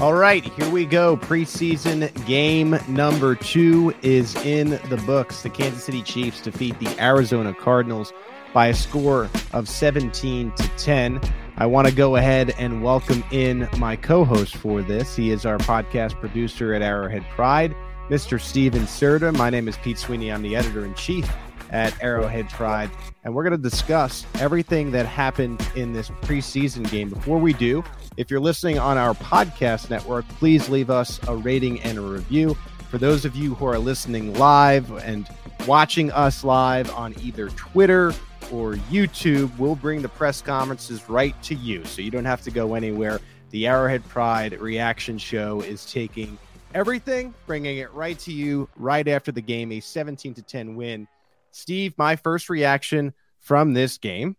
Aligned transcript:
All 0.00 0.14
right, 0.14 0.42
here 0.42 0.70
we 0.70 0.86
go. 0.86 1.18
Preseason 1.18 2.08
game 2.24 2.78
number 2.88 3.34
two 3.34 3.94
is 4.00 4.34
in 4.46 4.70
the 4.88 4.96
books. 5.04 5.42
The 5.42 5.50
Kansas 5.50 5.84
City 5.84 6.00
Chiefs 6.00 6.40
defeat 6.40 6.78
the 6.78 6.88
Arizona 6.98 7.52
Cardinals 7.52 8.14
by 8.54 8.68
a 8.68 8.74
score 8.74 9.28
of 9.52 9.68
17 9.68 10.52
to 10.52 10.68
10. 10.78 11.20
I 11.58 11.66
want 11.66 11.86
to 11.86 11.94
go 11.94 12.16
ahead 12.16 12.54
and 12.56 12.82
welcome 12.82 13.22
in 13.30 13.68
my 13.76 13.94
co 13.94 14.24
host 14.24 14.56
for 14.56 14.80
this. 14.80 15.14
He 15.14 15.32
is 15.32 15.44
our 15.44 15.58
podcast 15.58 16.18
producer 16.18 16.72
at 16.72 16.80
Arrowhead 16.80 17.26
Pride, 17.34 17.76
Mr. 18.08 18.40
Stephen 18.40 18.84
Serda. 18.84 19.36
My 19.36 19.50
name 19.50 19.68
is 19.68 19.76
Pete 19.76 19.98
Sweeney. 19.98 20.32
I'm 20.32 20.40
the 20.40 20.56
editor 20.56 20.86
in 20.86 20.94
chief 20.94 21.30
at 21.68 21.94
Arrowhead 22.02 22.48
Pride, 22.48 22.90
and 23.24 23.34
we're 23.34 23.44
going 23.44 23.52
to 23.52 23.58
discuss 23.58 24.24
everything 24.36 24.92
that 24.92 25.04
happened 25.04 25.60
in 25.76 25.92
this 25.92 26.08
preseason 26.22 26.90
game. 26.90 27.10
Before 27.10 27.38
we 27.38 27.52
do, 27.52 27.84
if 28.16 28.30
you're 28.30 28.40
listening 28.40 28.78
on 28.78 28.98
our 28.98 29.14
podcast 29.14 29.90
network, 29.90 30.26
please 30.28 30.68
leave 30.68 30.90
us 30.90 31.20
a 31.28 31.36
rating 31.36 31.80
and 31.82 31.98
a 31.98 32.00
review. 32.00 32.54
For 32.90 32.98
those 32.98 33.24
of 33.24 33.36
you 33.36 33.54
who 33.54 33.66
are 33.66 33.78
listening 33.78 34.34
live 34.34 34.90
and 35.04 35.28
watching 35.66 36.10
us 36.12 36.42
live 36.42 36.92
on 36.94 37.14
either 37.22 37.48
Twitter 37.50 38.12
or 38.52 38.74
YouTube, 38.90 39.56
we'll 39.58 39.76
bring 39.76 40.02
the 40.02 40.08
press 40.08 40.42
conferences 40.42 41.08
right 41.08 41.40
to 41.44 41.54
you. 41.54 41.84
So 41.84 42.02
you 42.02 42.10
don't 42.10 42.24
have 42.24 42.42
to 42.42 42.50
go 42.50 42.74
anywhere. 42.74 43.20
The 43.50 43.66
Arrowhead 43.66 44.06
Pride 44.08 44.60
reaction 44.60 45.18
show 45.18 45.60
is 45.60 45.90
taking 45.90 46.36
everything, 46.74 47.34
bringing 47.46 47.78
it 47.78 47.92
right 47.92 48.18
to 48.20 48.32
you 48.32 48.68
right 48.76 49.06
after 49.06 49.32
the 49.32 49.40
game, 49.40 49.72
a 49.72 49.80
17 49.80 50.34
to 50.34 50.42
10 50.42 50.76
win. 50.76 51.06
Steve, 51.52 51.94
my 51.96 52.16
first 52.16 52.48
reaction 52.48 53.12
from 53.38 53.72
this 53.72 53.98
game 53.98 54.36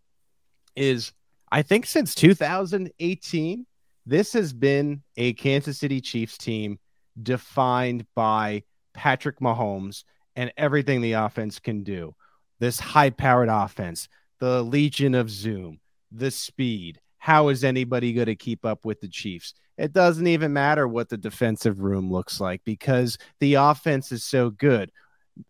is 0.76 1.14
I 1.52 1.62
think 1.62 1.86
since 1.86 2.16
2018, 2.16 3.66
this 4.06 4.34
has 4.34 4.54
been 4.54 5.04
a 5.18 5.34
Kansas 5.34 5.78
City 5.78 6.00
Chiefs 6.00 6.38
team 6.38 6.80
defined 7.22 8.06
by 8.16 8.64
Patrick 8.94 9.40
Mahomes 9.40 10.04
and 10.36 10.52
everything 10.58 11.02
the 11.02 11.14
offense 11.14 11.60
can 11.60 11.84
do. 11.84 12.16
This 12.60 12.80
high 12.80 13.10
powered 13.10 13.50
offense, 13.50 14.08
the 14.40 14.64
Legion 14.64 15.14
of 15.14 15.30
Zoom, 15.30 15.80
the 16.12 16.32
speed. 16.32 17.00
How 17.18 17.50
is 17.50 17.64
anybody 17.64 18.14
going 18.14 18.28
to 18.28 18.36
keep 18.36 18.66
up 18.66 18.86
with 18.86 19.02
the 19.02 19.08
Chiefs? 19.08 19.54
It 19.78 19.94
doesn't 19.94 20.28
even 20.28 20.54
matter 20.54 20.88
what 20.88 21.10
the 21.10 21.18
defensive 21.18 21.82
room 21.82 22.12
looks 22.12 22.40
like 22.40 22.62
because 22.64 23.18
the 23.40 23.56
offense 23.56 24.12
is 24.12 24.24
so 24.24 24.50
good. 24.50 24.92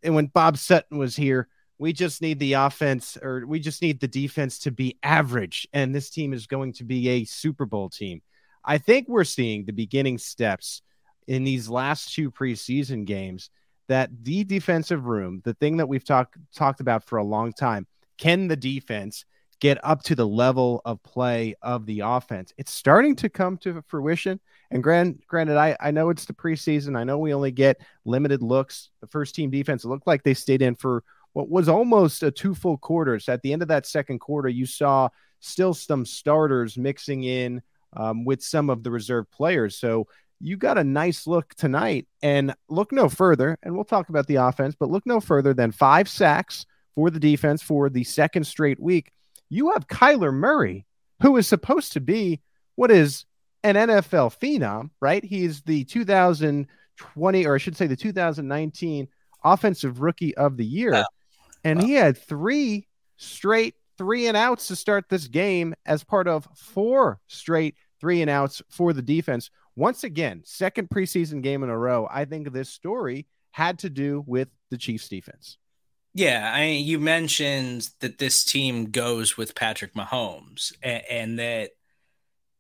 And 0.04 0.16
when 0.16 0.28
Bob 0.28 0.58
Sutton 0.58 0.98
was 0.98 1.16
here, 1.16 1.48
we 1.82 1.94
just 1.94 2.22
need 2.22 2.38
the 2.38 2.54
offense 2.54 3.18
or 3.24 3.44
we 3.48 3.60
just 3.60 3.82
need 3.82 4.00
the 4.00 4.08
defense 4.08 4.60
to 4.60 4.70
be 4.70 5.00
average. 5.02 5.68
And 5.74 5.96
this 5.96 6.12
team 6.12 6.32
is 6.32 6.46
going 6.46 6.74
to 6.74 6.84
be 6.84 7.10
a 7.10 7.26
Super 7.26 7.66
Bowl 7.66 7.90
team. 7.90 8.22
I 8.64 8.78
think 8.78 9.08
we're 9.10 9.24
seeing 9.24 9.66
the 9.66 9.74
beginning 9.74 10.20
steps 10.20 10.84
in 11.28 11.44
these 11.44 11.70
last 11.70 12.14
two 12.14 12.30
preseason 12.30 13.06
games 13.06 13.50
that 13.88 14.12
the 14.22 14.44
defensive 14.44 15.08
room, 15.08 15.42
the 15.44 15.56
thing 15.56 15.78
that 15.78 15.88
we've 15.88 16.06
talked 16.06 16.38
talked 16.56 16.82
about 16.82 17.04
for 17.04 17.18
a 17.18 17.24
long 17.24 17.52
time, 17.52 17.88
can 18.20 18.48
the 18.48 18.56
defense 18.56 19.26
get 19.60 19.84
up 19.84 20.04
to 20.04 20.14
the 20.14 20.28
level 20.28 20.84
of 20.86 21.02
play 21.02 21.56
of 21.64 21.88
the 21.88 22.02
offense? 22.02 22.54
It's 22.60 22.72
starting 22.72 23.16
to 23.16 23.30
come 23.30 23.58
to 23.58 23.82
fruition. 23.88 24.40
And 24.70 24.84
grand, 24.84 25.24
granted, 25.28 25.58
I, 25.58 25.76
I 25.80 25.90
know 25.90 26.12
it's 26.12 26.26
the 26.26 26.34
preseason. 26.34 26.96
I 26.96 27.06
know 27.06 27.18
we 27.18 27.34
only 27.34 27.52
get 27.52 27.82
limited 28.06 28.44
looks. 28.44 28.92
The 29.02 29.08
first 29.08 29.34
team 29.34 29.50
defense 29.50 29.84
looked 29.84 30.06
like 30.06 30.22
they 30.22 30.36
stayed 30.36 30.62
in 30.62 30.76
for 30.76 31.04
what 31.34 31.50
was 31.50 31.70
almost 31.70 32.24
a 32.24 32.32
two 32.32 32.54
full 32.54 32.78
quarters. 32.78 33.30
At 33.30 33.42
the 33.42 33.54
end 33.54 33.62
of 33.62 33.68
that 33.70 33.86
second 33.86 34.20
quarter, 34.20 34.50
you 34.50 34.66
saw 34.66 35.10
still 35.40 35.74
some 35.74 36.06
starters 36.06 36.78
mixing 36.78 37.24
in 37.24 37.62
um, 37.94 38.26
with 38.26 38.44
some 38.44 38.70
of 38.70 38.84
the 38.84 38.92
reserve 38.92 39.30
players. 39.32 39.78
So 39.78 40.08
you 40.40 40.58
got 40.58 40.78
a 40.78 40.84
nice 40.84 41.28
look 41.28 41.54
tonight. 41.56 42.08
And 42.22 42.54
look 42.70 42.92
no 42.92 43.10
further, 43.10 43.58
and 43.64 43.76
we'll 43.76 43.86
talk 43.86 44.10
about 44.10 44.28
the 44.28 44.36
offense, 44.36 44.76
but 44.78 44.90
look 44.90 45.06
no 45.06 45.20
further 45.20 45.54
than 45.54 45.72
five 45.72 46.10
sacks 46.10 46.66
for 46.96 47.10
the 47.10 47.20
defense 47.20 47.62
for 47.62 47.90
the 47.90 48.04
second 48.04 48.46
straight 48.46 48.80
week. 48.80 49.12
You 49.50 49.72
have 49.72 49.88
Kyler 49.88 50.34
Murray, 50.34 50.86
who 51.22 51.38
is 51.38 51.48
supposed 51.48 51.94
to 51.94 52.00
be 52.00 52.42
what 52.76 52.92
is 52.92 53.26
an 53.64 53.76
NFL 53.76 54.38
phenom, 54.40 54.90
right? 55.00 55.24
He's 55.24 55.62
the 55.62 55.84
2020, 55.86 57.46
or 57.46 57.56
I 57.56 57.58
should 57.58 57.78
say 57.78 57.88
the 57.88 57.96
2019 57.96 59.08
Offensive 59.44 60.02
Rookie 60.02 60.36
of 60.38 60.58
the 60.58 60.66
Year. 60.66 60.94
And 61.64 61.82
he 61.82 61.94
had 61.94 62.18
three 62.18 62.88
straight 63.18 63.76
three 63.98 64.28
and 64.28 64.36
outs 64.36 64.68
to 64.68 64.76
start 64.76 65.06
this 65.10 65.28
game 65.28 65.76
as 65.86 66.04
part 66.04 66.28
of 66.28 66.48
four 66.56 67.20
straight 67.28 67.76
three 68.00 68.22
and 68.22 68.32
outs 68.32 68.62
for 68.70 68.94
the 68.94 69.02
defense. 69.02 69.52
Once 69.76 70.04
again, 70.04 70.42
second 70.44 70.90
preseason 70.90 71.42
game 71.42 71.64
in 71.64 71.70
a 71.70 71.78
row. 71.78 72.08
I 72.12 72.26
think 72.26 72.52
this 72.52 72.70
story 72.70 73.28
had 73.52 73.80
to 73.80 73.90
do 73.90 74.24
with 74.26 74.48
the 74.72 74.78
Chiefs 74.78 75.08
defense. 75.08 75.58
Yeah, 76.14 76.52
I 76.54 76.62
mean, 76.62 76.86
you 76.86 77.00
mentioned 77.00 77.90
that 78.00 78.18
this 78.18 78.44
team 78.44 78.90
goes 78.90 79.38
with 79.38 79.56
Patrick 79.56 79.94
Mahomes 79.94 80.74
and, 80.82 81.04
and 81.10 81.40
that 81.40 81.72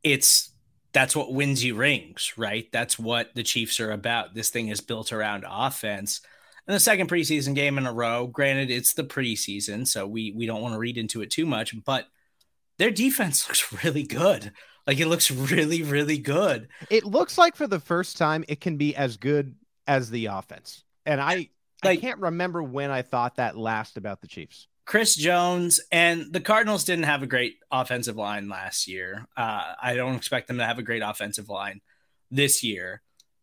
it's 0.03 0.51
that's 0.94 1.16
what 1.16 1.34
wins 1.34 1.63
you 1.63 1.75
rings, 1.75 2.34
right? 2.38 2.67
That's 2.72 3.00
what 3.00 3.34
the 3.34 3.44
Chiefs 3.44 3.79
are 3.79 3.91
about. 3.91 4.35
This 4.35 4.50
thing 4.50 4.67
is 4.67 4.81
built 4.81 5.11
around 5.11 5.45
offense 5.50 6.22
and 6.67 6.75
the 6.75 6.79
second 6.79 7.09
preseason 7.09 7.55
game 7.55 7.77
in 7.77 7.85
a 7.85 7.94
row. 7.94 8.27
Granted, 8.27 8.69
it's 8.69 8.94
the 8.94 9.03
preseason, 9.03 9.88
so 9.88 10.07
we 10.07 10.31
we 10.31 10.45
don't 10.45 10.61
want 10.61 10.73
to 10.73 10.79
read 10.79 10.97
into 10.97 11.22
it 11.22 11.31
too 11.31 11.45
much, 11.45 11.73
but 11.83 12.07
their 12.77 12.91
defense 12.91 13.47
looks 13.47 13.83
really 13.83 14.03
good. 14.03 14.51
Like 14.88 14.99
it 14.99 15.07
looks 15.07 15.29
really, 15.29 15.83
really 15.83 16.17
good. 16.17 16.69
It 16.89 17.05
looks 17.05 17.38
like 17.38 17.55
for 17.55 17.67
the 17.67 17.79
first 17.79 18.17
time 18.17 18.44
it 18.47 18.61
can 18.61 18.77
be 18.77 18.95
as 18.95 19.17
good 19.17 19.55
as 19.88 20.09
the 20.09 20.27
offense. 20.27 20.83
And 21.05 21.22
I 21.22 21.49
like, 21.83 21.99
I 21.99 22.01
can't 22.01 22.19
remember 22.19 22.61
when 22.61 22.91
I 22.91 23.01
thought 23.01 23.35
that 23.35 23.57
last 23.57 23.97
about 23.97 24.22
the 24.22 24.28
Chiefs. 24.28 24.67
Chris 24.85 25.16
Jones 25.16 25.79
and 25.91 26.33
the 26.33 26.41
Cardinals 26.41 26.83
didn't 26.83 27.05
have 27.05 27.23
a 27.23 27.28
great 27.28 27.57
offensive 27.72 28.17
line 28.17 28.49
last 28.49 28.88
year. 28.88 29.28
Uh, 29.38 29.73
I 29.81 29.95
don't 29.95 30.16
expect 30.16 30.47
them 30.47 30.57
to 30.57 30.66
have 30.66 30.79
a 30.79 30.83
great 30.83 31.03
offensive 31.03 31.49
line 31.49 31.81
this 32.29 32.63
year. 32.63 33.01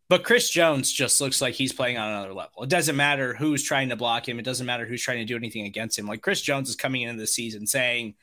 But 0.09 0.23
Chris 0.23 0.49
Jones 0.49 0.91
just 0.91 1.21
looks 1.21 1.39
like 1.39 1.53
he's 1.53 1.71
playing 1.71 1.99
on 1.99 2.09
another 2.09 2.33
level. 2.33 2.63
It 2.63 2.69
doesn't 2.69 2.95
matter 2.95 3.35
who's 3.35 3.63
trying 3.63 3.89
to 3.89 3.95
block 3.95 4.27
him. 4.27 4.39
It 4.39 4.45
doesn't 4.45 4.65
matter 4.65 4.85
who's 4.85 5.03
trying 5.03 5.19
to 5.19 5.25
do 5.25 5.35
anything 5.35 5.65
against 5.65 5.99
him. 5.99 6.07
Like 6.07 6.23
Chris 6.23 6.41
Jones 6.41 6.67
is 6.67 6.75
coming 6.75 7.03
into 7.03 7.19
the 7.19 7.27
season 7.27 7.67
saying, 7.67 8.15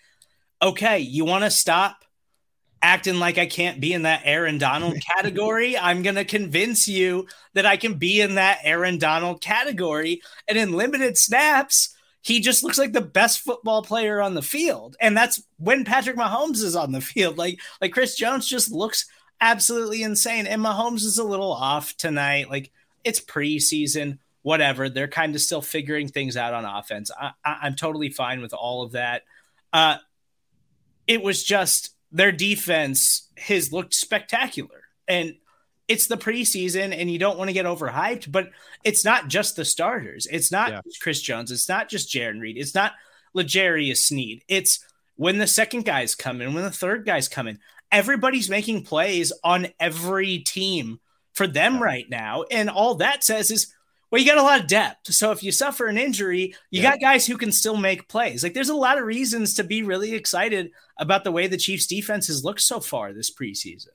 okay, 0.60 0.98
you 0.98 1.24
want 1.24 1.44
to 1.44 1.50
stop 1.50 2.04
acting 2.82 3.20
like 3.20 3.38
I 3.38 3.46
can't 3.46 3.80
be 3.80 3.92
in 3.92 4.02
that 4.02 4.22
Aaron 4.24 4.58
Donald 4.58 4.96
category? 5.16 5.78
I'm 5.78 6.02
going 6.02 6.16
to 6.16 6.24
convince 6.24 6.88
you 6.88 7.28
that 7.54 7.66
I 7.66 7.76
can 7.76 7.94
be 7.94 8.20
in 8.20 8.34
that 8.34 8.58
Aaron 8.64 8.98
Donald 8.98 9.40
category. 9.40 10.22
And 10.48 10.58
in 10.58 10.72
limited 10.72 11.16
snaps, 11.16 11.94
he 12.20 12.40
just 12.40 12.64
looks 12.64 12.78
like 12.78 12.92
the 12.92 13.00
best 13.00 13.42
football 13.42 13.82
player 13.82 14.20
on 14.20 14.34
the 14.34 14.42
field. 14.42 14.96
And 15.00 15.16
that's 15.16 15.40
when 15.58 15.84
Patrick 15.84 16.16
Mahomes 16.16 16.64
is 16.64 16.74
on 16.74 16.90
the 16.90 17.00
field. 17.00 17.38
Like, 17.38 17.60
like 17.80 17.92
Chris 17.92 18.16
Jones 18.16 18.48
just 18.48 18.72
looks 18.72 19.06
absolutely 19.40 20.02
insane. 20.02 20.46
And 20.46 20.62
Mahomes 20.62 21.04
is 21.04 21.18
a 21.18 21.24
little 21.24 21.52
off 21.52 21.96
tonight. 21.96 22.50
Like 22.50 22.70
it's 23.04 23.20
preseason, 23.20 24.18
whatever. 24.42 24.88
They're 24.88 25.08
kind 25.08 25.34
of 25.34 25.40
still 25.40 25.62
figuring 25.62 26.08
things 26.08 26.36
out 26.36 26.54
on 26.54 26.64
offense. 26.64 27.10
I, 27.18 27.66
am 27.66 27.74
totally 27.74 28.10
fine 28.10 28.40
with 28.40 28.52
all 28.52 28.82
of 28.82 28.92
that. 28.92 29.22
Uh, 29.72 29.96
it 31.06 31.22
was 31.22 31.44
just 31.44 31.94
their 32.12 32.32
defense 32.32 33.28
has 33.36 33.72
looked 33.72 33.94
spectacular. 33.94 34.82
And 35.08 35.36
it's 35.88 36.08
the 36.08 36.16
preseason 36.16 36.96
and 36.96 37.10
you 37.10 37.18
don't 37.18 37.38
want 37.38 37.48
to 37.48 37.54
get 37.54 37.66
overhyped, 37.66 38.30
but 38.32 38.50
it's 38.82 39.04
not 39.04 39.28
just 39.28 39.56
the 39.56 39.64
starters. 39.64 40.26
It's 40.26 40.50
not 40.50 40.70
yeah. 40.70 40.80
Chris 41.00 41.20
Jones. 41.20 41.52
It's 41.52 41.68
not 41.68 41.88
just 41.88 42.12
Jarran 42.12 42.40
Reed. 42.40 42.56
It's 42.56 42.74
not 42.74 42.92
L'Jarius 43.34 43.98
Sneed. 43.98 44.42
It's 44.48 44.84
when 45.16 45.38
the 45.38 45.46
second 45.46 45.84
guy's 45.84 46.14
coming, 46.14 46.54
when 46.54 46.64
the 46.64 46.70
third 46.70 47.06
guy's 47.06 47.28
coming. 47.28 47.58
Everybody's 47.92 48.50
making 48.50 48.84
plays 48.84 49.32
on 49.44 49.68
every 49.78 50.38
team 50.38 51.00
for 51.32 51.46
them 51.46 51.82
right 51.82 52.08
now. 52.08 52.44
And 52.50 52.70
all 52.70 52.96
that 52.96 53.22
says 53.22 53.50
is, 53.50 53.72
well, 54.10 54.20
you 54.20 54.26
got 54.26 54.38
a 54.38 54.42
lot 54.42 54.60
of 54.60 54.66
depth. 54.66 55.12
So 55.12 55.32
if 55.32 55.42
you 55.42 55.52
suffer 55.52 55.86
an 55.86 55.98
injury, 55.98 56.54
you 56.70 56.82
yeah. 56.82 56.92
got 56.92 57.00
guys 57.00 57.26
who 57.26 57.36
can 57.36 57.52
still 57.52 57.76
make 57.76 58.08
plays. 58.08 58.42
Like 58.42 58.54
there's 58.54 58.68
a 58.68 58.74
lot 58.74 58.98
of 58.98 59.04
reasons 59.04 59.54
to 59.54 59.64
be 59.64 59.82
really 59.82 60.14
excited 60.14 60.70
about 60.98 61.24
the 61.24 61.32
way 61.32 61.46
the 61.46 61.56
Chiefs 61.56 61.86
defense 61.86 62.28
has 62.28 62.44
looked 62.44 62.62
so 62.62 62.80
far 62.80 63.12
this 63.12 63.34
preseason. 63.34 63.88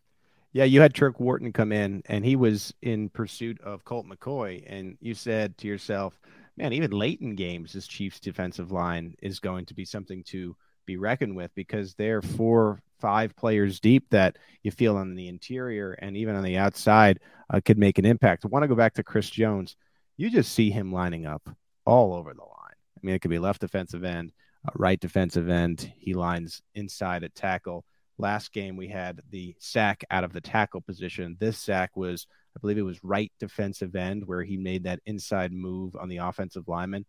Yeah, 0.53 0.65
you 0.65 0.81
had 0.81 0.93
Turk 0.93 1.19
Wharton 1.19 1.53
come 1.53 1.71
in 1.71 2.03
and 2.07 2.25
he 2.25 2.35
was 2.35 2.73
in 2.81 3.09
pursuit 3.09 3.59
of 3.61 3.85
Colt 3.85 4.05
McCoy. 4.05 4.63
And 4.67 4.97
you 4.99 5.13
said 5.13 5.57
to 5.59 5.67
yourself, 5.67 6.19
man, 6.57 6.73
even 6.73 6.91
late 6.91 7.21
in 7.21 7.35
games, 7.35 7.71
this 7.71 7.87
Chiefs 7.87 8.19
defensive 8.19 8.71
line 8.71 9.15
is 9.21 9.39
going 9.39 9.65
to 9.65 9.73
be 9.73 9.85
something 9.85 10.23
to 10.25 10.55
be 10.91 10.97
reckoned 10.97 11.35
with 11.35 11.51
because 11.55 11.93
they're 11.95 12.21
four, 12.21 12.81
five 12.99 13.33
players 13.35 13.79
deep 13.79 14.05
that 14.11 14.37
you 14.61 14.71
feel 14.71 14.97
on 14.97 15.15
the 15.15 15.29
interior 15.29 15.93
and 15.93 16.17
even 16.17 16.35
on 16.35 16.43
the 16.43 16.57
outside 16.57 17.19
uh, 17.49 17.61
could 17.63 17.77
make 17.77 17.97
an 17.97 18.05
impact. 18.05 18.43
I 18.43 18.49
want 18.49 18.63
to 18.63 18.67
go 18.67 18.75
back 18.75 18.93
to 18.95 19.03
Chris 19.03 19.29
Jones. 19.29 19.77
You 20.17 20.29
just 20.29 20.51
see 20.51 20.69
him 20.69 20.91
lining 20.91 21.25
up 21.25 21.49
all 21.85 22.13
over 22.13 22.33
the 22.33 22.41
line. 22.41 22.75
I 22.97 22.99
mean, 23.01 23.15
it 23.15 23.19
could 23.19 23.31
be 23.31 23.39
left 23.39 23.61
defensive 23.61 24.03
end, 24.03 24.33
uh, 24.67 24.71
right 24.75 24.99
defensive 24.99 25.49
end. 25.49 25.91
He 25.97 26.13
lines 26.13 26.61
inside 26.75 27.23
at 27.23 27.35
tackle. 27.35 27.85
Last 28.17 28.51
game, 28.51 28.75
we 28.75 28.89
had 28.89 29.21
the 29.31 29.55
sack 29.59 30.03
out 30.11 30.25
of 30.25 30.33
the 30.33 30.41
tackle 30.41 30.81
position. 30.81 31.37
This 31.39 31.57
sack 31.57 31.95
was, 31.95 32.27
I 32.55 32.59
believe 32.59 32.77
it 32.77 32.83
was 32.83 33.03
right 33.03 33.31
defensive 33.39 33.95
end 33.95 34.27
where 34.27 34.43
he 34.43 34.57
made 34.57 34.83
that 34.83 34.99
inside 35.05 35.53
move 35.53 35.95
on 35.95 36.09
the 36.09 36.17
offensive 36.17 36.67
lineman 36.67 37.05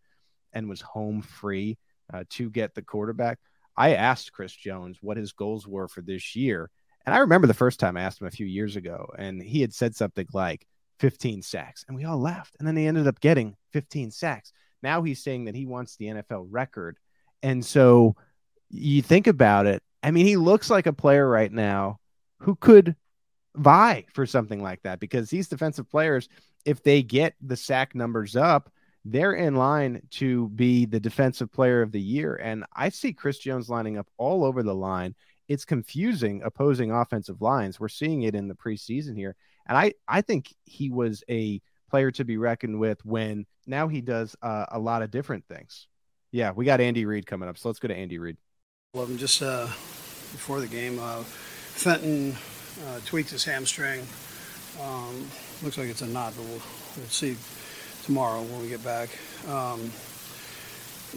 and 0.53 0.69
was 0.69 0.81
home 0.81 1.21
free 1.21 1.77
uh, 2.11 2.23
to 2.29 2.49
get 2.49 2.73
the 2.73 2.81
quarterback. 2.81 3.39
I 3.75 3.95
asked 3.95 4.33
Chris 4.33 4.53
Jones 4.53 4.97
what 5.01 5.17
his 5.17 5.31
goals 5.31 5.67
were 5.67 5.87
for 5.87 6.01
this 6.01 6.35
year. 6.35 6.69
And 7.05 7.13
I 7.13 7.19
remember 7.19 7.47
the 7.47 7.53
first 7.53 7.79
time 7.79 7.97
I 7.97 8.01
asked 8.01 8.21
him 8.21 8.27
a 8.27 8.31
few 8.31 8.45
years 8.45 8.75
ago, 8.75 9.11
and 9.17 9.41
he 9.41 9.61
had 9.61 9.73
said 9.73 9.95
something 9.95 10.27
like 10.33 10.65
15 10.99 11.41
sacks, 11.41 11.83
and 11.87 11.97
we 11.97 12.05
all 12.05 12.19
laughed. 12.19 12.55
And 12.59 12.67
then 12.67 12.77
he 12.77 12.87
ended 12.87 13.07
up 13.07 13.19
getting 13.19 13.55
15 13.73 14.11
sacks. 14.11 14.53
Now 14.81 15.01
he's 15.01 15.23
saying 15.23 15.45
that 15.45 15.55
he 15.55 15.65
wants 15.65 15.95
the 15.95 16.05
NFL 16.05 16.47
record. 16.49 16.97
And 17.41 17.65
so 17.65 18.15
you 18.69 19.01
think 19.01 19.27
about 19.27 19.65
it. 19.65 19.83
I 20.01 20.11
mean, 20.11 20.25
he 20.25 20.37
looks 20.37 20.69
like 20.69 20.85
a 20.85 20.93
player 20.93 21.27
right 21.27 21.51
now 21.51 21.99
who 22.39 22.55
could 22.55 22.95
vie 23.55 24.05
for 24.13 24.25
something 24.25 24.61
like 24.61 24.81
that 24.83 24.99
because 24.99 25.29
these 25.29 25.47
defensive 25.47 25.89
players, 25.89 26.27
if 26.65 26.83
they 26.83 27.03
get 27.03 27.35
the 27.41 27.57
sack 27.57 27.95
numbers 27.95 28.35
up, 28.35 28.71
they're 29.05 29.33
in 29.33 29.55
line 29.55 30.01
to 30.11 30.49
be 30.49 30.85
the 30.85 30.99
defensive 30.99 31.51
player 31.51 31.81
of 31.81 31.91
the 31.91 32.01
year. 32.01 32.35
And 32.35 32.63
I 32.75 32.89
see 32.89 33.13
Chris 33.13 33.37
Jones 33.37 33.69
lining 33.69 33.97
up 33.97 34.07
all 34.17 34.45
over 34.45 34.63
the 34.63 34.75
line. 34.75 35.15
It's 35.49 35.65
confusing 35.65 36.41
opposing 36.43 36.91
offensive 36.91 37.41
lines. 37.41 37.79
We're 37.79 37.89
seeing 37.89 38.23
it 38.23 38.35
in 38.35 38.47
the 38.47 38.55
preseason 38.55 39.17
here. 39.17 39.35
And 39.67 39.77
I, 39.77 39.93
I 40.07 40.21
think 40.21 40.53
he 40.63 40.89
was 40.89 41.23
a 41.29 41.61
player 41.89 42.11
to 42.11 42.23
be 42.23 42.37
reckoned 42.37 42.79
with 42.79 43.03
when 43.05 43.45
now 43.67 43.87
he 43.87 44.01
does 44.01 44.35
uh, 44.41 44.65
a 44.71 44.79
lot 44.79 45.01
of 45.01 45.11
different 45.11 45.45
things. 45.47 45.87
Yeah, 46.31 46.51
we 46.51 46.65
got 46.65 46.81
Andy 46.81 47.05
Reid 47.05 47.25
coming 47.25 47.47
up. 47.49 47.57
So 47.57 47.69
let's 47.69 47.79
go 47.79 47.87
to 47.89 47.95
Andy 47.95 48.17
Reid. 48.17 48.37
Well, 48.93 49.05
just 49.07 49.41
uh, 49.41 49.65
before 49.65 50.61
the 50.61 50.67
game, 50.67 50.97
uh, 50.99 51.23
Fenton 51.23 52.35
uh, 52.87 52.99
tweaked 53.05 53.29
his 53.29 53.43
hamstring. 53.43 54.07
Um, 54.81 55.29
looks 55.61 55.77
like 55.77 55.89
it's 55.89 56.01
a 56.01 56.07
knot, 56.07 56.33
but 56.35 56.45
we'll, 56.45 56.61
we'll 56.97 57.07
see 57.07 57.35
tomorrow 58.03 58.41
when 58.41 58.61
we 58.61 58.67
get 58.67 58.83
back. 58.83 59.09
Um, 59.47 59.91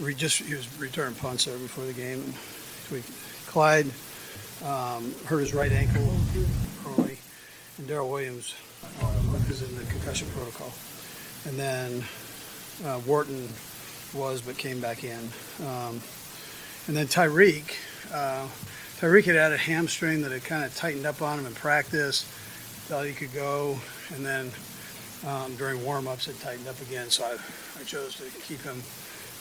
we 0.01 0.13
just 0.13 0.39
he 0.39 0.53
was 0.53 0.67
returning 0.79 1.15
punts 1.15 1.45
there 1.45 1.57
before 1.57 1.85
the 1.85 1.93
game. 1.93 2.33
We, 2.91 3.03
Clyde 3.47 3.87
um, 4.63 5.13
hurt 5.25 5.39
his 5.39 5.53
right 5.53 5.71
ankle 5.71 6.09
early, 6.85 7.17
and 7.77 7.87
Darrel 7.87 8.09
Williams 8.09 8.55
uh, 9.01 9.39
is 9.49 9.61
in 9.61 9.75
the 9.77 9.83
concussion 9.85 10.27
protocol. 10.35 10.71
And 11.45 11.57
then 11.57 12.03
uh, 12.85 12.99
Wharton 12.99 13.47
was, 14.13 14.41
but 14.41 14.57
came 14.57 14.79
back 14.79 15.03
in. 15.03 15.19
Um, 15.61 16.01
and 16.87 16.95
then 16.95 17.07
Tyreek, 17.07 17.75
uh, 18.13 18.47
Tyreek 18.99 19.25
had 19.25 19.35
had 19.35 19.51
a 19.51 19.57
hamstring 19.57 20.21
that 20.21 20.31
had 20.31 20.43
kind 20.43 20.63
of 20.63 20.75
tightened 20.75 21.05
up 21.05 21.21
on 21.21 21.39
him 21.39 21.45
in 21.45 21.53
practice. 21.53 22.23
Thought 22.87 23.05
he 23.05 23.13
could 23.13 23.33
go, 23.33 23.77
and 24.15 24.25
then 24.25 24.51
um, 25.25 25.55
during 25.55 25.83
warm-ups 25.83 26.27
it 26.27 26.39
tightened 26.39 26.67
up 26.67 26.79
again, 26.81 27.09
so 27.09 27.25
I, 27.25 27.37
I 27.79 27.83
chose 27.83 28.15
to 28.15 28.23
keep 28.41 28.61
him 28.61 28.81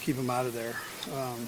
keep 0.00 0.16
him 0.16 0.30
out 0.30 0.46
of 0.46 0.54
there. 0.54 0.76
Um, 1.14 1.46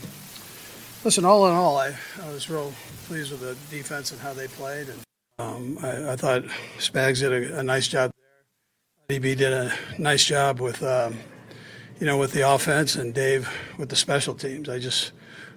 listen, 1.05 1.25
all 1.25 1.47
in 1.47 1.55
all, 1.55 1.79
I, 1.79 1.95
I 2.23 2.29
was 2.33 2.51
real 2.51 2.73
pleased 3.07 3.31
with 3.31 3.41
the 3.41 3.57
defense 3.75 4.11
and 4.11 4.21
how 4.21 4.33
they 4.33 4.49
played, 4.49 4.89
and 4.89 5.01
um, 5.39 5.79
I, 5.83 6.13
I, 6.13 6.17
thought 6.17 6.43
Spags 6.79 7.21
did 7.21 7.33
a, 7.33 7.61
a, 7.61 7.63
nice 7.63 7.87
job 7.87 8.11
there. 9.09 9.17
EB 9.17 9.39
did 9.39 9.53
a 9.53 9.73
nice 9.99 10.25
job 10.25 10.61
with 10.61 10.83
um, 10.83 11.17
you 12.01 12.07
know 12.07 12.19
with 12.19 12.33
the 12.33 12.49
offense, 12.49 12.97
and 12.97 13.15
Dave 13.15 13.49
with 13.79 13.89
the 13.89 13.97
special 13.97 14.35
teams. 14.35 14.69
I 14.69 14.79
just 14.79 15.13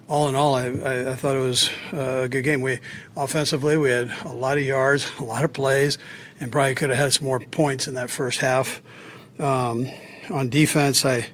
all 0.08 0.28
in 0.28 0.34
all, 0.34 0.54
I, 0.54 0.66
I, 0.66 1.10
I, 1.12 1.14
thought 1.14 1.36
it 1.36 1.40
was 1.40 1.70
a 1.92 2.28
good 2.28 2.42
game. 2.42 2.60
We 2.60 2.80
offensively, 3.16 3.76
we 3.76 3.90
had 3.90 4.12
a 4.24 4.32
lot 4.32 4.58
of 4.58 4.64
yards, 4.64 5.10
a 5.18 5.24
lot 5.24 5.44
of 5.44 5.52
plays, 5.52 5.98
and 6.42 6.50
probably 6.50 6.74
could 6.74 6.90
have 6.90 6.98
had 6.98 7.12
some 7.12 7.26
more 7.26 7.38
points 7.38 7.86
in 7.86 7.94
that 7.94 8.10
first 8.10 8.40
half. 8.40 8.82
Um, 9.38 9.88
on 10.28 10.48
defense, 10.48 11.04
I 11.04 11.26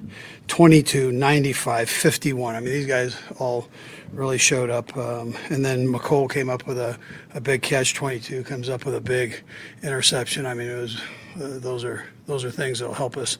22, 0.47 1.11
95, 1.11 1.89
51. 1.89 2.55
I 2.55 2.59
mean, 2.59 2.69
these 2.69 2.85
guys 2.85 3.17
all 3.39 3.67
really 4.11 4.37
showed 4.37 4.69
up. 4.69 4.95
Um, 4.95 5.35
and 5.49 5.65
then 5.65 5.87
Mecole 5.87 6.29
came 6.29 6.47
up 6.49 6.67
with 6.67 6.77
a, 6.77 6.97
a 7.33 7.41
big 7.41 7.63
catch. 7.63 7.95
22 7.95 8.43
comes 8.43 8.69
up 8.69 8.85
with 8.85 8.95
a 8.95 9.01
big 9.01 9.43
interception. 9.81 10.45
I 10.45 10.53
mean, 10.53 10.69
it 10.69 10.79
was 10.79 11.01
uh, 11.35 11.59
those 11.59 11.83
are 11.83 12.05
those 12.27 12.45
are 12.45 12.51
things 12.51 12.79
that'll 12.79 12.93
help 12.93 13.17
us 13.17 13.39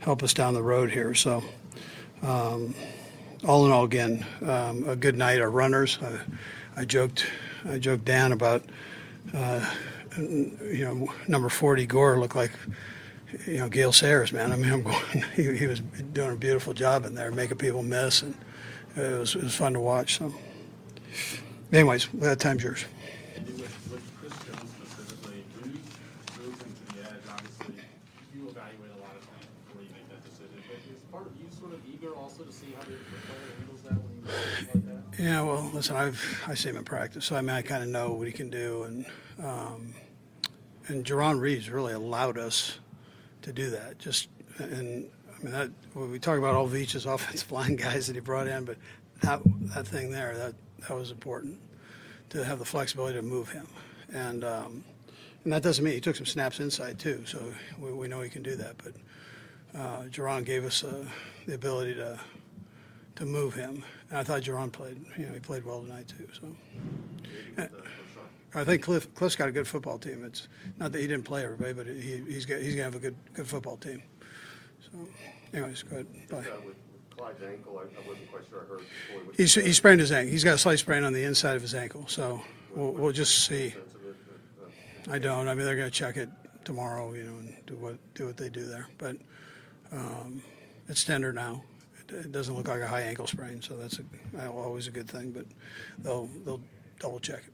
help 0.00 0.22
us 0.22 0.34
down 0.34 0.52
the 0.54 0.62
road 0.62 0.90
here. 0.90 1.14
So. 1.14 1.44
Um, 2.22 2.74
all 3.46 3.66
in 3.66 3.72
all, 3.72 3.84
again, 3.84 4.24
um, 4.42 4.88
a 4.88 4.96
good 4.96 5.18
night. 5.18 5.38
Our 5.38 5.50
runners, 5.50 5.98
I, 6.00 6.80
I 6.80 6.84
joked, 6.86 7.26
I 7.68 7.78
joked 7.78 8.06
Dan 8.06 8.32
about, 8.32 8.64
uh, 9.34 9.70
you 10.16 10.84
know, 10.84 11.12
number 11.28 11.48
40 11.48 11.86
Gore 11.86 12.18
looked 12.18 12.36
like, 12.36 12.52
you 13.46 13.58
know, 13.58 13.68
Gale 13.68 13.92
Sayers, 13.92 14.32
man. 14.32 14.52
I 14.52 14.56
mean, 14.56 14.72
I'm 14.72 14.82
going, 14.82 15.24
he, 15.34 15.56
he 15.56 15.66
was 15.66 15.80
doing 15.80 16.32
a 16.32 16.36
beautiful 16.36 16.72
job 16.72 17.04
in 17.04 17.14
there, 17.14 17.30
making 17.30 17.58
people 17.58 17.82
miss, 17.82 18.22
and 18.22 18.34
it 18.96 19.18
was, 19.18 19.34
it 19.34 19.42
was 19.42 19.54
fun 19.54 19.72
to 19.74 19.80
watch. 19.80 20.18
So, 20.18 20.34
anyways, 21.72 22.08
that 22.14 22.40
time's 22.40 22.62
yours. 22.62 22.84
Yeah, 35.18 35.42
well, 35.42 35.70
listen, 35.72 35.96
I've 35.96 36.44
I 36.46 36.54
see 36.54 36.68
him 36.68 36.76
in 36.76 36.84
practice, 36.84 37.24
so 37.24 37.36
I 37.36 37.40
mean 37.40 37.50
I 37.50 37.62
kind 37.62 37.82
of 37.82 37.88
know 37.88 38.12
what 38.12 38.26
he 38.26 38.32
can 38.32 38.50
do, 38.50 38.82
and 38.82 39.06
um, 39.38 39.94
and 40.88 41.04
Jarran 41.04 41.40
Reed's 41.40 41.70
really 41.70 41.92
allowed 41.92 42.38
us 42.38 42.78
to 43.42 43.52
do 43.52 43.70
that. 43.70 43.98
Just 43.98 44.28
and 44.58 45.08
I 45.28 45.42
mean 45.42 45.52
that 45.52 45.70
when 45.94 46.10
we 46.10 46.18
talk 46.18 46.38
about 46.38 46.54
all 46.54 46.68
Veach's 46.68 47.06
offensive 47.06 47.50
line 47.52 47.76
guys 47.76 48.06
that 48.06 48.16
he 48.16 48.20
brought 48.20 48.46
in, 48.46 48.64
but 48.64 48.76
that 49.22 49.40
that 49.74 49.86
thing 49.86 50.10
there 50.10 50.36
that 50.36 50.54
that 50.88 50.94
was 50.94 51.10
important 51.10 51.58
to 52.30 52.44
have 52.44 52.58
the 52.58 52.64
flexibility 52.64 53.16
to 53.16 53.22
move 53.22 53.50
him, 53.50 53.66
and 54.12 54.44
um, 54.44 54.84
and 55.44 55.52
that 55.52 55.62
doesn't 55.62 55.84
mean 55.84 55.94
he 55.94 56.00
took 56.00 56.16
some 56.16 56.26
snaps 56.26 56.60
inside 56.60 56.98
too, 56.98 57.22
so 57.26 57.40
we, 57.78 57.92
we 57.92 58.08
know 58.08 58.20
he 58.20 58.30
can 58.30 58.42
do 58.42 58.56
that. 58.56 58.76
But 58.82 58.94
uh, 59.78 60.02
Jarran 60.04 60.44
gave 60.44 60.64
us 60.64 60.84
uh, 60.84 61.04
the 61.46 61.54
ability 61.54 61.94
to 61.94 62.18
to 63.16 63.24
move 63.24 63.54
him. 63.54 63.84
And 64.10 64.18
I 64.18 64.24
thought 64.24 64.42
Jarran 64.42 64.72
played, 64.72 65.04
you 65.16 65.26
know, 65.26 65.32
he 65.32 65.40
played 65.40 65.64
well 65.64 65.80
tonight 65.80 66.08
too. 66.08 66.28
So 66.40 67.68
I 68.54 68.64
think 68.64 68.84
Kliff 68.84 69.08
Kliff's 69.08 69.36
got 69.36 69.48
a 69.48 69.52
good 69.52 69.66
football 69.66 69.98
team. 69.98 70.24
It's 70.24 70.48
not 70.78 70.92
that 70.92 71.00
he 71.00 71.06
didn't 71.06 71.24
play 71.24 71.44
everybody, 71.44 71.72
but 71.72 71.86
he, 71.86 72.22
he's 72.28 72.46
got, 72.46 72.60
he's 72.60 72.74
gonna 72.74 72.84
have 72.84 72.94
a 72.94 73.00
good 73.00 73.16
good 73.32 73.46
football 73.46 73.76
team. 73.76 74.02
So, 74.80 75.08
anyways, 75.52 75.82
go 75.82 75.96
ahead. 75.96 76.06
Bye. 76.28 76.44
Clyde's 77.16 77.42
ankle, 77.42 77.78
I, 77.78 77.82
I 77.82 78.08
wasn't 78.08 78.30
quite 78.30 78.42
sure 78.50 78.62
I 78.62 78.68
heard. 78.68 78.80
He's, 79.36 79.54
he 79.54 79.72
sprained 79.72 80.00
his 80.00 80.10
ankle. 80.10 80.32
He's 80.32 80.42
got 80.42 80.54
a 80.54 80.58
slight 80.58 80.80
sprain 80.80 81.04
on 81.04 81.12
the 81.12 81.22
inside 81.22 81.54
of 81.54 81.62
his 81.62 81.72
ankle. 81.72 82.06
So 82.08 82.42
we'll, 82.74 82.90
we'll 82.90 83.12
just 83.12 83.46
see. 83.46 83.72
I 85.08 85.20
don't. 85.20 85.46
I 85.46 85.54
mean, 85.54 85.64
they're 85.64 85.76
going 85.76 85.90
to 85.90 85.96
check 85.96 86.16
it 86.16 86.28
tomorrow, 86.64 87.12
you 87.14 87.22
know, 87.22 87.38
and 87.38 87.54
do 87.66 87.76
what 87.76 87.98
do 88.14 88.26
what 88.26 88.36
they 88.36 88.48
do 88.48 88.64
there. 88.64 88.88
But 88.98 89.16
um, 89.92 90.42
it's 90.88 91.04
tender 91.04 91.32
now 91.32 91.62
it 92.08 92.32
doesn't 92.32 92.54
look 92.54 92.68
like 92.68 92.80
a 92.80 92.86
high 92.86 93.02
ankle 93.02 93.26
sprain, 93.26 93.62
so 93.62 93.76
that's 93.76 93.98
a, 93.98 94.48
always 94.48 94.86
a 94.86 94.90
good 94.90 95.08
thing. 95.08 95.30
But 95.30 95.46
they'll 95.98 96.28
they'll 96.44 96.60
double 97.00 97.20
check 97.20 97.42
it. 97.46 97.53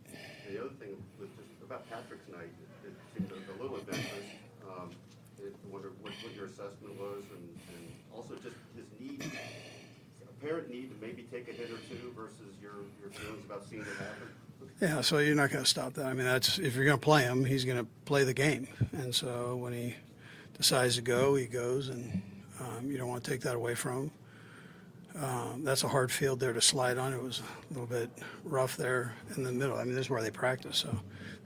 The 0.51 0.59
other 0.59 0.75
thing 0.83 0.99
was 1.21 1.29
just 1.39 1.63
about 1.63 1.89
Patrick's 1.89 2.27
night. 2.27 2.51
It, 2.83 2.91
seemed 3.15 3.31
a, 3.31 3.63
little 3.63 3.77
adventurous. 3.77 4.35
Um, 4.67 4.91
I 5.39 5.47
wonder 5.71 5.93
what, 6.03 6.13
what, 6.25 6.35
your 6.35 6.47
assessment 6.47 6.99
was, 6.99 7.23
and, 7.31 7.59
and 7.77 7.87
also 8.13 8.35
just 8.35 8.57
his 8.75 8.85
need 8.99 9.23
a 9.23 10.45
parent 10.45 10.69
need 10.69 10.91
to 10.91 11.07
maybe 11.07 11.23
take 11.31 11.47
a 11.49 11.53
hit 11.53 11.71
or 11.71 11.79
two 11.89 12.13
versus 12.17 12.59
your, 12.61 12.83
your 13.01 13.11
feelings 13.11 13.45
about 13.45 13.65
seeing 13.69 13.83
it 13.83 13.89
happen? 13.97 14.29
Yeah, 14.81 15.01
so 15.03 15.19
you're 15.19 15.37
not 15.37 15.51
going 15.51 15.63
to 15.63 15.71
stop 15.71 15.95
that. 15.95 16.07
I 16.07 16.15
mean, 16.15 16.25
that's 16.25 16.59
if 16.59 16.75
you're 16.75 16.85
going 16.85 16.99
to 16.99 17.05
play 17.05 17.23
him, 17.23 17.45
he's 17.45 17.65
going 17.65 17.79
to 17.79 17.87
play 18.05 18.25
the 18.25 18.35
game. 18.35 18.67
And 18.91 19.15
so 19.15 19.55
when 19.55 19.73
he 19.73 19.95
decides 20.57 20.97
to 20.97 21.03
go, 21.03 21.37
he 21.37 21.47
goes, 21.47 21.91
and 21.91 22.23
um, 22.59 22.91
you 22.91 22.99
don't 22.99 23.09
want 23.09 23.23
to 23.23 23.31
take 23.31 23.43
that 23.43 23.55
away 23.55 23.77
from 23.77 23.93
him. 23.93 24.11
Um, 25.17 25.65
that's 25.65 25.83
a 25.83 25.89
hard 25.89 26.13
field 26.13 26.39
there 26.41 26.53
to 26.53 26.61
slide 26.61 26.97
on. 26.97 27.13
It 27.13 27.23
was 27.23 27.41
a 27.41 27.73
little 27.73 27.87
bit 27.87 28.11
rough 28.45 28.77
there 28.77 29.15
in 29.37 29.43
the 29.43 29.53
middle. 29.53 29.77
I 29.77 29.85
mean, 29.85 29.95
this 29.95 30.07
is 30.07 30.11
where 30.11 30.23
they 30.23 30.31
practice, 30.31 30.77
so 30.77 30.97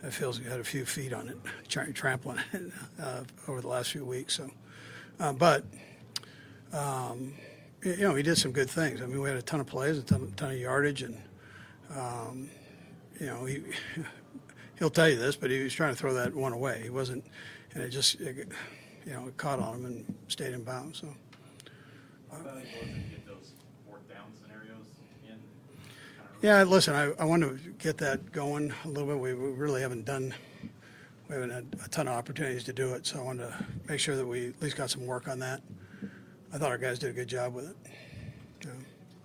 that 0.02 0.12
feels 0.12 0.38
had 0.38 0.60
a 0.60 0.64
few 0.64 0.84
feet 0.84 1.12
on 1.12 1.28
it, 1.28 1.38
tra- 1.68 1.92
trampling 1.92 2.38
it 2.52 2.72
uh, 3.02 3.22
over 3.48 3.60
the 3.60 3.68
last 3.68 3.90
few 3.92 4.04
weeks. 4.04 4.34
So, 4.36 4.50
uh, 5.18 5.32
but 5.32 5.64
um, 6.72 7.34
you 7.82 7.96
know, 7.98 8.14
he 8.14 8.22
did 8.22 8.36
some 8.36 8.52
good 8.52 8.68
things. 8.68 9.00
I 9.00 9.06
mean, 9.06 9.20
we 9.20 9.28
had 9.28 9.38
a 9.38 9.42
ton 9.42 9.60
of 9.60 9.66
plays, 9.66 9.98
a 9.98 10.02
ton, 10.02 10.32
ton 10.36 10.50
of 10.50 10.58
yardage, 10.58 11.02
and 11.02 11.16
um, 11.96 12.50
you 13.18 13.26
know, 13.26 13.44
he 13.46 13.62
he'll 14.78 14.90
tell 14.90 15.08
you 15.08 15.16
this, 15.16 15.36
but 15.36 15.50
he 15.50 15.62
was 15.62 15.72
trying 15.72 15.94
to 15.94 15.98
throw 15.98 16.12
that 16.14 16.34
one 16.34 16.52
away. 16.52 16.80
He 16.82 16.90
wasn't, 16.90 17.24
and 17.72 17.82
it 17.82 17.88
just, 17.88 18.20
it, 18.20 18.48
you 19.06 19.12
know, 19.12 19.26
it 19.26 19.36
caught 19.36 19.58
on 19.58 19.76
him 19.76 19.84
and 19.86 20.14
stayed 20.28 20.52
in 20.52 20.64
bounds. 20.64 21.00
So. 21.00 21.08
Yeah, 26.44 26.62
listen, 26.64 26.94
I, 26.94 27.10
I 27.18 27.24
want 27.24 27.42
to 27.42 27.58
get 27.78 27.96
that 27.96 28.30
going 28.30 28.70
a 28.84 28.88
little 28.88 29.08
bit. 29.08 29.18
We, 29.18 29.32
we 29.32 29.52
really 29.52 29.80
haven't 29.80 30.04
done, 30.04 30.34
we 31.26 31.36
haven't 31.36 31.48
had 31.48 31.74
a 31.82 31.88
ton 31.88 32.06
of 32.06 32.12
opportunities 32.12 32.64
to 32.64 32.72
do 32.74 32.92
it, 32.92 33.06
so 33.06 33.18
I 33.18 33.22
wanted 33.22 33.48
to 33.48 33.66
make 33.88 33.98
sure 33.98 34.14
that 34.14 34.26
we 34.26 34.48
at 34.48 34.60
least 34.60 34.76
got 34.76 34.90
some 34.90 35.06
work 35.06 35.26
on 35.26 35.38
that. 35.38 35.62
I 36.52 36.58
thought 36.58 36.68
our 36.68 36.76
guys 36.76 36.98
did 36.98 37.08
a 37.08 37.12
good 37.14 37.28
job 37.28 37.54
with 37.54 37.70
it. 37.70 37.76
Yeah. 38.62 38.72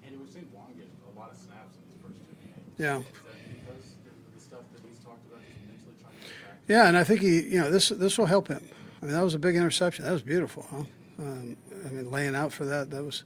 And 0.07 0.17
we've 0.17 0.29
seen 0.29 0.47
Juan 0.53 0.67
get 0.77 0.87
a 1.13 1.19
lot 1.19 1.31
of 1.31 1.37
snaps 1.37 1.75
in 1.75 1.91
his 1.91 2.01
first 2.01 2.19
two 2.25 2.35
games. 2.41 2.55
Yeah. 2.77 2.99
Is 2.99 3.03
that 3.03 3.65
because 3.65 3.95
of 4.05 4.33
the 4.33 4.39
stuff 4.39 4.61
that 4.71 4.81
he's 4.87 4.99
talked 4.99 5.27
about, 5.27 5.41
just 5.43 5.59
mentally 5.67 5.95
trying 5.99 6.13
to 6.13 6.25
get 6.25 6.47
back? 6.47 6.57
Yeah, 6.69 6.87
and 6.87 6.95
I 6.97 7.03
think 7.03 7.19
he, 7.19 7.41
you 7.41 7.59
know, 7.59 7.69
this 7.69 7.89
this 7.89 8.17
will 8.17 8.27
help 8.27 8.47
him. 8.47 8.65
I 9.01 9.05
mean, 9.07 9.13
that 9.13 9.25
was 9.25 9.35
a 9.35 9.39
big 9.39 9.57
interception. 9.57 10.05
That 10.05 10.13
was 10.13 10.21
beautiful, 10.21 10.65
huh? 10.71 10.83
Um, 11.19 11.57
I 11.85 11.89
mean, 11.89 12.09
laying 12.09 12.33
out 12.33 12.53
for 12.53 12.63
that, 12.63 12.89
that 12.91 13.03
was 13.03 13.25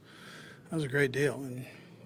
that 0.71 0.77
was 0.77 0.83
a 0.83 0.89
great 0.89 1.11
deal. 1.11 1.35
And 1.35 1.63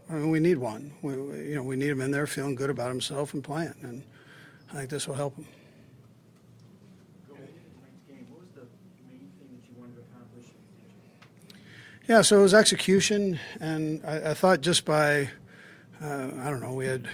I 0.09 0.13
mean, 0.13 0.29
we 0.29 0.39
need 0.39 0.57
one. 0.57 0.93
We, 1.01 1.15
we- 1.17 1.49
you 1.49 1.55
know, 1.55 1.63
we 1.63 1.75
need 1.75 1.89
him 1.89 2.01
in 2.01 2.11
there 2.11 2.27
feeling 2.27 2.55
good 2.55 2.69
about 2.69 2.89
himself 2.89 3.33
and 3.33 3.43
playing. 3.43 3.73
And 3.81 4.03
I 4.71 4.75
think 4.75 4.89
this 4.89 5.07
will 5.07 5.15
help 5.15 5.35
him. 5.35 5.45
Yeah, 12.07 12.21
so 12.21 12.39
it 12.39 12.41
was 12.41 12.53
execution, 12.53 13.37
and 13.59 14.01
I, 14.05 14.31
I 14.31 14.33
thought 14.33 14.61
just 14.61 14.85
by, 14.85 15.29
uh, 16.01 16.29
I 16.39 16.49
don't 16.49 16.61
know, 16.61 16.73
we 16.73 16.85
had 16.85 17.07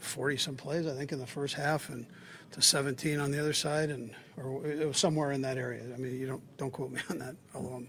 forty 0.00 0.36
some 0.36 0.56
plays 0.56 0.84
I 0.88 0.94
think 0.94 1.12
in 1.12 1.20
the 1.20 1.26
first 1.26 1.54
half, 1.54 1.90
and 1.90 2.06
to 2.52 2.60
seventeen 2.60 3.20
on 3.20 3.30
the 3.30 3.38
other 3.38 3.52
side, 3.52 3.88
and 3.90 4.10
or 4.36 4.66
it 4.66 4.84
was 4.86 4.98
somewhere 4.98 5.30
in 5.30 5.42
that 5.42 5.58
area. 5.58 5.82
I 5.94 5.96
mean, 5.96 6.18
you 6.18 6.26
don't 6.26 6.56
don't 6.56 6.72
quote 6.72 6.90
me 6.90 7.00
on 7.10 7.18
that, 7.20 7.36
although 7.54 7.74
I'm 7.76 7.88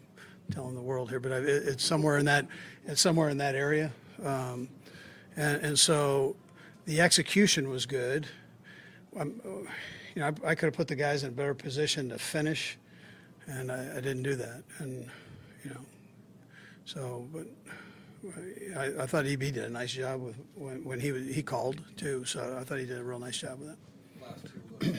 telling 0.51 0.75
the 0.75 0.82
world 0.82 1.10
here, 1.10 1.20
but 1.20 1.32
I, 1.32 1.38
it, 1.38 1.48
it's 1.48 1.84
somewhere 1.84 2.20
in 2.20 2.25
that 2.25 2.46
it's 2.86 3.01
somewhere 3.01 3.29
in 3.29 3.38
that 3.39 3.56
area, 3.56 3.91
um, 4.24 4.70
and 5.36 5.64
and 5.64 5.80
so 5.80 6.36
the 6.86 7.02
execution 7.02 7.70
was 7.70 7.86
good. 7.86 8.28
Um, 9.18 9.42
you 10.16 10.22
know, 10.22 10.28
I, 10.28 10.50
I 10.50 10.56
could 10.56 10.68
have 10.68 10.74
put 10.74 10.88
the 10.88 10.96
guys 10.96 11.24
in 11.24 11.30
a 11.30 11.32
better 11.32 11.54
position 11.54 12.10
to 12.10 12.18
finish, 12.18 12.78
and 13.48 13.72
I, 13.72 13.98
I 13.98 14.02
didn't 14.02 14.24
do 14.24 14.36
that, 14.36 14.64
and 14.80 15.10
you 15.64 15.72
know. 15.72 15.82
So, 16.86 17.28
but 17.34 17.48
I, 18.78 19.04
I 19.04 19.06
thought 19.06 19.26
EB 19.26 19.40
did 19.40 19.58
a 19.58 19.70
nice 19.70 19.92
job 19.92 20.22
with 20.22 20.36
when, 20.56 20.84
when 20.84 21.00
he 21.00 21.12
was, 21.12 21.28
he 21.28 21.44
called 21.44 21.82
too. 21.98 22.26
So 22.26 22.58
I 22.60 22.64
thought 22.64 22.80
he 22.80 22.86
did 22.86 22.98
a 22.98 23.04
real 23.04 23.20
nice 23.20 23.38
job 23.38 23.60
with 23.60 23.70
it. 23.70 23.78
Last 24.22 24.46
two, 24.46 24.62
well, 24.80 24.92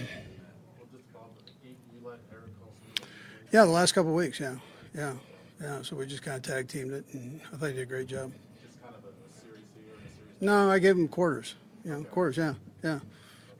just 0.93 1.05
about, 1.11 1.31
you 1.65 1.71
you 1.93 2.07
let 2.07 2.19
Eric 2.31 2.45
Olson. 2.63 3.09
Yeah, 3.53 3.65
the 3.65 3.71
last 3.71 3.93
couple 3.93 4.11
of 4.11 4.17
weeks. 4.17 4.39
Yeah, 4.41 4.57
yeah, 4.95 5.15
yeah. 5.61 5.83
So 5.83 5.97
we 5.97 6.07
just 6.07 6.23
kind 6.23 6.37
of 6.37 6.43
tag 6.43 6.69
teamed 6.69 6.93
it, 6.93 7.05
and 7.13 7.41
I 7.53 7.57
thought 7.57 7.67
he 7.69 7.75
did 7.75 7.83
a 7.83 7.87
great 7.87 8.07
job. 8.07 8.33
Just 8.63 8.83
kind 8.83 8.95
of 8.95 9.05
a, 9.05 9.09
a 9.09 9.41
series 9.41 9.65
here 9.75 9.95
and 9.95 10.07
a 10.07 10.11
series. 10.11 10.19
No, 10.41 10.71
I 10.71 10.79
gave 10.79 10.97
him 10.97 11.09
quarters. 11.09 11.55
Yeah, 11.85 11.99
know, 11.99 12.05
quarters. 12.05 12.37
Yeah, 12.37 12.55
yeah, 12.83 13.01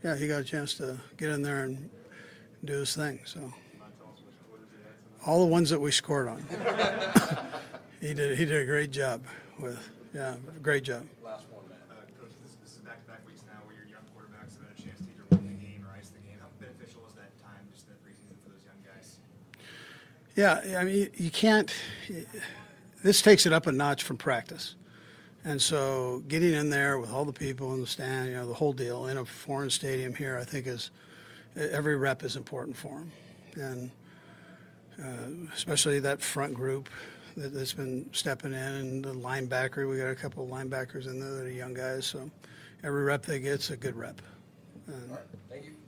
yeah. 0.05 0.17
He 0.17 0.29
got 0.29 0.41
a 0.41 0.45
chance 0.45 0.75
to 0.75 0.99
get 1.17 1.31
in 1.31 1.43
there 1.43 1.65
and 1.65 1.91
do 2.65 2.75
his 2.75 2.95
thing. 2.95 3.21
So 3.25 3.53
all 5.27 5.41
the 5.41 5.51
ones 5.51 5.71
that 5.71 5.81
we 5.81 5.91
scored 5.91 6.29
on, 6.29 6.45
he 8.01 8.15
did. 8.15 8.39
He 8.39 8.45
did 8.45 8.63
a 8.63 8.67
great 8.67 8.91
job 8.91 9.23
with. 9.59 9.79
Yeah, 10.15 10.37
great 10.63 10.85
job. 10.85 11.07
Last 11.23 11.45
one, 11.51 11.69
man. 11.69 11.77
Uh, 11.91 12.01
Coach, 12.19 12.33
this, 12.43 12.55
this 12.63 12.73
is 12.73 12.79
back-to-back 12.79 13.27
weeks 13.27 13.43
now 13.47 13.61
where 13.67 13.77
your 13.77 13.87
young 13.87 14.01
quarterbacks 14.17 14.57
have 14.57 14.69
had 14.69 14.79
a 14.79 14.83
chance 14.83 15.01
to 15.01 15.07
either 15.13 15.25
win 15.31 15.47
the 15.47 15.67
game 15.67 15.85
or 15.87 15.95
ice 15.95 16.09
the 16.09 16.21
game. 16.27 16.39
How 16.41 16.49
beneficial 16.59 17.03
is 17.07 17.15
that 17.15 17.37
time 17.43 17.69
just 17.71 17.87
in 17.87 17.93
the 17.93 18.01
preseason 18.01 18.35
for 18.43 18.51
those 18.51 18.65
young 18.65 18.81
guys? 18.89 19.19
Yeah, 20.35 20.81
I 20.81 20.85
mean, 20.85 21.11
you 21.17 21.31
can't. 21.31 21.71
This 23.05 23.21
takes 23.21 23.45
it 23.45 23.53
up 23.53 23.67
a 23.67 23.73
notch 23.73 24.03
from 24.03 24.17
practice, 24.17 24.77
and 25.45 25.61
so 25.61 26.23
getting 26.29 26.53
in 26.53 26.71
there 26.71 26.99
with 26.99 27.13
all 27.13 27.25
the 27.25 27.33
people 27.33 27.75
in 27.75 27.81
the 27.81 27.87
stand, 27.87 28.29
you 28.29 28.35
know, 28.35 28.47
the 28.47 28.55
whole 28.55 28.73
deal 28.73 29.07
in 29.07 29.19
a 29.19 29.25
foreign 29.25 29.71
stadium 29.71 30.15
here, 30.15 30.37
I 30.39 30.45
think 30.45 30.67
is 30.67 30.91
every 31.57 31.97
rep 31.97 32.23
is 32.23 32.37
important 32.37 32.77
for 32.77 33.05
them, 33.57 33.91
and 34.99 35.47
uh, 35.49 35.53
especially 35.55 36.01
that 36.01 36.21
front 36.21 36.55
group 36.55 36.89
that, 37.37 37.55
that's 37.55 37.73
been 37.73 38.09
stepping 38.13 38.53
in, 38.53 38.59
and 38.59 39.05
the 39.05 39.15
linebacker. 39.15 39.89
We 39.89 39.99
got 39.99 40.09
a 40.09 40.15
couple 40.15 40.45
of 40.45 40.51
linebackers 40.51 41.07
in 41.07 41.21
there 41.21 41.31
that 41.31 41.47
are 41.47 41.51
young 41.51 41.75
guys, 41.75 42.07
so 42.07 42.31
every 42.83 43.05
rep 43.05 43.25
they 43.25 43.41
get's 43.41 43.71
a 43.71 43.77
good 43.77 43.97
rep. 43.97 44.21
And 44.87 45.19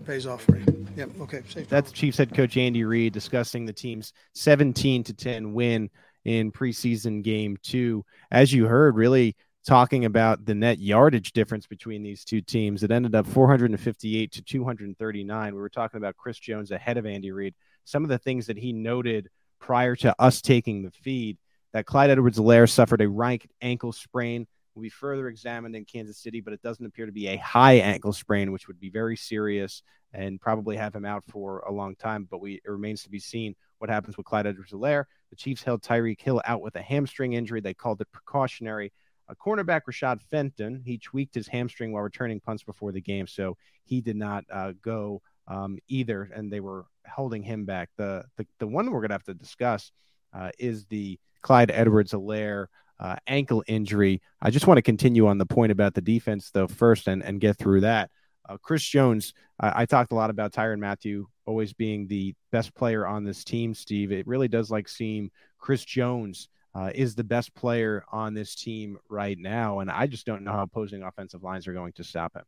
Pays 0.06 0.26
off 0.26 0.42
for 0.42 0.56
you. 0.56 0.86
Yep. 0.96 1.10
Okay. 1.20 1.42
Safe 1.48 1.68
That's 1.68 1.92
Chiefs 1.92 2.18
head 2.18 2.34
coach 2.34 2.56
Andy 2.56 2.84
Reid 2.84 3.12
discussing 3.12 3.66
the 3.66 3.72
team's 3.72 4.12
17 4.32 5.04
to 5.04 5.12
10 5.12 5.52
win 5.52 5.90
in 6.24 6.52
preseason 6.52 7.22
game 7.22 7.56
two. 7.62 8.04
As 8.30 8.52
you 8.52 8.66
heard, 8.66 8.96
really 8.96 9.36
talking 9.66 10.04
about 10.04 10.44
the 10.44 10.54
net 10.54 10.78
yardage 10.78 11.32
difference 11.32 11.66
between 11.66 12.02
these 12.02 12.24
two 12.24 12.40
teams. 12.40 12.82
It 12.82 12.90
ended 12.90 13.14
up 13.14 13.26
458 13.26 14.32
to 14.32 14.42
239. 14.42 15.54
We 15.54 15.60
were 15.60 15.68
talking 15.68 15.98
about 15.98 16.16
Chris 16.16 16.38
Jones 16.38 16.70
ahead 16.70 16.96
of 16.96 17.06
Andy 17.06 17.30
Reid. 17.30 17.54
Some 17.84 18.02
of 18.02 18.08
the 18.08 18.18
things 18.18 18.46
that 18.46 18.56
he 18.56 18.72
noted 18.72 19.28
prior 19.60 19.94
to 19.96 20.14
us 20.18 20.40
taking 20.40 20.82
the 20.82 20.90
feed 20.90 21.36
that 21.72 21.86
Clyde 21.86 22.10
Edwards 22.10 22.38
Helaire 22.38 22.68
suffered 22.68 23.00
a 23.00 23.08
right 23.08 23.42
ankle 23.60 23.92
sprain 23.92 24.46
will 24.80 24.84
be 24.84 24.88
further 24.88 25.28
examined 25.28 25.76
in 25.76 25.84
Kansas 25.84 26.16
City, 26.16 26.40
but 26.40 26.54
it 26.54 26.62
doesn't 26.62 26.84
appear 26.84 27.04
to 27.04 27.12
be 27.12 27.28
a 27.28 27.36
high 27.36 27.74
ankle 27.74 28.14
sprain, 28.14 28.50
which 28.50 28.66
would 28.66 28.80
be 28.80 28.88
very 28.88 29.16
serious 29.16 29.82
and 30.14 30.40
probably 30.40 30.76
have 30.76 30.94
him 30.94 31.04
out 31.04 31.22
for 31.24 31.60
a 31.60 31.72
long 31.72 31.94
time. 31.96 32.26
But 32.30 32.40
we 32.40 32.54
it 32.54 32.70
remains 32.70 33.02
to 33.02 33.10
be 33.10 33.18
seen 33.18 33.54
what 33.78 33.90
happens 33.90 34.16
with 34.16 34.26
Clyde 34.26 34.46
Edwards 34.46 34.72
Helaire. 34.72 35.04
The 35.28 35.36
Chiefs 35.36 35.62
held 35.62 35.82
Tyreek 35.82 36.20
Hill 36.20 36.40
out 36.46 36.62
with 36.62 36.76
a 36.76 36.82
hamstring 36.82 37.34
injury. 37.34 37.60
They 37.60 37.74
called 37.74 38.00
it 38.00 38.10
precautionary. 38.10 38.92
A 39.28 39.36
cornerback, 39.36 39.82
Rashad 39.88 40.22
Fenton, 40.22 40.82
he 40.84 40.98
tweaked 40.98 41.34
his 41.34 41.46
hamstring 41.46 41.92
while 41.92 42.02
returning 42.02 42.40
punts 42.40 42.64
before 42.64 42.90
the 42.90 43.00
game, 43.00 43.28
so 43.28 43.56
he 43.84 44.00
did 44.00 44.16
not 44.16 44.44
uh, 44.50 44.72
go 44.82 45.22
um, 45.46 45.78
either, 45.86 46.30
and 46.34 46.50
they 46.50 46.58
were 46.58 46.86
holding 47.06 47.42
him 47.42 47.64
back. 47.64 47.90
The 47.96 48.24
the, 48.36 48.46
the 48.58 48.66
one 48.66 48.90
we're 48.90 49.00
going 49.00 49.10
to 49.10 49.14
have 49.14 49.24
to 49.24 49.34
discuss 49.34 49.92
uh, 50.32 50.50
is 50.58 50.86
the 50.86 51.18
Clyde 51.42 51.70
Edwards 51.70 52.12
Helaire 52.12 52.66
uh, 53.00 53.16
ankle 53.26 53.64
injury. 53.66 54.20
I 54.40 54.50
just 54.50 54.66
want 54.66 54.78
to 54.78 54.82
continue 54.82 55.26
on 55.26 55.38
the 55.38 55.46
point 55.46 55.72
about 55.72 55.94
the 55.94 56.02
defense, 56.02 56.50
though, 56.52 56.68
first 56.68 57.08
and, 57.08 57.24
and 57.24 57.40
get 57.40 57.56
through 57.56 57.80
that. 57.80 58.10
Uh, 58.48 58.58
Chris 58.58 58.84
Jones, 58.84 59.32
I, 59.58 59.82
I 59.82 59.86
talked 59.86 60.12
a 60.12 60.16
lot 60.16 60.30
about 60.30 60.52
Tyrann 60.52 60.80
Mathieu 60.80 61.26
always 61.46 61.72
being 61.72 62.06
the 62.06 62.34
best 62.52 62.74
player 62.74 63.06
on 63.06 63.24
this 63.24 63.42
team, 63.42 63.74
Steve. 63.74 64.12
It 64.12 64.26
really 64.26 64.48
does 64.48 64.70
like 64.70 64.88
seem 64.88 65.30
Chris 65.58 65.84
Jones 65.84 66.48
uh, 66.74 66.90
is 66.94 67.14
the 67.14 67.24
best 67.24 67.54
player 67.54 68.04
on 68.12 68.34
this 68.34 68.54
team 68.54 68.98
right 69.08 69.38
now. 69.38 69.80
And 69.80 69.90
I 69.90 70.06
just 70.06 70.26
don't 70.26 70.44
know 70.44 70.52
how 70.52 70.62
opposing 70.62 71.02
offensive 71.02 71.42
lines 71.42 71.66
are 71.66 71.72
going 71.72 71.92
to 71.94 72.04
stop 72.04 72.36
him. 72.36 72.44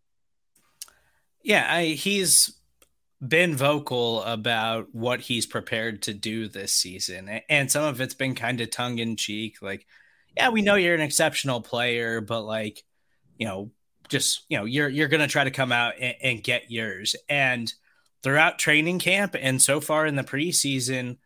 Yeah, 1.43 1.67
I, 1.69 1.87
he's 1.87 2.55
been 3.27 3.57
vocal 3.57 4.23
about 4.23 4.95
what 4.95 5.21
he's 5.21 5.47
prepared 5.47 6.03
to 6.03 6.15
do 6.15 6.47
this 6.47 6.73
season. 6.73 7.41
And 7.49 7.71
some 7.71 7.85
of 7.85 8.01
it's 8.01 8.15
been 8.15 8.35
kind 8.35 8.61
of 8.61 8.71
tongue 8.71 8.99
in 8.99 9.17
cheek. 9.17 9.57
Like, 9.63 9.87
yeah, 10.37 10.49
we 10.51 10.63
know 10.63 10.75
you're 10.77 10.95
an 10.95 11.01
exceptional 11.01 11.61
player, 11.61 12.21
but 12.21 12.43
like, 12.43 12.83
you 13.39 13.47
know, 13.47 13.71
just, 14.09 14.45
you 14.49 14.59
know, 14.59 14.65
you're, 14.65 14.89
you're 14.89 15.09
going 15.09 15.21
to 15.21 15.27
try 15.27 15.45
to 15.45 15.51
come 15.51 15.73
out 15.73 15.95
and, 16.01 16.15
and 16.23 16.43
get 16.43 16.71
yours. 16.71 17.17
And 17.29 17.73
throughout 18.23 18.59
training 18.59 18.99
camp 18.99 19.35
and 19.39 19.61
so 19.61 19.81
far 19.81 20.07
in 20.07 20.17
the 20.17 20.23
preseason, 20.23 21.19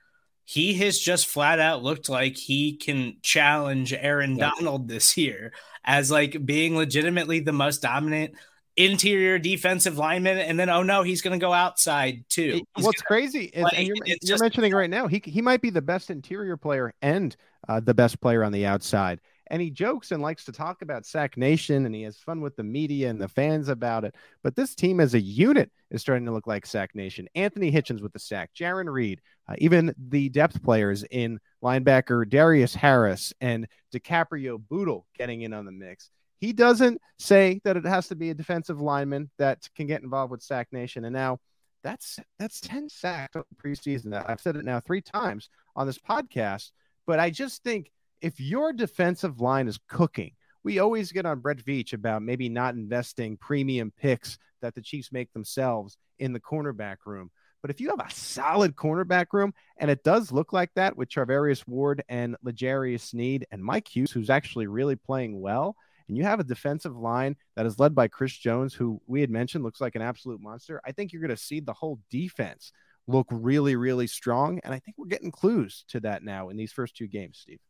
he 0.44 0.74
has 0.74 0.98
just 0.98 1.26
flat 1.26 1.58
out 1.58 1.82
looked 1.82 2.08
like 2.08 2.36
he 2.36 2.76
can 2.76 3.16
challenge 3.22 3.92
Aaron 3.92 4.36
Yeah. 4.36 4.50
Donald 4.54 4.88
this 4.88 5.16
year 5.16 5.52
as 5.84 6.10
like 6.10 6.44
being 6.44 6.76
legitimately 6.76 7.40
the 7.40 7.52
most 7.52 7.82
dominant 7.82 8.34
interior 8.76 9.38
defensive 9.38 9.98
lineman. 9.98 10.38
And 10.38 10.58
then, 10.58 10.68
oh 10.68 10.82
no, 10.82 11.02
he's 11.02 11.22
going 11.22 11.38
to 11.38 11.44
go 11.44 11.52
outside 11.52 12.24
too. 12.28 12.62
He's 12.76 12.84
What's 12.84 13.02
crazy 13.02 13.44
is, 13.46 13.66
you're, 13.72 13.96
you're 14.04 14.16
just- 14.24 14.42
mentioning 14.42 14.72
right 14.72 14.90
now, 14.90 15.06
he 15.06 15.22
he 15.24 15.40
might 15.42 15.62
be 15.62 15.70
the 15.70 15.82
best 15.82 16.10
interior 16.10 16.56
player 16.56 16.92
and 17.02 17.34
uh, 17.68 17.80
the 17.80 17.94
best 17.94 18.20
player 18.20 18.44
on 18.44 18.52
the 18.52 18.66
outside. 18.66 19.20
and 19.48 19.62
he 19.62 19.70
jokes 19.70 20.10
and 20.10 20.22
likes 20.22 20.44
to 20.44 20.52
talk 20.52 20.82
about 20.82 21.06
Sack 21.06 21.36
Nation 21.36 21.86
and 21.86 21.94
he 21.94 22.02
has 22.02 22.16
fun 22.18 22.40
with 22.40 22.56
the 22.56 22.62
media 22.64 23.08
and 23.08 23.20
the 23.20 23.28
fans 23.28 23.68
about 23.68 24.04
it. 24.04 24.14
But 24.42 24.56
this 24.56 24.74
team 24.74 25.00
as 25.00 25.14
a 25.14 25.20
unit 25.20 25.70
is 25.90 26.00
starting 26.00 26.26
to 26.26 26.32
look 26.32 26.46
like 26.46 26.66
Sack 26.66 26.94
Nation. 26.94 27.28
Anthony 27.34 27.70
Hitchens 27.70 28.02
with 28.02 28.12
the 28.12 28.18
sack, 28.18 28.50
Jarran 28.58 28.92
Reed, 28.92 29.20
uh, 29.48 29.54
even 29.58 29.94
the 29.96 30.28
depth 30.30 30.62
players 30.62 31.04
in 31.10 31.38
linebacker 31.62 32.28
Darius 32.28 32.74
Harris 32.74 33.32
and 33.40 33.66
DiCaprio 33.94 34.60
Bootle 34.68 35.06
getting 35.16 35.42
in 35.42 35.52
on 35.52 35.64
the 35.64 35.72
mix. 35.72 36.10
He 36.38 36.52
doesn't 36.52 37.00
say 37.18 37.60
that 37.64 37.76
it 37.76 37.86
has 37.86 38.08
to 38.08 38.16
be 38.16 38.30
a 38.30 38.34
defensive 38.34 38.80
lineman 38.80 39.30
that 39.38 39.68
can 39.74 39.86
get 39.86 40.02
involved 40.02 40.30
with 40.30 40.42
Sack 40.42 40.68
Nation. 40.72 41.04
And 41.04 41.14
now 41.14 41.38
that's 41.82 42.18
that's 42.38 42.60
10 42.60 42.88
sacks 42.88 43.36
preseason. 43.62 44.12
I've 44.28 44.40
said 44.40 44.56
it 44.56 44.64
now 44.64 44.80
three 44.80 45.00
times 45.00 45.48
on 45.74 45.86
this 45.86 45.98
podcast, 45.98 46.72
but 47.06 47.20
I 47.20 47.30
just 47.30 47.62
think 47.62 47.90
if 48.20 48.40
your 48.40 48.72
defensive 48.72 49.40
line 49.40 49.68
is 49.68 49.78
cooking, 49.88 50.32
we 50.64 50.78
always 50.78 51.12
get 51.12 51.26
on 51.26 51.40
Brett 51.40 51.58
Veach 51.58 51.92
about 51.92 52.22
maybe 52.22 52.48
not 52.48 52.74
investing 52.74 53.36
premium 53.36 53.92
picks 53.96 54.36
that 54.62 54.74
the 54.74 54.82
Chiefs 54.82 55.12
make 55.12 55.32
themselves 55.32 55.96
in 56.18 56.32
the 56.32 56.40
cornerback 56.40 56.96
room. 57.06 57.30
But 57.62 57.70
if 57.70 57.80
you 57.80 57.90
have 57.90 58.00
a 58.00 58.12
solid 58.12 58.74
cornerback 58.74 59.26
room, 59.32 59.54
and 59.76 59.90
it 59.90 60.04
does 60.04 60.32
look 60.32 60.52
like 60.52 60.70
that 60.74 60.96
with 60.96 61.08
Charvarius 61.08 61.66
Ward 61.66 62.04
and 62.08 62.36
L'Jarius 62.42 63.00
Sneed 63.00 63.46
and 63.50 63.62
Mike 63.62 63.88
Hughes, 63.88 64.10
who's 64.10 64.30
actually 64.30 64.66
really 64.66 64.96
playing 64.96 65.40
well, 65.40 65.76
and 66.08 66.16
you 66.16 66.24
have 66.24 66.40
a 66.40 66.44
defensive 66.44 66.96
line 66.96 67.36
that 67.56 67.66
is 67.66 67.78
led 67.78 67.94
by 67.94 68.08
Chris 68.08 68.36
Jones, 68.36 68.74
who 68.74 69.00
we 69.06 69.20
had 69.20 69.30
mentioned 69.30 69.64
looks 69.64 69.80
like 69.80 69.94
an 69.96 70.02
absolute 70.02 70.40
monster, 70.40 70.80
I 70.84 70.92
think 70.92 71.12
you're 71.12 71.22
going 71.22 71.30
to 71.30 71.36
see 71.36 71.60
the 71.60 71.72
whole 71.72 72.00
defense 72.10 72.72
look 73.06 73.26
really, 73.30 73.76
really 73.76 74.06
strong. 74.06 74.60
And 74.64 74.74
I 74.74 74.78
think 74.78 74.96
we're 74.98 75.06
getting 75.06 75.30
clues 75.30 75.84
to 75.88 76.00
that 76.00 76.22
now 76.22 76.48
in 76.48 76.56
these 76.56 76.72
first 76.72 76.96
two 76.96 77.06
games, 77.06 77.38
Steve. 77.38 77.60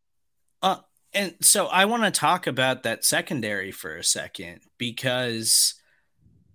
Uh, 0.62 0.78
and 1.12 1.34
so 1.40 1.66
I 1.66 1.84
want 1.84 2.04
to 2.04 2.10
talk 2.10 2.46
about 2.46 2.82
that 2.82 3.04
secondary 3.04 3.70
for 3.70 3.96
a 3.96 4.04
second 4.04 4.60
because 4.78 5.74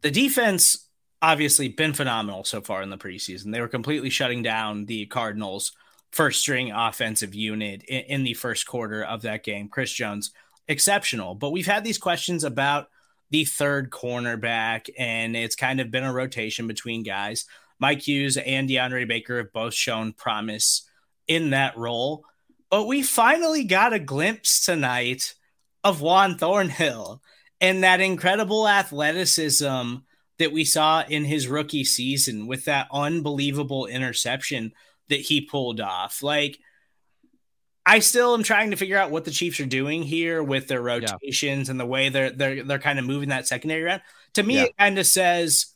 the 0.01 0.11
defense 0.11 0.87
obviously 1.21 1.67
been 1.67 1.93
phenomenal 1.93 2.43
so 2.43 2.61
far 2.61 2.81
in 2.81 2.89
the 2.89 2.97
preseason. 2.97 3.51
They 3.51 3.61
were 3.61 3.67
completely 3.67 4.09
shutting 4.09 4.41
down 4.41 4.85
the 4.85 5.05
Cardinals' 5.05 5.71
first 6.11 6.41
string 6.41 6.71
offensive 6.71 7.33
unit 7.35 7.83
in, 7.83 8.01
in 8.01 8.23
the 8.23 8.33
first 8.33 8.65
quarter 8.65 9.03
of 9.03 9.21
that 9.21 9.43
game. 9.43 9.69
Chris 9.69 9.91
Jones 9.91 10.31
exceptional. 10.71 11.35
But 11.35 11.51
we've 11.51 11.67
had 11.67 11.83
these 11.83 11.99
questions 11.99 12.43
about 12.43 12.87
the 13.29 13.45
third 13.45 13.91
cornerback, 13.91 14.89
and 14.97 15.35
it's 15.35 15.55
kind 15.55 15.79
of 15.79 15.91
been 15.91 16.03
a 16.03 16.13
rotation 16.13 16.67
between 16.67 17.03
guys. 17.03 17.45
Mike 17.79 18.01
Hughes 18.01 18.37
and 18.37 18.69
DeAndre 18.69 19.07
Baker 19.07 19.37
have 19.37 19.53
both 19.53 19.73
shown 19.73 20.13
promise 20.13 20.89
in 21.27 21.51
that 21.51 21.77
role. 21.77 22.25
But 22.69 22.87
we 22.87 23.03
finally 23.03 23.63
got 23.63 23.93
a 23.93 23.99
glimpse 23.99 24.65
tonight 24.65 25.33
of 25.83 26.01
Juan 26.01 26.37
Thornhill 26.37 27.21
and 27.59 27.83
that 27.83 28.01
incredible 28.01 28.67
athleticism 28.67 29.95
that 30.39 30.51
we 30.51 30.63
saw 30.63 31.03
in 31.07 31.25
his 31.25 31.47
rookie 31.47 31.83
season 31.83 32.47
with 32.47 32.65
that 32.65 32.87
unbelievable 32.91 33.85
interception 33.85 34.73
that 35.09 35.21
he 35.21 35.41
pulled 35.41 35.79
off. 35.79 36.23
Like, 36.23 36.59
I 37.85 37.99
still 37.99 38.33
am 38.33 38.43
trying 38.43 38.71
to 38.71 38.77
figure 38.77 38.97
out 38.97 39.11
what 39.11 39.25
the 39.25 39.31
Chiefs 39.31 39.59
are 39.59 39.65
doing 39.65 40.03
here 40.03 40.43
with 40.43 40.67
their 40.67 40.81
rotations 40.81 41.67
yeah. 41.67 41.71
and 41.71 41.79
the 41.79 41.85
way 41.85 42.09
they're 42.09 42.29
they're 42.29 42.63
they're 42.63 42.79
kind 42.79 42.99
of 42.99 43.05
moving 43.05 43.29
that 43.29 43.47
secondary 43.47 43.83
around. 43.83 44.01
To 44.33 44.43
me, 44.43 44.55
yeah. 44.55 44.63
it 44.63 44.77
kind 44.77 44.99
of 44.99 45.07
says, 45.07 45.73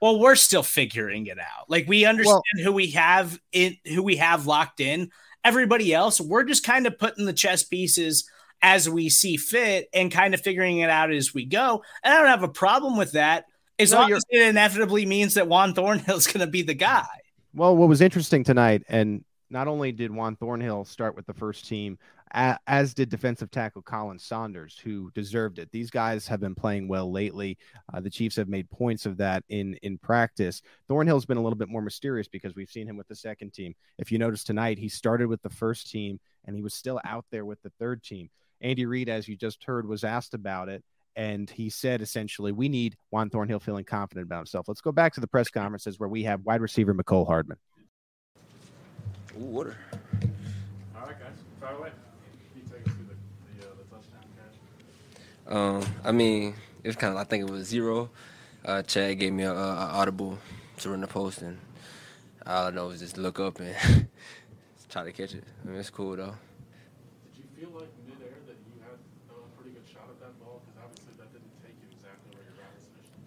well, 0.00 0.20
we're 0.20 0.36
still 0.36 0.62
figuring 0.62 1.26
it 1.26 1.38
out. 1.38 1.68
Like 1.68 1.88
we 1.88 2.04
understand 2.04 2.42
well, 2.56 2.64
who 2.64 2.72
we 2.72 2.88
have 2.92 3.40
in 3.52 3.76
who 3.84 4.02
we 4.02 4.16
have 4.16 4.46
locked 4.46 4.80
in. 4.80 5.10
Everybody 5.44 5.94
else, 5.94 6.20
we're 6.20 6.44
just 6.44 6.64
kind 6.64 6.86
of 6.86 6.98
putting 6.98 7.24
the 7.24 7.32
chess 7.32 7.62
pieces 7.62 8.28
as 8.60 8.88
we 8.88 9.08
see 9.08 9.36
fit 9.36 9.88
and 9.92 10.10
kind 10.10 10.34
of 10.34 10.40
figuring 10.40 10.78
it 10.78 10.90
out 10.90 11.12
as 11.12 11.32
we 11.32 11.44
go. 11.44 11.82
And 12.02 12.12
I 12.12 12.18
don't 12.18 12.26
have 12.26 12.42
a 12.42 12.48
problem 12.48 12.96
with 12.96 13.12
that 13.12 13.46
as 13.78 13.92
no, 13.92 14.00
long 14.00 14.12
as 14.12 14.24
it 14.30 14.42
inevitably 14.42 15.06
means 15.06 15.34
that 15.34 15.48
Juan 15.48 15.74
Thornhill 15.74 16.16
is 16.16 16.26
going 16.32 16.44
to 16.44 16.50
be 16.50 16.62
the 16.62 16.74
guy. 16.74 17.06
Well, 17.54 17.76
what 17.76 17.88
was 17.88 18.00
interesting 18.00 18.44
tonight, 18.44 18.82
and 18.88 19.24
not 19.50 19.68
only 19.68 19.92
did 19.92 20.10
Juan 20.10 20.36
Thornhill 20.36 20.84
start 20.84 21.16
with 21.16 21.26
the 21.26 21.34
first 21.34 21.66
team, 21.66 21.98
as 22.32 22.92
did 22.92 23.08
defensive 23.08 23.50
tackle 23.50 23.82
Khalen 23.82 24.20
Saunders, 24.20 24.78
who 24.78 25.10
deserved 25.14 25.58
it. 25.58 25.70
These 25.72 25.90
guys 25.90 26.26
have 26.28 26.40
been 26.40 26.54
playing 26.54 26.88
well 26.88 27.10
lately. 27.10 27.56
Uh, 27.92 28.00
the 28.00 28.10
Chiefs 28.10 28.36
have 28.36 28.48
made 28.48 28.68
points 28.70 29.06
of 29.06 29.16
that 29.16 29.44
in 29.48 29.74
in 29.82 29.98
practice. 29.98 30.60
Thornhill's 30.88 31.26
been 31.26 31.38
a 31.38 31.42
little 31.42 31.58
bit 31.58 31.68
more 31.68 31.82
mysterious 31.82 32.28
because 32.28 32.54
we've 32.54 32.70
seen 32.70 32.86
him 32.86 32.96
with 32.96 33.08
the 33.08 33.16
second 33.16 33.54
team. 33.54 33.74
If 33.98 34.12
you 34.12 34.18
notice 34.18 34.44
tonight, 34.44 34.78
he 34.78 34.88
started 34.88 35.28
with 35.28 35.42
the 35.42 35.50
first 35.50 35.90
team 35.90 36.20
and 36.44 36.54
he 36.54 36.62
was 36.62 36.74
still 36.74 37.00
out 37.04 37.24
there 37.30 37.44
with 37.44 37.62
the 37.62 37.72
third 37.78 38.02
team. 38.02 38.30
Andy 38.60 38.86
Reid, 38.86 39.08
as 39.08 39.28
you 39.28 39.36
just 39.36 39.64
heard, 39.64 39.86
was 39.86 40.04
asked 40.04 40.34
about 40.34 40.68
it. 40.68 40.84
And 41.16 41.50
he 41.50 41.68
said 41.68 42.00
essentially, 42.00 42.52
we 42.52 42.68
need 42.68 42.96
Juan 43.10 43.28
Thornhill 43.28 43.58
feeling 43.58 43.84
confident 43.84 44.26
about 44.26 44.38
himself. 44.38 44.68
Let's 44.68 44.80
go 44.80 44.92
back 44.92 45.14
to 45.14 45.20
the 45.20 45.26
press 45.26 45.48
conferences 45.48 45.98
where 45.98 46.08
we 46.08 46.22
have 46.24 46.42
wide 46.42 46.60
receiver 46.60 46.94
Mecole 46.94 47.26
Hardman. 47.26 47.58
Ooh, 49.40 49.44
water. 49.44 49.76
All 50.96 51.06
right, 51.06 51.18
guys, 51.18 51.28
fire 51.60 51.76
away. 51.76 51.90
Can 52.52 52.62
you 52.62 52.68
take 52.68 52.86
us 52.88 52.92
through 52.94 53.06
the, 53.06 53.60
the, 53.60 53.68
uh, 53.68 53.74
the 53.76 53.84
touchdown 53.94 54.24
catch? 55.46 55.54
Um, 55.54 55.94
I 56.04 56.10
mean, 56.10 56.54
it 56.82 56.88
was 56.88 56.96
kind 56.96 57.12
of. 57.12 57.20
I 57.20 57.24
think 57.24 57.48
it 57.48 57.50
was 57.50 57.68
zero. 57.68 58.10
Uh, 58.64 58.82
Chad 58.82 59.18
gave 59.20 59.32
me 59.32 59.44
a, 59.44 59.52
a, 59.52 59.54
a 59.54 59.86
audible 59.94 60.38
to 60.78 60.90
run 60.90 61.02
the 61.02 61.06
post, 61.06 61.42
and 61.42 61.58
all 62.44 62.66
I 62.66 62.70
know 62.70 62.90
is 62.90 62.98
just 62.98 63.16
look 63.16 63.38
up 63.38 63.60
and 63.60 63.76
try 64.88 65.04
to 65.04 65.12
catch 65.12 65.34
it. 65.34 65.44
I 65.64 65.68
mean, 65.68 65.78
it's 65.78 65.90
cool 65.90 66.16
though. 66.16 66.34
Did 67.34 67.36
you 67.36 67.44
feel 67.54 67.78
like 67.78 67.88
midair 68.08 68.34
that 68.48 68.56
you 68.66 68.82
had 68.82 68.98
a 69.30 69.56
pretty 69.56 69.70
good 69.76 69.86
shot 69.86 70.08
at 70.10 70.18
that 70.18 70.34
ball? 70.44 70.62
Because 70.66 70.82
obviously 70.82 71.12
that 71.16 71.32
didn't 71.32 71.54
take 71.62 71.76
you 71.78 71.86
exactly 71.94 72.34
where 72.34 72.42
your 72.42 72.54
route 72.58 72.74
was 72.74 72.90
initially 72.90 73.22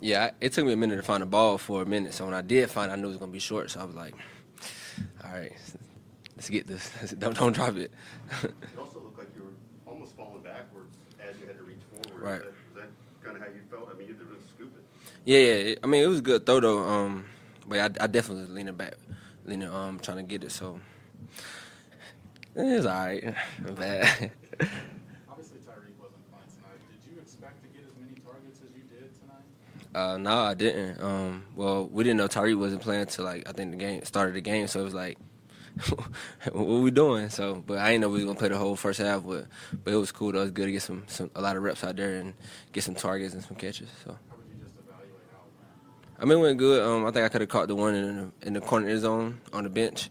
to. 0.00 0.06
Yeah, 0.06 0.30
it 0.40 0.52
took 0.54 0.66
me 0.66 0.72
a 0.72 0.76
minute 0.76 0.96
to 0.96 1.02
find 1.04 1.22
the 1.22 1.26
ball 1.26 1.56
for 1.56 1.82
a 1.82 1.86
minute. 1.86 2.14
So 2.14 2.24
when 2.24 2.34
I 2.34 2.42
did 2.42 2.68
find, 2.68 2.90
it, 2.90 2.94
I 2.94 2.96
knew 2.96 3.06
it 3.06 3.10
was 3.14 3.18
gonna 3.18 3.30
be 3.30 3.38
short. 3.38 3.70
So 3.70 3.80
I 3.80 3.84
was 3.84 3.94
like 3.94 4.14
all 5.24 5.32
right, 5.32 5.52
let's 6.36 6.48
get 6.48 6.66
this. 6.66 6.90
don't 7.18 7.36
don't 7.36 7.52
drop 7.52 7.76
it. 7.76 7.92
it 8.42 8.52
also 8.78 9.00
looked 9.00 9.18
like 9.18 9.28
you 9.36 9.42
were 9.44 9.90
almost 9.92 10.16
falling 10.16 10.42
backwards 10.42 10.96
as 11.20 11.38
you 11.40 11.46
had 11.46 11.56
to 11.58 11.64
reach 11.64 11.78
forward. 11.90 12.22
Right. 12.22 12.40
Is 12.40 12.46
that, 12.74 12.82
that 12.82 13.24
kind 13.24 13.36
of 13.36 13.42
how 13.42 13.48
you 13.48 13.60
felt? 13.70 13.90
I 13.92 13.98
mean, 13.98 14.08
you 14.08 14.14
did 14.14 14.26
really 14.26 14.40
scoop 14.54 14.72
it. 14.76 14.84
Yeah, 15.24 15.38
yeah. 15.38 15.74
I 15.82 15.86
mean, 15.86 16.02
it 16.02 16.06
was 16.06 16.18
a 16.18 16.22
good 16.22 16.46
throw 16.46 16.60
though. 16.60 16.82
Um, 16.82 17.26
but 17.66 17.78
I, 17.78 18.04
I 18.04 18.06
definitely 18.06 18.42
was 18.42 18.50
leaning 18.50 18.74
back, 18.74 18.94
leaning 19.44 19.68
um, 19.68 19.98
trying 19.98 20.18
to 20.18 20.22
get 20.24 20.44
it. 20.44 20.52
So 20.52 20.80
it's 22.54 22.86
all 22.86 22.92
right. 22.92 23.22
Bad. 23.60 24.30
Obviously, 25.30 25.58
Tyreek 25.64 25.96
wasn't 25.96 26.22
playing 26.28 26.50
tonight. 26.52 26.80
Did 26.90 27.12
you 27.12 27.20
expect 27.20 27.62
to 27.62 27.68
get 27.68 27.86
as 27.86 27.96
many 27.96 28.20
targets 28.20 28.60
as 28.60 28.76
you 28.76 28.84
did 28.90 29.08
tonight? 29.20 29.46
Uh, 29.94 30.16
no, 30.16 30.38
I 30.38 30.54
didn't. 30.54 31.02
Um, 31.02 31.44
well, 31.54 31.86
we 31.86 32.04
didn't 32.04 32.16
know 32.16 32.28
Tyreek 32.28 32.58
wasn't 32.58 32.82
playing 32.82 33.02
until 33.02 33.24
like 33.24 33.48
I 33.48 33.52
think 33.52 33.72
the 33.72 33.76
game 33.76 34.04
started 34.04 34.34
the 34.34 34.40
game, 34.40 34.66
so 34.66 34.80
it 34.80 34.84
was 34.84 34.94
like, 34.94 35.18
what 36.52 36.64
we 36.64 36.90
doing? 36.90 37.28
So, 37.28 37.62
but 37.66 37.78
I 37.78 37.90
didn't 37.90 38.02
know 38.02 38.08
we 38.08 38.16
was 38.16 38.24
gonna 38.24 38.38
play 38.38 38.48
the 38.48 38.58
whole 38.58 38.76
first 38.76 39.00
half. 39.00 39.24
But 39.24 39.46
but 39.84 39.92
it 39.92 39.96
was 39.96 40.12
cool. 40.12 40.32
Though. 40.32 40.40
It 40.40 40.42
was 40.42 40.50
good 40.50 40.66
to 40.66 40.72
get 40.72 40.82
some, 40.82 41.04
some 41.06 41.30
a 41.34 41.40
lot 41.42 41.56
of 41.56 41.62
reps 41.62 41.84
out 41.84 41.96
there 41.96 42.14
and 42.16 42.34
get 42.72 42.84
some 42.84 42.94
targets 42.94 43.34
and 43.34 43.42
some 43.42 43.56
catches. 43.56 43.88
So. 44.04 44.16
I 46.22 46.24
mean, 46.24 46.38
it 46.38 46.42
went 46.42 46.58
good. 46.58 46.82
Um, 46.82 47.04
I 47.04 47.10
think 47.10 47.26
I 47.26 47.28
could 47.28 47.40
have 47.40 47.50
caught 47.50 47.66
the 47.66 47.74
one 47.74 47.96
in 47.96 48.16
the, 48.16 48.46
in 48.46 48.52
the 48.52 48.60
corner 48.60 48.96
zone 48.96 49.40
on 49.52 49.64
the 49.64 49.70
bench, 49.70 50.08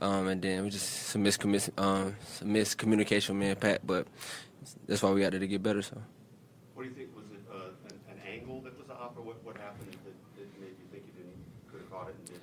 um, 0.00 0.26
and 0.26 0.42
then 0.42 0.64
was 0.64 0.74
just 0.74 0.88
some, 1.04 1.22
miscommun- 1.22 1.70
um, 1.78 2.16
some 2.26 2.48
miscommunication 2.48 3.28
with 3.28 3.38
me 3.38 3.50
and 3.50 3.60
Pat. 3.60 3.86
But 3.86 4.08
that's 4.88 5.04
why 5.04 5.12
we 5.12 5.20
got 5.20 5.30
there 5.30 5.38
to 5.38 5.46
get 5.46 5.62
better. 5.62 5.80
So. 5.80 6.02
What 6.74 6.82
do 6.82 6.88
you 6.88 6.94
think? 6.96 7.14
Was 7.14 7.26
it 7.30 7.46
uh, 7.48 7.70
an, 7.86 8.00
an, 8.10 8.18
angle 8.26 8.60
that 8.62 8.76
was 8.76 8.90
off, 8.90 9.12
or 9.16 9.22
what, 9.22 9.44
what 9.44 9.56
happened 9.56 9.92
that, 10.04 10.14
that 10.34 10.60
made 10.60 10.74
you 10.82 10.86
think 10.90 11.04
you 11.06 11.22
didn't 11.22 11.38
could 11.70 11.80
have 11.82 11.90
caught 11.92 12.08
it 12.08 12.16
and 12.18 12.26
didn't? 12.26 12.42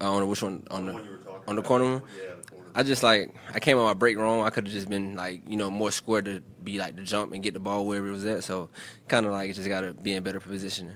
Uh, 0.00 0.12
on 0.12 0.28
which 0.28 0.42
one? 0.42 0.66
On, 0.70 0.86
the, 0.86 0.92
the, 0.92 1.00
on 1.48 1.56
the 1.56 1.62
corner 1.62 1.84
one? 1.84 2.02
Yeah, 2.16 2.34
the 2.40 2.50
corner. 2.50 2.64
I 2.74 2.82
just 2.82 3.02
like 3.02 3.34
I 3.54 3.60
came 3.60 3.78
on 3.78 3.84
my 3.84 3.94
break 3.94 4.18
wrong. 4.18 4.42
I 4.42 4.50
could 4.50 4.66
have 4.66 4.74
just 4.74 4.88
been 4.88 5.16
like 5.16 5.42
you 5.48 5.56
know 5.56 5.70
more 5.70 5.90
square 5.90 6.22
to 6.22 6.42
be 6.62 6.78
like 6.78 6.96
the 6.96 7.02
jump 7.02 7.32
and 7.32 7.42
get 7.42 7.54
the 7.54 7.60
ball 7.60 7.86
wherever 7.86 8.08
it 8.08 8.12
was 8.12 8.26
at. 8.26 8.44
So 8.44 8.68
kind 9.08 9.24
of 9.26 9.32
like 9.32 9.50
it 9.50 9.54
just 9.54 9.68
got 9.68 9.80
to 9.80 9.94
be 9.94 10.12
in 10.12 10.22
better 10.22 10.40
position. 10.40 10.92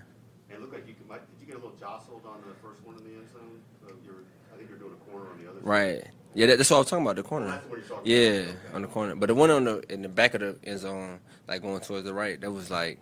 It 0.51 0.61
looked 0.61 0.75
like 0.75 0.87
you 0.87 0.95
could. 0.95 1.09
Might, 1.09 1.21
did 1.31 1.41
you 1.41 1.47
get 1.47 1.57
a 1.57 1.65
little 1.65 1.77
jostled 1.79 2.23
on 2.27 2.41
the 2.47 2.55
first 2.67 2.85
one 2.85 2.97
in 2.97 3.05
the 3.05 3.11
end 3.11 3.29
zone? 3.33 3.61
Were, 3.83 4.25
I 4.53 4.59
think 4.59 4.69
you're 4.69 4.79
doing 4.79 4.93
a 4.93 5.11
corner 5.11 5.31
on 5.31 5.43
the 5.43 5.51
other. 5.51 5.61
Right. 5.63 6.03
Side. 6.03 6.11
Yeah, 6.33 6.47
that, 6.47 6.59
that's 6.59 6.71
what 6.71 6.77
I 6.77 6.81
was 6.81 6.91
talking 6.91 7.05
about. 7.05 7.17
The 7.17 7.23
corner. 7.23 7.47
Oh, 7.47 7.51
that's 7.51 7.67
what 7.67 7.79
you're 7.79 7.89
talking 7.89 8.13
yeah. 8.13 8.19
Okay. 8.19 8.75
on 8.75 8.83
the 8.83 8.89
corner. 8.89 9.15
But 9.17 9.27
the 9.27 9.35
one 9.35 9.51
on 9.51 9.65
the 9.65 9.93
in 9.93 10.03
the 10.03 10.09
back 10.09 10.35
of 10.35 10.41
the 10.41 10.57
end 10.65 10.81
zone, 10.81 11.21
like 11.49 11.63
going 11.63 11.81
towards 11.81 12.05
the 12.05 12.15
right, 12.15 12.41
that 12.41 12.51
was 12.51 12.71
like 12.71 12.99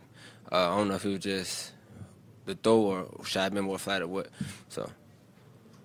uh, 0.50 0.72
I 0.72 0.76
don't 0.76 0.88
know 0.88 0.94
if 0.94 1.04
it 1.04 1.10
was 1.10 1.18
just 1.18 1.72
the 2.46 2.54
throw 2.54 2.80
or 2.80 3.24
should 3.24 3.40
I 3.40 3.44
have 3.44 3.54
been 3.54 3.64
more 3.64 3.78
flat 3.78 4.02
or 4.02 4.08
what. 4.08 4.28
So. 4.68 4.90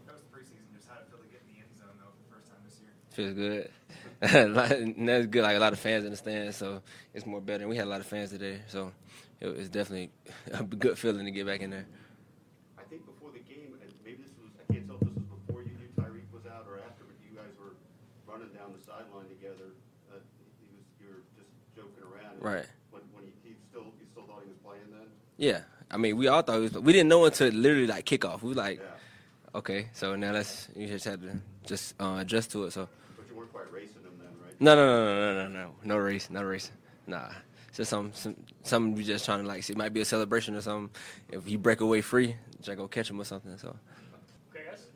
That 0.06 0.16
was 0.16 0.24
the 0.24 0.38
preseason. 0.38 0.72
Just 0.74 0.88
how 0.88 0.96
it 0.96 1.10
feel 1.10 1.20
to 1.20 1.28
get 1.28 1.42
in 1.48 1.56
the 1.56 1.60
end 1.60 1.76
zone 1.78 2.00
though 2.00 2.16
for 2.16 2.24
the 2.24 2.36
first 2.36 2.48
time 2.48 2.60
this 2.64 2.80
year. 2.80 2.92
Feels 3.14 3.34
good. 3.34 3.70
that's 4.22 5.28
good. 5.28 5.44
Like 5.44 5.56
a 5.56 5.60
lot 5.60 5.72
of 5.74 5.80
fans 5.80 6.04
in 6.04 6.10
the 6.10 6.18
stands, 6.18 6.58
so 6.58 6.82
it's 7.14 7.28
more 7.28 7.40
better. 7.42 7.62
And 7.62 7.70
we 7.70 7.78
had 7.78 7.86
a 7.86 7.90
lot 7.90 8.00
of 8.02 8.08
fans 8.08 8.32
today, 8.32 8.62
so 8.68 8.92
it, 9.40 9.50
it's 9.50 9.70
definitely 9.70 10.10
a 10.52 10.64
good 10.64 10.98
feeling 10.98 11.26
to 11.26 11.32
get 11.32 11.46
back 11.46 11.62
in 11.62 11.70
there. 11.70 11.86
I 12.76 12.82
think 12.90 13.06
before 13.06 13.30
the 13.32 13.40
game, 13.40 13.78
and 13.80 13.92
maybe 14.04 14.24
this 14.24 14.34
was, 14.42 14.50
I 14.58 14.74
can't 14.74 14.88
tell 14.88 14.96
if 14.96 15.02
this 15.06 15.14
was 15.14 15.30
before 15.46 15.62
you 15.62 15.78
knew 15.78 15.86
Tyreek 15.96 16.26
was 16.34 16.50
out 16.50 16.66
or 16.68 16.80
after, 16.80 17.06
but 17.06 17.14
you 17.22 17.38
guys 17.38 17.54
were 17.62 17.78
running 18.26 18.50
down 18.50 18.74
the 18.74 18.82
sideline 18.82 19.30
together. 19.30 19.78
Uh, 20.10 20.18
he 20.58 20.66
was, 20.74 20.82
you 20.98 21.08
were 21.14 21.22
just 21.38 21.54
joking 21.78 22.02
around. 22.02 22.42
Right. 22.42 22.66
When, 22.90 23.04
when 23.14 23.26
he, 23.30 23.34
he 23.46 23.54
still, 23.70 23.94
he 24.02 24.10
still 24.10 24.24
thought 24.26 24.42
he 24.42 24.50
was 24.50 24.58
playing 24.66 24.90
then? 24.90 25.06
Yeah. 25.38 25.70
I 25.92 25.98
mean, 25.98 26.18
we 26.18 26.30
all 26.30 26.42
thought 26.42 26.56
he 26.56 26.62
was. 26.66 26.74
We 26.82 26.94
didn't 26.94 27.10
know 27.10 27.26
until 27.26 27.54
literally 27.54 27.86
like 27.86 28.06
kickoff. 28.10 28.42
We 28.42 28.50
were 28.50 28.56
like, 28.56 28.80
Yeah. 28.82 29.60
okay, 29.60 29.90
so 29.94 30.16
now 30.16 30.32
let's. 30.32 30.68
You 30.76 30.88
just 30.88 31.06
had 31.06 31.22
to 31.22 31.38
just 31.68 31.94
uh, 32.02 32.18
adjust 32.22 32.50
to 32.54 32.64
it. 32.66 32.74
So. 32.74 32.90
But 33.72 33.82
you 33.82 33.82
weren't 33.82 33.82
quite 33.82 33.82
racing 33.82 34.04
him 34.04 34.20
then, 34.20 34.30
right? 34.44 34.62
No, 34.62 34.76
no, 34.76 34.86
no, 34.86 35.16
no, 35.16 35.34
no, 35.34 35.48
no, 35.48 35.64
no, 35.66 35.76
no 35.84 35.98
race, 35.98 36.30
no 36.30 36.44
race. 36.44 36.72
Nah, 37.08 37.30
it's 37.68 37.78
just 37.78 37.90
some, 37.90 38.12
some, 38.14 38.36
some 38.64 38.96
we 38.96 39.04
just 39.04 39.26
trying 39.26 39.42
to 39.42 39.48
like. 39.48 39.64
See, 39.64 39.74
it 39.74 39.78
might 39.78 39.94
be 39.94 40.02
a 40.02 40.06
celebration 40.06 40.56
or 40.56 40.62
something. 40.62 40.90
If 41.30 41.50
you 41.50 41.58
break 41.58 41.82
away 41.82 42.02
free, 42.02 42.36
just 42.62 42.78
go 42.78 42.88
catch 42.88 43.10
him 43.10 43.20
or 43.20 43.26
something. 43.26 43.58
So. 43.58 43.76
Okay, 44.56 44.66
guys. 44.70 44.88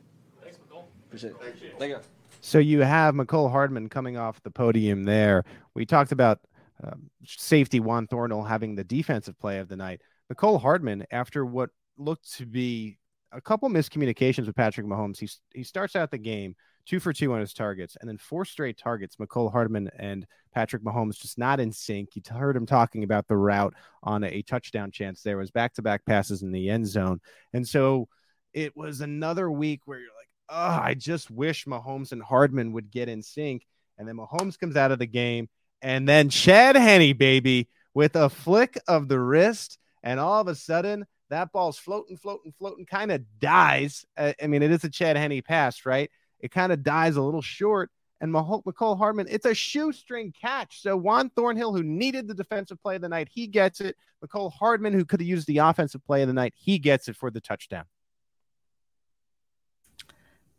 Thanks, 0.42 0.58
Mecole. 0.58 0.84
Appreciate 1.06 1.30
it. 1.30 1.36
Thank 1.78 1.90
you. 1.90 1.98
So 2.40 2.58
you 2.58 2.80
have 2.80 3.14
Mecole 3.14 3.50
Hardman 3.50 3.88
coming 3.88 4.16
off 4.16 4.42
the 4.42 4.50
podium 4.50 5.04
there. 5.04 5.44
We 5.74 5.84
talked 5.84 6.12
about 6.12 6.40
um, 6.82 7.10
safety 7.26 7.80
Juan 7.80 8.06
Thornhill 8.06 8.44
having 8.44 8.76
the 8.76 8.84
defensive 8.84 9.38
play 9.38 9.58
of 9.58 9.68
the 9.68 9.76
night. 9.76 10.00
Mecole 10.32 10.60
Hardman, 10.60 11.04
after 11.10 11.44
what 11.44 11.70
looked 11.96 12.36
to 12.36 12.46
be 12.46 12.98
a 13.32 13.40
couple 13.40 13.68
miscommunications 13.68 14.46
with 14.46 14.56
Patrick 14.56 14.86
Mahomes, 14.86 15.18
he, 15.18 15.28
he 15.54 15.62
starts 15.62 15.96
out 15.96 16.10
the 16.10 16.18
game 16.18 16.54
two 16.88 16.98
for 16.98 17.12
two 17.12 17.32
on 17.34 17.40
his 17.40 17.52
targets, 17.52 17.96
and 18.00 18.08
then 18.08 18.16
four 18.16 18.44
straight 18.44 18.78
targets. 18.78 19.16
Mecole 19.16 19.52
Hardman 19.52 19.90
and 19.98 20.26
Patrick 20.54 20.82
Mahomes 20.82 21.20
just 21.20 21.36
not 21.36 21.60
in 21.60 21.70
sync. 21.70 22.16
You 22.16 22.22
heard 22.30 22.56
him 22.56 22.64
talking 22.64 23.04
about 23.04 23.28
the 23.28 23.36
route 23.36 23.74
on 24.02 24.24
a, 24.24 24.42
touchdown 24.42 24.90
chance. 24.90 25.20
There 25.20 25.36
was 25.36 25.50
back 25.50 25.74
to 25.74 25.82
back 25.82 26.06
passes 26.06 26.42
in 26.42 26.50
the 26.50 26.70
end 26.70 26.86
zone, 26.86 27.20
and 27.52 27.68
so 27.68 28.08
it 28.54 28.74
was 28.74 29.02
another 29.02 29.50
week 29.50 29.82
where 29.84 29.98
you're 29.98 30.08
like, 30.08 30.28
oh, 30.48 30.80
I 30.82 30.94
just 30.94 31.30
wish 31.30 31.66
Mahomes 31.66 32.12
and 32.12 32.22
Hardman 32.22 32.72
would 32.72 32.90
get 32.90 33.10
in 33.10 33.22
sync. 33.22 33.66
And 33.98 34.08
then 34.08 34.16
Mahomes 34.16 34.58
comes 34.58 34.76
out 34.76 34.92
of 34.92 34.98
the 34.98 35.06
game, 35.06 35.48
and 35.82 36.08
then 36.08 36.30
Chad 36.30 36.76
Henne, 36.76 37.16
baby, 37.16 37.68
with 37.92 38.16
a 38.16 38.30
flick 38.30 38.78
of 38.88 39.08
the 39.08 39.20
wrist, 39.20 39.78
and 40.02 40.18
all 40.18 40.40
of 40.40 40.48
a 40.48 40.54
sudden 40.54 41.04
that 41.30 41.52
ball's 41.52 41.78
floating, 41.78 42.16
floating, 42.16 42.52
floating, 42.58 42.86
kind 42.86 43.12
of 43.12 43.22
dies. 43.40 44.04
Uh, 44.16 44.32
I 44.42 44.46
mean, 44.46 44.62
it 44.62 44.70
is 44.70 44.84
a 44.84 44.90
Chad 44.90 45.16
Henne 45.16 45.42
pass, 45.42 45.84
right? 45.84 46.10
It 46.40 46.50
kind 46.50 46.72
of 46.72 46.82
dies 46.82 47.16
a 47.16 47.22
little 47.22 47.42
short. 47.42 47.90
And 48.20 48.32
Mecole 48.34 48.98
Hardman, 48.98 49.28
it's 49.30 49.46
a 49.46 49.54
shoestring 49.54 50.32
catch. 50.32 50.82
So 50.82 50.96
Juan 50.96 51.30
Thornhill, 51.30 51.72
who 51.72 51.84
needed 51.84 52.26
the 52.26 52.34
defensive 52.34 52.82
play 52.82 52.96
of 52.96 53.02
the 53.02 53.08
night, 53.08 53.28
he 53.30 53.46
gets 53.46 53.80
it. 53.80 53.96
Mecole 54.24 54.52
Hardman, 54.52 54.92
who 54.92 55.04
could 55.04 55.20
have 55.20 55.28
used 55.28 55.46
the 55.46 55.58
offensive 55.58 56.04
play 56.04 56.22
of 56.22 56.28
the 56.28 56.34
night, 56.34 56.52
he 56.56 56.78
gets 56.78 57.08
it 57.08 57.16
for 57.16 57.30
the 57.30 57.40
touchdown. 57.40 57.84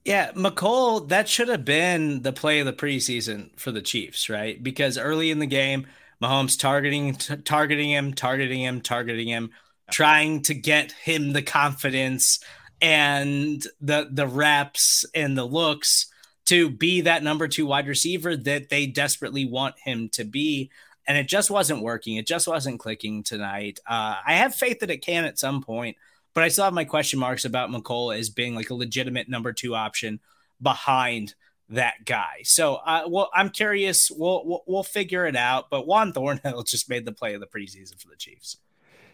Yeah, 0.06 0.32
Mecole, 0.32 1.10
that 1.10 1.28
should 1.28 1.50
have 1.50 1.66
been 1.66 2.22
the 2.22 2.32
play 2.32 2.62
of 2.62 2.66
the 2.66 2.74
preseason 2.74 3.50
for 3.60 3.72
the 3.72 3.82
Chiefs, 3.82 4.30
right? 4.30 4.62
Because 4.64 4.98
early 4.98 5.30
in 5.30 5.40
the 5.40 5.46
game, 5.46 5.86
Mahomes 6.22 6.58
targeting 6.58 7.16
t- 7.16 7.36
targeting 7.38 7.90
him, 7.90 8.14
targeting 8.14 8.62
him, 8.62 8.80
targeting 8.82 9.28
him, 9.28 9.52
trying 9.92 10.42
to 10.44 10.54
get 10.54 10.92
him 10.92 11.34
the 11.34 11.42
confidence 11.42 12.40
and 12.82 13.66
the 13.82 14.08
the 14.12 14.28
reps 14.28 15.06
and 15.14 15.38
the 15.38 15.46
looks 15.46 16.08
to 16.46 16.70
be 16.70 17.02
that 17.02 17.22
number 17.22 17.48
2 17.48 17.66
wide 17.66 17.88
receiver 17.88 18.36
that 18.36 18.70
they 18.70 18.88
desperately 18.88 19.46
want 19.46 19.76
him 19.84 20.10
to 20.10 20.24
be 20.24 20.72
and 21.10 21.18
it 21.18 21.28
just 21.28 21.50
wasn't 21.50 21.82
working. 21.82 22.18
It 22.18 22.28
just 22.28 22.48
wasn't 22.48 22.80
clicking 22.80 23.24
tonight. 23.24 23.80
Uh, 23.86 24.18
I 24.24 24.36
have 24.36 24.54
faith 24.54 24.80
that 24.82 24.92
it 24.92 25.02
can 25.02 25.26
at 25.26 25.40
some 25.40 25.64
point, 25.64 25.98
but 26.36 26.44
I 26.44 26.50
still 26.50 26.66
have 26.66 26.74
my 26.74 26.86
question 26.86 27.20
marks 27.20 27.46
about 27.46 27.72
Mecole 27.72 28.16
as 28.16 28.30
being 28.30 28.54
like 28.54 28.70
a 28.70 28.76
legitimate 28.76 29.28
number 29.28 29.52
two 29.52 29.74
option 29.74 30.20
behind 30.62 31.34
that 31.68 32.06
guy. 32.06 32.42
So, 32.44 32.76
uh, 32.76 33.06
well, 33.08 33.32
I'm 33.34 33.50
curious. 33.50 34.12
We'll, 34.12 34.46
we'll 34.46 34.64
we'll 34.68 34.84
figure 34.84 35.26
it 35.26 35.36
out. 35.36 35.72
But 35.72 35.88
Juan 35.88 36.14
Thornhill 36.14 36.62
just 36.68 36.90
made 36.90 37.06
the 37.06 37.12
play 37.12 37.34
of 37.34 37.42
the 37.42 37.48
preseason 37.48 38.00
for 38.00 38.08
the 38.08 38.16
Chiefs. 38.16 38.58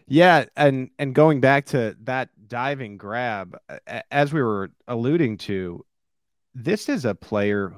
Yeah, 0.07 0.45
and 0.55 0.91
and 0.99 1.15
going 1.15 1.41
back 1.41 1.65
to 1.67 1.95
that 2.03 2.29
diving 2.47 2.97
grab, 2.97 3.57
as 4.11 4.31
we 4.31 4.41
were 4.41 4.71
alluding 4.87 5.37
to, 5.39 5.83
this 6.53 6.89
is 6.89 7.05
a 7.05 7.15
player 7.15 7.73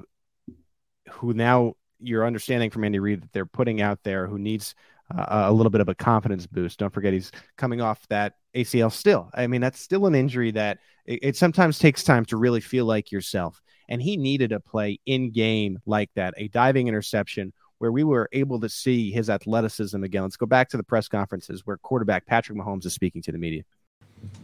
who 1.12 1.34
now 1.34 1.76
you're 2.00 2.26
understanding 2.26 2.70
from 2.70 2.84
Andy 2.84 3.00
Reid 3.00 3.24
that 3.24 3.32
they're 3.34 3.46
putting 3.46 3.82
out 3.82 4.00
there 4.04 4.28
who 4.28 4.38
needs 4.38 4.76
uh, 5.16 5.46
a 5.48 5.54
little 5.54 5.70
bit 5.70 5.82
of 5.82 5.90
a 5.90 5.96
confidence 5.96 6.46
boost. 6.46 6.80
Don't 6.80 6.94
forget 6.94 7.14
he's 7.14 7.32
coming 7.58 7.82
off 7.82 8.06
that 8.10 8.34
ACL 8.56 8.92
still. 8.92 9.30
I 9.34 9.48
mean, 9.48 9.62
that's 9.62 9.80
still 9.80 10.06
an 10.06 10.16
injury 10.16 10.52
that 10.52 10.80
it, 11.06 11.20
it 11.22 11.38
sometimes 11.38 11.80
takes 11.80 12.04
time 12.04 12.26
to 12.26 12.38
really 12.38 12.62
feel 12.62 12.86
like 12.86 13.12
yourself. 13.12 13.62
And 13.90 14.02
he 14.02 14.18
needed 14.18 14.52
a 14.52 14.60
play 14.60 15.00
in 15.06 15.32
game 15.32 15.80
like 15.86 16.10
that, 16.16 16.34
a 16.38 16.50
diving 16.50 16.90
interception 16.90 17.54
where 17.80 17.92
we 17.92 18.04
were 18.04 18.28
able 18.32 18.60
to 18.60 18.70
see 18.70 19.12
his 19.12 19.30
athleticism 19.30 20.04
again. 20.04 20.24
Let's 20.24 20.38
go 20.38 20.46
back 20.46 20.70
to 20.70 20.78
the 20.78 20.84
press 20.84 21.08
conferences 21.08 21.66
where 21.66 21.78
quarterback 21.78 22.26
Patrick 22.26 22.58
Mahomes 22.58 22.86
is 22.86 22.94
speaking 22.94 23.22
to 23.24 23.32
the 23.32 23.38
media. 23.38 23.64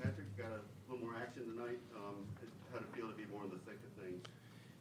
Patrick 0.01 0.37
got 0.37 0.47
a 0.47 0.91
little 0.91 1.05
more 1.05 1.15
action 1.19 1.43
tonight. 1.43 1.79
Um, 1.95 2.25
how 2.71 2.79
did 2.79 2.87
it 2.87 2.95
feel 2.95 3.07
to 3.07 3.15
be 3.15 3.25
more 3.31 3.43
in 3.43 3.49
the 3.49 3.57
thick 3.57 3.79
of 3.83 4.03
things? 4.03 4.23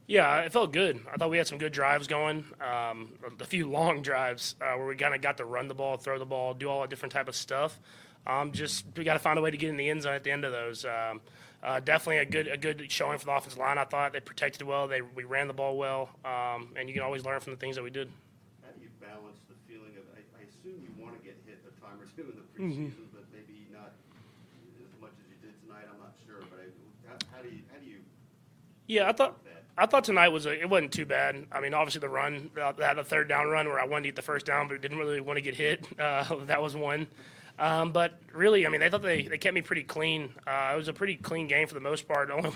Yeah, 0.06 0.40
it 0.40 0.52
felt 0.52 0.72
good. 0.72 1.00
I 1.12 1.16
thought 1.16 1.30
we 1.30 1.38
had 1.38 1.46
some 1.46 1.58
good 1.58 1.72
drives 1.72 2.06
going. 2.06 2.44
Um, 2.60 3.12
a 3.40 3.44
few 3.44 3.66
long 3.70 4.02
drives 4.02 4.56
uh, 4.60 4.76
where 4.76 4.86
we 4.86 4.96
kind 4.96 5.14
of 5.14 5.20
got 5.20 5.38
to 5.38 5.44
run 5.44 5.68
the 5.68 5.74
ball, 5.74 5.96
throw 5.96 6.18
the 6.18 6.26
ball, 6.26 6.54
do 6.54 6.68
all 6.68 6.82
that 6.82 6.90
different 6.90 7.12
type 7.12 7.28
of 7.28 7.36
stuff. 7.36 7.78
Um, 8.26 8.52
just 8.52 8.84
we 8.96 9.02
got 9.04 9.14
to 9.14 9.18
find 9.18 9.38
a 9.38 9.42
way 9.42 9.50
to 9.50 9.56
get 9.56 9.70
in 9.70 9.76
the 9.76 9.88
end 9.88 10.02
zone 10.02 10.14
at 10.14 10.24
the 10.24 10.30
end 10.30 10.44
of 10.44 10.52
those. 10.52 10.84
Um, 10.84 11.20
uh, 11.62 11.80
definitely 11.80 12.18
a 12.18 12.24
good 12.24 12.48
a 12.48 12.56
good 12.56 12.90
showing 12.90 13.18
for 13.18 13.26
the 13.26 13.32
offensive 13.32 13.58
line. 13.58 13.78
I 13.78 13.84
thought 13.84 14.12
they 14.12 14.20
protected 14.20 14.62
well. 14.66 14.88
They 14.88 15.00
we 15.00 15.24
ran 15.24 15.46
the 15.46 15.54
ball 15.54 15.76
well, 15.76 16.10
um, 16.24 16.74
and 16.76 16.88
you 16.88 16.94
can 16.94 17.02
always 17.02 17.24
learn 17.24 17.40
from 17.40 17.52
the 17.52 17.58
things 17.58 17.76
that 17.76 17.82
we 17.82 17.90
did. 17.90 18.10
How 18.62 18.70
do 18.74 18.82
you 18.82 18.90
balance 19.00 19.38
the 19.48 19.54
feeling 19.66 19.94
of, 19.96 20.02
I, 20.14 20.22
I 20.38 20.42
assume 20.42 20.82
you 20.82 20.90
want 21.02 21.18
to 21.18 21.22
get 21.24 21.38
hit 21.46 21.62
a 21.62 21.80
time 21.80 21.98
or 22.54 22.58
two 22.58 22.64
in 22.64 22.70
preseason, 22.70 23.08
but 23.12 23.24
maybe 23.32 23.66
not 23.72 23.92
as 24.80 25.00
much 25.00 25.12
as 25.18 25.26
you 25.30 25.36
did 25.40 25.54
tonight. 25.62 25.84
I'm 25.90 25.98
not 26.00 26.14
sure, 26.26 26.40
but 26.50 26.58
I, 26.60 26.68
how, 27.08 27.36
how 27.36 27.42
do 27.42 27.48
you, 27.48 27.62
how 27.72 27.78
do 27.78 27.86
you 27.86 27.98
Yeah, 28.86 29.08
I 29.08 29.12
thought 29.12 29.38
I 29.78 29.86
thought 29.86 30.04
tonight 30.04 30.28
was 30.28 30.44
a, 30.46 30.52
it 30.60 30.68
wasn't 30.68 30.92
too 30.92 31.06
bad. 31.06 31.46
I 31.50 31.60
mean, 31.60 31.72
obviously 31.72 32.00
the 32.00 32.08
run, 32.10 32.50
uh, 32.60 32.72
had 32.78 32.98
a 32.98 33.04
third 33.04 33.28
down 33.28 33.48
run 33.48 33.66
where 33.68 33.80
I 33.80 33.86
wanted 33.86 34.02
to 34.02 34.08
get 34.08 34.16
the 34.16 34.22
first 34.22 34.44
down, 34.44 34.68
but 34.68 34.80
didn't 34.82 34.98
really 34.98 35.20
want 35.20 35.38
to 35.38 35.40
get 35.42 35.54
hit. 35.56 35.86
Uh, 35.98 36.44
that 36.46 36.60
was 36.60 36.76
one. 36.76 37.06
Um, 37.58 37.92
but 37.92 38.18
really, 38.32 38.66
I 38.66 38.70
mean, 38.70 38.80
they 38.80 38.88
thought 38.90 39.02
they, 39.02 39.22
they 39.22 39.38
kept 39.38 39.54
me 39.54 39.62
pretty 39.62 39.82
clean. 39.82 40.30
Uh, 40.46 40.72
it 40.74 40.76
was 40.76 40.88
a 40.88 40.92
pretty 40.92 41.16
clean 41.16 41.46
game 41.46 41.68
for 41.68 41.74
the 41.74 41.80
most 41.80 42.08
part. 42.08 42.28
The 42.28 42.34
only, 42.34 42.50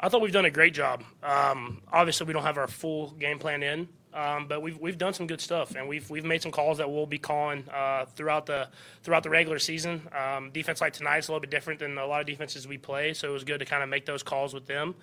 I 0.00 0.08
thought 0.08 0.20
we've 0.20 0.32
done 0.32 0.46
a 0.46 0.50
great 0.50 0.74
job. 0.74 1.04
Um, 1.22 1.80
obviously, 1.92 2.26
we 2.26 2.32
don't 2.32 2.42
have 2.42 2.58
our 2.58 2.66
full 2.66 3.10
game 3.12 3.38
plan 3.38 3.62
in, 3.62 3.88
um, 4.12 4.48
but 4.48 4.60
we've 4.60 4.76
we've 4.78 4.98
done 4.98 5.14
some 5.14 5.28
good 5.28 5.40
stuff, 5.40 5.76
and 5.76 5.88
we've 5.88 6.10
we've 6.10 6.24
made 6.24 6.42
some 6.42 6.50
calls 6.50 6.78
that 6.78 6.90
we'll 6.90 7.06
be 7.06 7.18
calling 7.18 7.64
uh, 7.72 8.06
throughout 8.06 8.46
the 8.46 8.68
throughout 9.04 9.22
the 9.22 9.30
regular 9.30 9.60
season. 9.60 10.08
Um, 10.12 10.50
defense 10.50 10.80
like 10.80 10.92
tonight 10.92 11.18
is 11.18 11.28
a 11.28 11.30
little 11.30 11.40
bit 11.40 11.50
different 11.50 11.78
than 11.78 11.98
a 11.98 12.06
lot 12.06 12.20
of 12.20 12.26
defenses 12.26 12.66
we 12.66 12.78
play, 12.78 13.14
so 13.14 13.28
it 13.28 13.32
was 13.32 13.44
good 13.44 13.58
to 13.60 13.64
kind 13.64 13.82
of 13.84 13.88
make 13.88 14.04
those 14.04 14.24
calls 14.24 14.52
with 14.52 14.66
them. 14.66 14.96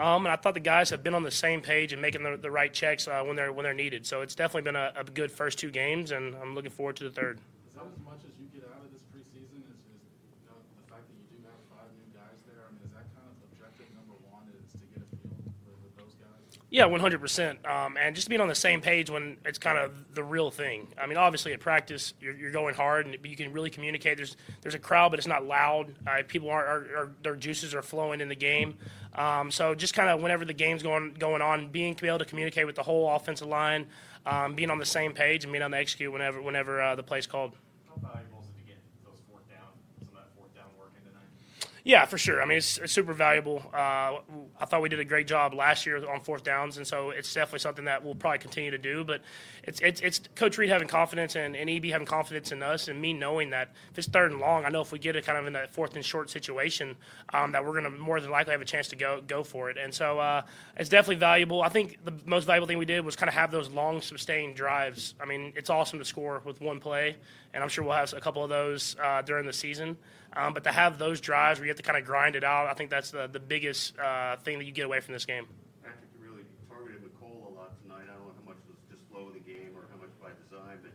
Um, 0.00 0.26
and 0.26 0.32
I 0.32 0.36
thought 0.36 0.54
the 0.54 0.60
guys 0.60 0.90
have 0.90 1.02
been 1.02 1.14
on 1.14 1.24
the 1.24 1.30
same 1.30 1.60
page 1.60 1.92
and 1.92 2.00
making 2.00 2.22
the, 2.22 2.36
the 2.36 2.50
right 2.50 2.72
checks 2.72 3.06
uh, 3.08 3.22
when 3.24 3.36
they're 3.36 3.52
when 3.52 3.64
they're 3.64 3.74
needed. 3.74 4.06
So 4.06 4.22
it's 4.22 4.34
definitely 4.34 4.62
been 4.62 4.76
a, 4.76 4.92
a 4.96 5.04
good 5.04 5.30
first 5.30 5.58
two 5.58 5.70
games, 5.70 6.10
and 6.10 6.34
I'm 6.36 6.54
looking 6.54 6.70
forward 6.70 6.96
to 6.96 7.04
the 7.04 7.10
third. 7.10 7.40
Is 7.68 7.74
that 7.74 7.84
as 7.84 8.00
much 8.04 8.20
as 8.24 8.32
you 8.40 8.48
get 8.48 8.68
out 8.68 8.84
of 8.84 8.92
this 8.92 9.02
preseason? 9.12 9.60
Is, 9.68 9.76
is 9.92 10.02
you 10.40 10.48
know, 10.48 10.56
the 10.76 10.86
fact 10.88 11.04
that 11.08 11.16
you 11.20 11.26
do 11.30 11.38
have 11.44 11.60
five 11.72 11.90
new 11.94 12.08
guys 12.16 12.38
there? 12.46 12.62
I 12.62 12.70
mean, 12.74 12.84
is 12.84 12.92
that 12.94 13.06
kind 13.16 13.26
of 13.26 13.34
objective 13.50 13.86
number 13.96 14.14
one? 14.28 14.44
Is 14.54 14.70
to 14.76 14.86
get 14.92 15.02
a 15.02 15.08
feel 15.08 15.34
with, 15.40 15.78
with 15.82 15.94
those 15.96 16.14
guys? 16.20 16.57
Yeah, 16.70 16.84
100%. 16.84 17.66
Um, 17.66 17.96
and 17.96 18.14
just 18.14 18.28
being 18.28 18.42
on 18.42 18.48
the 18.48 18.54
same 18.54 18.82
page 18.82 19.08
when 19.08 19.38
it's 19.46 19.58
kind 19.58 19.78
of 19.78 20.14
the 20.14 20.22
real 20.22 20.50
thing. 20.50 20.88
I 21.00 21.06
mean, 21.06 21.16
obviously 21.16 21.54
at 21.54 21.60
practice, 21.60 22.12
you're, 22.20 22.36
you're 22.36 22.50
going 22.50 22.74
hard 22.74 23.06
and 23.06 23.16
you 23.24 23.36
can 23.36 23.52
really 23.52 23.70
communicate. 23.70 24.18
There's 24.18 24.36
there's 24.60 24.74
a 24.74 24.78
crowd, 24.78 25.10
but 25.10 25.18
it's 25.18 25.26
not 25.26 25.46
loud. 25.46 25.94
Uh, 26.06 26.22
people 26.28 26.50
are, 26.50 26.66
are, 26.66 26.96
are 26.96 27.12
their 27.22 27.36
juices 27.36 27.74
are 27.74 27.80
flowing 27.80 28.20
in 28.20 28.28
the 28.28 28.36
game. 28.36 28.76
Um, 29.14 29.50
so 29.50 29.74
just 29.74 29.94
kind 29.94 30.10
of 30.10 30.20
whenever 30.20 30.44
the 30.44 30.52
game's 30.52 30.82
going 30.82 31.14
going 31.14 31.40
on, 31.40 31.68
being 31.68 31.98
able 32.02 32.18
to 32.18 32.26
communicate 32.26 32.66
with 32.66 32.76
the 32.76 32.82
whole 32.82 33.14
offensive 33.16 33.48
line, 33.48 33.86
um, 34.26 34.54
being 34.54 34.70
on 34.70 34.78
the 34.78 34.84
same 34.86 35.14
page 35.14 35.44
and 35.44 35.52
being 35.52 35.62
able 35.62 35.70
to 35.70 35.78
execute 35.78 36.12
whenever 36.12 36.42
whenever 36.42 36.82
uh, 36.82 36.94
the 36.94 37.02
play's 37.02 37.26
called. 37.26 37.52
How 37.88 37.94
valuable 37.96 38.42
is 38.42 38.48
it 38.50 38.60
to 38.60 38.66
get 38.66 38.76
those 39.06 39.20
fourth 39.30 39.48
down, 39.48 39.72
some 39.98 40.08
of 40.08 40.14
that 40.14 40.28
fourth 40.36 40.54
down 40.54 40.66
work 40.78 40.92
in 40.98 41.08
tonight? 41.08 41.77
Yeah, 41.88 42.04
for 42.04 42.18
sure. 42.18 42.42
I 42.42 42.44
mean, 42.44 42.58
it's, 42.58 42.76
it's 42.76 42.92
super 42.92 43.14
valuable. 43.14 43.62
Uh, 43.72 44.18
I 44.60 44.66
thought 44.66 44.82
we 44.82 44.90
did 44.90 45.00
a 45.00 45.06
great 45.06 45.26
job 45.26 45.54
last 45.54 45.86
year 45.86 46.06
on 46.06 46.20
fourth 46.20 46.44
downs, 46.44 46.76
and 46.76 46.86
so 46.86 47.08
it's 47.08 47.32
definitely 47.32 47.60
something 47.60 47.86
that 47.86 48.04
we'll 48.04 48.14
probably 48.14 48.40
continue 48.40 48.70
to 48.70 48.76
do. 48.76 49.04
But 49.04 49.22
it's 49.68 49.80
it's, 49.80 50.00
it's 50.00 50.20
Coach 50.34 50.58
Reid 50.58 50.70
having 50.70 50.88
confidence 50.88 51.36
and, 51.36 51.54
and 51.54 51.68
EB 51.70 51.86
having 51.86 52.06
confidence 52.06 52.52
in 52.52 52.62
us, 52.62 52.88
and 52.88 53.00
me 53.00 53.12
knowing 53.12 53.50
that 53.50 53.70
if 53.92 53.98
it's 53.98 54.08
third 54.08 54.32
and 54.32 54.40
long, 54.40 54.64
I 54.64 54.70
know 54.70 54.80
if 54.80 54.92
we 54.92 54.98
get 54.98 55.14
it 55.16 55.24
kind 55.24 55.38
of 55.38 55.46
in 55.46 55.52
that 55.52 55.70
fourth 55.70 55.94
and 55.94 56.04
short 56.04 56.30
situation, 56.30 56.96
um, 57.32 57.52
that 57.52 57.64
we're 57.64 57.72
going 57.72 57.84
to 57.84 57.90
more 57.90 58.20
than 58.20 58.30
likely 58.30 58.52
have 58.52 58.62
a 58.62 58.64
chance 58.64 58.88
to 58.88 58.96
go 58.96 59.20
go 59.26 59.44
for 59.44 59.70
it. 59.70 59.76
And 59.76 59.94
so 59.94 60.18
uh, 60.18 60.42
it's 60.76 60.88
definitely 60.88 61.16
valuable. 61.16 61.62
I 61.62 61.68
think 61.68 61.98
the 62.04 62.14
most 62.24 62.44
valuable 62.44 62.66
thing 62.66 62.78
we 62.78 62.86
did 62.86 63.04
was 63.04 63.16
kind 63.16 63.28
of 63.28 63.34
have 63.34 63.50
those 63.50 63.68
long, 63.68 64.00
sustained 64.00 64.56
drives. 64.56 65.14
I 65.20 65.26
mean, 65.26 65.52
it's 65.56 65.70
awesome 65.70 65.98
to 65.98 66.04
score 66.04 66.42
with 66.44 66.60
one 66.60 66.80
play, 66.80 67.16
and 67.54 67.62
I'm 67.62 67.68
sure 67.68 67.84
we'll 67.84 67.94
have 67.94 68.12
a 68.12 68.20
couple 68.20 68.42
of 68.42 68.50
those 68.50 68.96
uh, 69.02 69.22
during 69.22 69.46
the 69.46 69.52
season. 69.52 69.96
Um, 70.34 70.54
but 70.54 70.64
to 70.64 70.72
have 70.72 70.98
those 70.98 71.20
drives 71.20 71.58
where 71.58 71.66
you 71.66 71.70
have 71.70 71.78
to 71.78 71.82
kind 71.82 71.98
of 71.98 72.04
grind 72.04 72.36
it 72.36 72.44
out, 72.44 72.66
I 72.68 72.74
think 72.74 72.90
that's 72.90 73.10
the, 73.10 73.28
the 73.28 73.40
biggest 73.40 73.98
uh, 73.98 74.36
thing 74.36 74.58
that 74.58 74.64
you 74.64 74.72
get 74.72 74.84
away 74.84 75.00
from 75.00 75.14
this 75.14 75.24
game. 75.24 75.46
Patrick, 75.82 76.04
you 76.14 76.28
really 76.28 76.44
targeted 76.68 77.00
Mecole 77.00 77.48
a 77.48 77.54
lot 77.56 77.72
tonight. 77.82 78.04
I 78.04 78.14
don't 78.14 78.28
know 78.28 78.36
how 78.36 78.52
much 78.52 78.60
was 78.68 78.76
just 78.92 79.02
flow 79.10 79.28
of 79.28 79.34
the 79.34 79.40
game 79.40 79.72
or 79.74 79.88
how 79.90 79.96
much 79.96 80.12
by 80.20 80.30
design, 80.44 80.78
but 80.84 80.92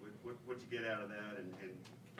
what, 0.00 0.12
what, 0.22 0.36
what'd 0.46 0.55
you 0.70 0.78
get 0.78 0.88
out 0.88 1.02
of 1.02 1.08
that? 1.08 1.38
And, 1.38 1.52
and 1.62 1.70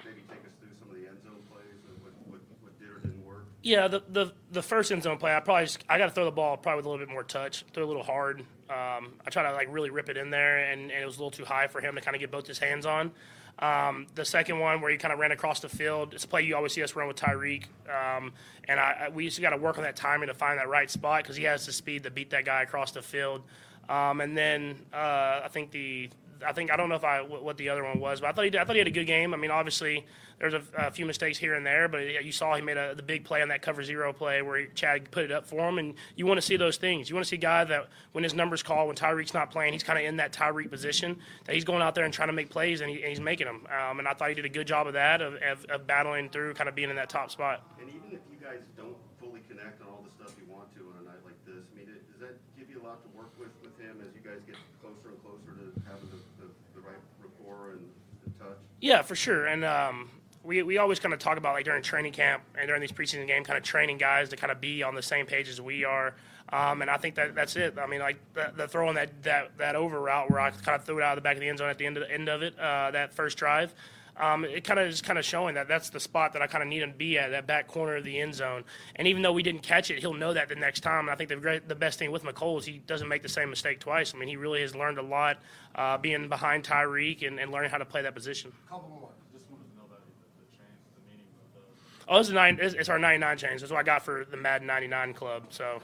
maybe 0.04 0.22
take 0.28 0.38
us 0.46 0.54
through 0.60 0.70
some 0.78 0.90
of 0.90 0.96
the 0.96 1.08
end 1.08 1.18
zone 1.22 1.42
plays 1.50 1.80
and 1.88 2.02
what, 2.02 2.12
what, 2.26 2.40
what 2.62 2.78
did 2.78 2.88
or 2.88 2.98
didn't 2.98 3.24
work? 3.24 3.46
Yeah, 3.62 3.88
the, 3.88 4.02
the 4.08 4.32
the 4.52 4.62
first 4.62 4.92
end 4.92 5.02
zone 5.02 5.18
play, 5.18 5.34
I 5.34 5.40
probably 5.40 5.64
just, 5.64 5.84
I 5.88 5.98
got 5.98 6.06
to 6.06 6.12
throw 6.12 6.24
the 6.24 6.30
ball 6.30 6.56
probably 6.56 6.78
with 6.78 6.86
a 6.86 6.88
little 6.90 7.04
bit 7.04 7.12
more 7.12 7.24
touch, 7.24 7.64
throw 7.72 7.84
a 7.84 7.86
little 7.86 8.02
hard. 8.02 8.40
Um, 8.70 9.14
I 9.24 9.30
try 9.30 9.42
to 9.42 9.52
like 9.52 9.68
really 9.72 9.90
rip 9.90 10.08
it 10.08 10.16
in 10.16 10.30
there, 10.30 10.58
and, 10.58 10.90
and 10.90 11.02
it 11.02 11.06
was 11.06 11.16
a 11.16 11.18
little 11.18 11.30
too 11.30 11.44
high 11.44 11.66
for 11.66 11.80
him 11.80 11.94
to 11.94 12.00
kind 12.00 12.14
of 12.14 12.20
get 12.20 12.30
both 12.30 12.46
his 12.46 12.58
hands 12.58 12.86
on. 12.86 13.12
Um, 13.58 14.06
the 14.14 14.24
second 14.24 14.58
one 14.58 14.82
where 14.82 14.90
he 14.90 14.98
kind 14.98 15.14
of 15.14 15.18
ran 15.18 15.32
across 15.32 15.60
the 15.60 15.68
field, 15.68 16.12
it's 16.12 16.24
a 16.24 16.28
play 16.28 16.42
you 16.42 16.54
always 16.54 16.72
see 16.72 16.82
us 16.82 16.94
run 16.94 17.08
with 17.08 17.16
Tyreek, 17.16 17.64
um, 17.88 18.32
and 18.68 18.78
I, 18.78 19.08
we 19.12 19.24
just 19.26 19.40
got 19.40 19.50
to 19.50 19.56
work 19.56 19.78
on 19.78 19.84
that 19.84 19.96
timing 19.96 20.28
to 20.28 20.34
find 20.34 20.58
that 20.58 20.68
right 20.68 20.90
spot 20.90 21.22
because 21.22 21.36
he 21.36 21.44
has 21.44 21.64
the 21.64 21.72
speed 21.72 22.02
to 22.02 22.10
beat 22.10 22.30
that 22.30 22.44
guy 22.44 22.62
across 22.62 22.92
the 22.92 23.00
field. 23.00 23.42
Um, 23.88 24.20
and 24.20 24.36
then 24.36 24.80
uh, 24.92 25.40
I 25.44 25.48
think 25.50 25.70
the 25.70 26.10
I 26.44 26.52
think 26.52 26.72
I 26.72 26.76
don't 26.76 26.88
know 26.88 26.96
if 26.96 27.04
I 27.04 27.20
what 27.22 27.56
the 27.56 27.68
other 27.68 27.84
one 27.84 28.00
was, 28.00 28.20
but 28.20 28.28
I 28.28 28.32
thought 28.32 28.44
he 28.44 28.50
did, 28.50 28.60
I 28.60 28.64
thought 28.64 28.74
he 28.74 28.80
had 28.80 28.88
a 28.88 28.92
good 28.92 29.06
game. 29.06 29.32
I 29.34 29.36
mean, 29.36 29.50
obviously 29.50 30.06
there's 30.38 30.54
a, 30.54 30.62
a 30.76 30.90
few 30.90 31.06
mistakes 31.06 31.38
here 31.38 31.54
and 31.54 31.64
there, 31.64 31.88
but 31.88 31.98
you 32.22 32.32
saw 32.32 32.54
he 32.56 32.62
made 32.62 32.76
a, 32.76 32.94
the 32.94 33.02
big 33.02 33.24
play 33.24 33.40
on 33.40 33.48
that 33.48 33.62
cover 33.62 33.82
zero 33.82 34.12
play 34.12 34.42
where 34.42 34.58
he, 34.58 34.66
Chad 34.74 35.10
put 35.10 35.24
it 35.24 35.32
up 35.32 35.46
for 35.46 35.66
him, 35.68 35.78
and 35.78 35.94
you 36.14 36.26
want 36.26 36.36
to 36.36 36.42
see 36.42 36.56
those 36.56 36.76
things. 36.76 37.08
You 37.08 37.14
want 37.14 37.24
to 37.24 37.28
see 37.28 37.36
a 37.36 37.38
guy 37.38 37.64
that 37.64 37.88
when 38.12 38.22
his 38.22 38.34
numbers 38.34 38.62
call, 38.62 38.86
when 38.86 38.96
Tyreek's 38.96 39.32
not 39.32 39.50
playing, 39.50 39.72
he's 39.72 39.82
kind 39.82 39.98
of 39.98 40.04
in 40.04 40.16
that 40.16 40.32
Tyreek 40.32 40.70
position 40.70 41.16
that 41.46 41.54
he's 41.54 41.64
going 41.64 41.80
out 41.80 41.94
there 41.94 42.04
and 42.04 42.12
trying 42.12 42.28
to 42.28 42.34
make 42.34 42.50
plays, 42.50 42.82
and, 42.82 42.90
he, 42.90 42.96
and 43.00 43.08
he's 43.08 43.20
making 43.20 43.46
them. 43.46 43.66
Um, 43.72 43.98
and 43.98 44.06
I 44.06 44.12
thought 44.12 44.28
he 44.28 44.34
did 44.34 44.44
a 44.44 44.50
good 44.50 44.66
job 44.66 44.86
of 44.86 44.92
that, 44.92 45.22
of, 45.22 45.34
of, 45.36 45.64
of 45.66 45.86
battling 45.86 46.28
through, 46.28 46.52
kind 46.54 46.68
of 46.68 46.74
being 46.74 46.90
in 46.90 46.96
that 46.96 47.08
top 47.08 47.30
spot. 47.30 47.62
And 47.80 47.88
even 47.88 48.12
if 48.12 48.20
you 48.30 48.36
guys 48.36 48.60
don't 48.76 48.96
fully 49.18 49.40
connect 49.48 49.80
on 49.80 49.88
all 49.88 50.04
the 50.04 50.12
stuff 50.20 50.36
you 50.36 50.52
want 50.52 50.68
to 50.76 50.80
on 50.84 51.00
a 51.00 51.04
night 51.08 51.22
like 51.24 51.40
this, 51.46 51.64
I 51.64 51.72
mean, 51.78 51.88
does 51.88 52.20
that 52.20 52.36
give 52.58 52.68
you 52.68 52.82
a 52.82 52.84
lot 52.84 53.00
to 53.00 53.08
work 53.16 53.32
with 53.40 53.56
with 53.64 53.72
him 53.80 54.04
as 54.04 54.12
you 54.12 54.20
guys 54.20 54.44
get 54.44 54.60
closer 54.84 55.16
and 55.16 55.18
closer 55.24 55.48
to 55.48 55.64
having 55.88 56.12
the, 56.12 56.20
the, 56.44 56.48
the 56.76 56.82
right 56.84 57.00
rapport 57.24 57.72
and 57.72 57.88
the 58.20 58.30
touch? 58.36 58.60
Yeah, 58.80 59.02
for 59.02 59.14
sure. 59.14 59.46
And 59.46 59.64
um, 59.64 60.10
we, 60.42 60.62
we 60.62 60.78
always 60.78 61.00
kind 61.00 61.12
of 61.12 61.20
talk 61.20 61.38
about 61.38 61.54
like 61.54 61.64
during 61.64 61.82
training 61.82 62.12
camp 62.12 62.42
and 62.56 62.66
during 62.66 62.80
these 62.80 62.92
preseason 62.92 63.26
game 63.26 63.44
kind 63.44 63.56
of 63.56 63.64
training 63.64 63.98
guys 63.98 64.28
to 64.30 64.36
kind 64.36 64.52
of 64.52 64.60
be 64.60 64.82
on 64.82 64.94
the 64.94 65.02
same 65.02 65.26
page 65.26 65.48
as 65.48 65.60
we 65.60 65.84
are. 65.84 66.14
Um, 66.52 66.80
and 66.82 66.90
I 66.90 66.96
think 66.96 67.16
that 67.16 67.34
that's 67.34 67.56
it. 67.56 67.76
I 67.78 67.86
mean, 67.86 68.00
like 68.00 68.18
the, 68.34 68.52
the 68.56 68.68
throwing 68.68 68.94
that, 68.94 69.22
that 69.24 69.58
that 69.58 69.74
over 69.74 70.00
route 70.00 70.30
where 70.30 70.38
I 70.38 70.50
kind 70.50 70.76
of 70.76 70.84
threw 70.84 70.98
it 70.98 71.02
out 71.02 71.18
of 71.18 71.22
the 71.22 71.26
back 71.26 71.34
of 71.34 71.40
the 71.40 71.48
end 71.48 71.58
zone 71.58 71.68
at 71.68 71.78
the 71.78 71.86
end 71.86 71.96
of 71.96 72.04
the 72.04 72.14
end 72.14 72.28
of 72.28 72.42
it, 72.42 72.56
uh, 72.58 72.92
that 72.92 73.12
first 73.14 73.36
drive. 73.36 73.74
Um, 74.18 74.44
it 74.44 74.64
kind 74.64 74.80
of 74.80 74.88
is 74.88 75.02
kind 75.02 75.18
of 75.18 75.24
showing 75.24 75.54
that 75.56 75.68
that's 75.68 75.90
the 75.90 76.00
spot 76.00 76.32
that 76.32 76.42
I 76.42 76.46
kind 76.46 76.62
of 76.62 76.68
need 76.68 76.82
him 76.82 76.92
to 76.92 76.96
be 76.96 77.18
at, 77.18 77.30
that 77.32 77.46
back 77.46 77.68
corner 77.68 77.96
of 77.96 78.04
the 78.04 78.18
end 78.18 78.34
zone. 78.34 78.64
And 78.94 79.06
even 79.06 79.22
though 79.22 79.32
we 79.32 79.42
didn't 79.42 79.62
catch 79.62 79.90
it, 79.90 79.98
he'll 79.98 80.14
know 80.14 80.32
that 80.32 80.48
the 80.48 80.54
next 80.54 80.80
time. 80.80 81.00
And 81.00 81.10
I 81.10 81.16
think 81.16 81.28
the 81.28 81.36
great, 81.36 81.68
the 81.68 81.74
best 81.74 81.98
thing 81.98 82.10
with 82.10 82.24
Mecole 82.24 82.58
is 82.58 82.64
he 82.64 82.78
doesn't 82.86 83.08
make 83.08 83.22
the 83.22 83.28
same 83.28 83.50
mistake 83.50 83.78
twice. 83.78 84.14
I 84.14 84.18
mean, 84.18 84.28
he 84.28 84.36
really 84.36 84.62
has 84.62 84.74
learned 84.74 84.98
a 84.98 85.02
lot 85.02 85.38
uh, 85.74 85.98
being 85.98 86.28
behind 86.28 86.64
Tyreek 86.64 87.26
and, 87.26 87.38
and 87.38 87.52
learning 87.52 87.70
how 87.70 87.78
to 87.78 87.84
play 87.84 88.02
that 88.02 88.14
position. 88.14 88.52
Couple 88.68 88.88
more. 88.88 89.10
Just 89.32 89.50
wanted 89.50 89.68
to 89.70 89.76
know 89.76 89.84
that 89.90 90.00
the, 90.06 90.44
the 90.44 90.56
change, 90.56 90.80
the 90.94 91.10
meaning 91.10 91.26
of 91.36 92.06
the. 92.06 92.12
Oh, 92.12 92.18
is 92.18 92.30
nine. 92.30 92.58
It's, 92.60 92.74
it's 92.74 92.88
our 92.88 92.98
99 92.98 93.36
change. 93.36 93.60
That's 93.60 93.72
what 93.72 93.80
I 93.80 93.82
got 93.82 94.02
for 94.02 94.26
the 94.30 94.36
Madden 94.36 94.66
99 94.66 95.12
club. 95.12 95.44
So 95.50 95.80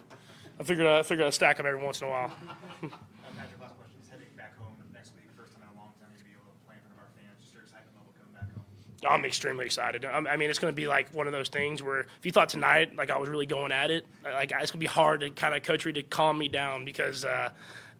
I 0.59 0.63
figured 0.65 0.87
I 0.87 1.03
figured 1.03 1.27
I'd 1.27 1.35
stack 1.35 1.57
them 1.59 1.67
every 1.67 1.83
once 1.83 2.01
in 2.01 2.09
a 2.09 2.11
while. 2.11 2.33
Uh, 2.83 3.31
Patrick, 3.39 3.61
last 3.61 3.75
question. 3.79 3.99
Just 4.01 4.11
heading 4.11 4.29
back 4.37 4.59
home 4.59 4.75
next 4.93 5.15
week, 5.15 5.25
first 5.37 5.55
time 5.55 5.63
in 5.67 5.75
a 5.75 5.81
long 5.81 5.95
time 5.99 6.11
to 6.15 6.25
be 6.25 6.31
able 6.35 6.51
to 6.51 6.59
play 6.67 6.75
in 6.75 6.83
front 6.83 6.99
of 6.99 7.07
our 7.07 7.11
fans. 7.15 7.39
Just 7.39 7.55
your 7.55 7.63
excitement 7.63 7.95
level 7.95 8.13
coming 8.19 8.35
back 8.35 8.51
home. 8.55 8.67
I'm 9.09 9.25
extremely 9.25 9.65
excited. 9.67 10.05
I'm- 10.05 10.27
I 10.27 10.37
mean, 10.37 10.49
it's 10.51 10.59
going 10.59 10.73
to 10.73 10.77
be 10.77 10.87
like 10.87 11.09
one 11.13 11.27
of 11.27 11.33
those 11.33 11.49
things 11.49 11.83
where 11.83 12.01
if 12.01 12.25
you 12.25 12.31
thought 12.33 12.49
tonight, 12.49 12.95
like 12.97 13.11
I 13.11 13.19
was 13.19 13.29
really 13.29 13.47
going 13.47 13.73
at 13.73 13.91
it, 13.91 14.07
like 14.25 14.53
it's 14.53 14.71
going 14.71 14.79
to 14.79 14.79
be 14.79 14.87
hard 14.87 15.21
to 15.21 15.31
kind 15.31 15.55
of 15.55 15.63
coach 15.63 15.85
Reid 15.85 15.97
to 15.97 16.03
calm 16.03 16.39
me 16.39 16.49
down 16.49 16.85
because 16.85 17.25
uh, 17.25 17.51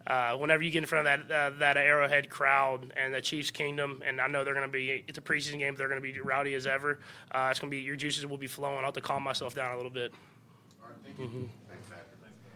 uh, 0.07 0.35
whenever 0.37 0.63
you 0.63 0.71
get 0.71 0.79
in 0.79 0.85
front 0.85 1.07
of 1.07 1.27
that 1.27 1.35
uh, 1.35 1.49
that 1.59 1.77
Arrowhead 1.77 2.29
crowd 2.29 2.93
and 2.95 3.13
the 3.13 3.21
Chiefs 3.21 3.51
Kingdom, 3.51 4.01
and 4.05 4.19
I 4.21 4.27
know 4.27 4.43
they're 4.43 4.53
going 4.53 4.65
to 4.67 4.71
be, 4.71 5.03
it's 5.07 5.17
a 5.17 5.21
preseason 5.21 5.59
game, 5.59 5.75
they're 5.75 5.89
going 5.89 6.01
to 6.01 6.13
be 6.13 6.19
rowdy 6.21 6.53
as 6.55 6.67
ever. 6.67 6.99
Uh, 7.31 7.47
it's 7.51 7.59
going 7.59 7.69
to 7.71 7.75
be 7.77 7.81
your 7.81 7.95
juices 7.95 8.25
will 8.25 8.37
be 8.37 8.47
flowing. 8.47 8.77
I'll 8.79 8.85
have 8.85 8.93
to 8.93 9.01
calm 9.01 9.23
myself 9.23 9.55
down 9.55 9.73
a 9.73 9.75
little 9.77 9.91
bit. 9.91 10.13
All 10.81 10.89
right, 10.89 10.97
thank 11.05 11.19
you. 11.19 11.25
Patrick. 11.25 11.49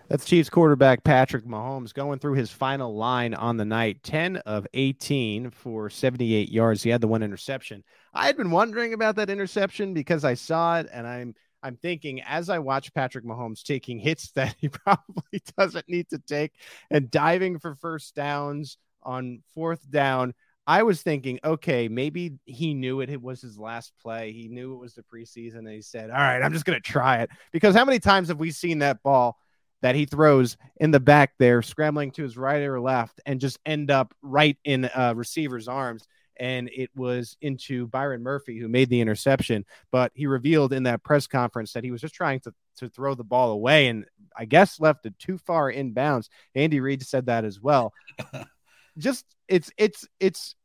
That's 0.09 0.23
Chiefs 0.23 0.49
quarterback 0.49 1.03
Patrick 1.03 1.45
Mahomes 1.45 1.93
going 1.93 2.19
through 2.19 2.35
his 2.35 2.49
final 2.49 2.95
line 2.95 3.33
on 3.33 3.57
the 3.57 3.65
night 3.65 4.03
10 4.03 4.37
of 4.37 4.65
18 4.73 5.49
for 5.49 5.89
78 5.89 6.49
yards. 6.49 6.81
He 6.81 6.89
had 6.89 7.01
the 7.01 7.09
one 7.09 7.23
interception. 7.23 7.83
I 8.13 8.27
had 8.27 8.37
been 8.37 8.51
wondering 8.51 8.93
about 8.93 9.17
that 9.17 9.29
interception 9.29 9.93
because 9.93 10.23
I 10.23 10.35
saw 10.35 10.79
it 10.79 10.87
and 10.93 11.05
I'm 11.05 11.35
I'm 11.61 11.75
thinking 11.75 12.21
as 12.21 12.49
I 12.49 12.59
watch 12.59 12.93
Patrick 12.93 13.25
Mahomes 13.25 13.63
taking 13.63 13.99
hits 13.99 14.31
that 14.35 14.55
he 14.59 14.69
probably 14.69 15.41
doesn't 15.57 15.89
need 15.89 16.09
to 16.11 16.19
take 16.19 16.53
and 16.89 17.11
diving 17.11 17.59
for 17.59 17.75
first 17.75 18.15
downs 18.15 18.77
on 19.03 19.43
fourth 19.53 19.89
down. 19.89 20.33
I 20.65 20.83
was 20.83 21.01
thinking, 21.01 21.39
okay, 21.43 21.89
maybe 21.89 22.39
he 22.45 22.73
knew 22.73 23.01
it, 23.01 23.09
it 23.09 23.21
was 23.21 23.41
his 23.41 23.57
last 23.57 23.91
play. 24.01 24.31
He 24.31 24.47
knew 24.47 24.73
it 24.73 24.79
was 24.79 24.93
the 24.93 25.03
preseason 25.03 25.59
and 25.59 25.69
he 25.69 25.81
said, 25.81 26.09
All 26.09 26.17
right, 26.17 26.41
I'm 26.41 26.53
just 26.53 26.65
going 26.65 26.81
to 26.81 26.91
try 26.91 27.17
it. 27.23 27.29
Because 27.51 27.75
how 27.75 27.83
many 27.83 27.99
times 27.99 28.29
have 28.29 28.39
we 28.39 28.51
seen 28.51 28.79
that 28.79 29.03
ball 29.03 29.37
that 29.81 29.95
he 29.95 30.05
throws 30.05 30.57
in 30.77 30.91
the 30.91 30.99
back 30.99 31.33
there, 31.39 31.61
scrambling 31.61 32.11
to 32.11 32.23
his 32.23 32.37
right 32.37 32.61
or 32.61 32.79
left, 32.79 33.21
and 33.25 33.39
just 33.39 33.59
end 33.65 33.91
up 33.91 34.13
right 34.21 34.57
in 34.63 34.85
uh, 34.85 35.13
receiver's 35.15 35.67
arms? 35.67 36.07
And 36.39 36.69
it 36.71 36.91
was 36.95 37.35
into 37.41 37.87
Byron 37.87 38.21
Murphy 38.21 38.59
who 38.59 38.67
made 38.67 38.89
the 38.89 39.01
interception. 39.01 39.65
But 39.91 40.11
he 40.13 40.27
revealed 40.27 40.71
in 40.71 40.83
that 40.83 41.03
press 41.03 41.25
conference 41.25 41.73
that 41.73 41.83
he 41.83 41.89
was 41.89 42.01
just 42.01 42.13
trying 42.13 42.41
to, 42.41 42.53
to 42.77 42.89
throw 42.89 43.15
the 43.15 43.23
ball 43.23 43.51
away 43.51 43.87
and 43.87 44.05
I 44.37 44.45
guess 44.45 44.79
left 44.79 45.07
it 45.07 45.17
too 45.17 45.39
far 45.39 45.71
in 45.71 45.93
bounds. 45.93 46.29
Andy 46.53 46.79
Reid 46.79 47.01
said 47.01 47.25
that 47.25 47.43
as 47.43 47.59
well. 47.59 47.91
just 48.97 49.25
it's 49.47 49.71
it's 49.77 50.05
it's 50.19 50.55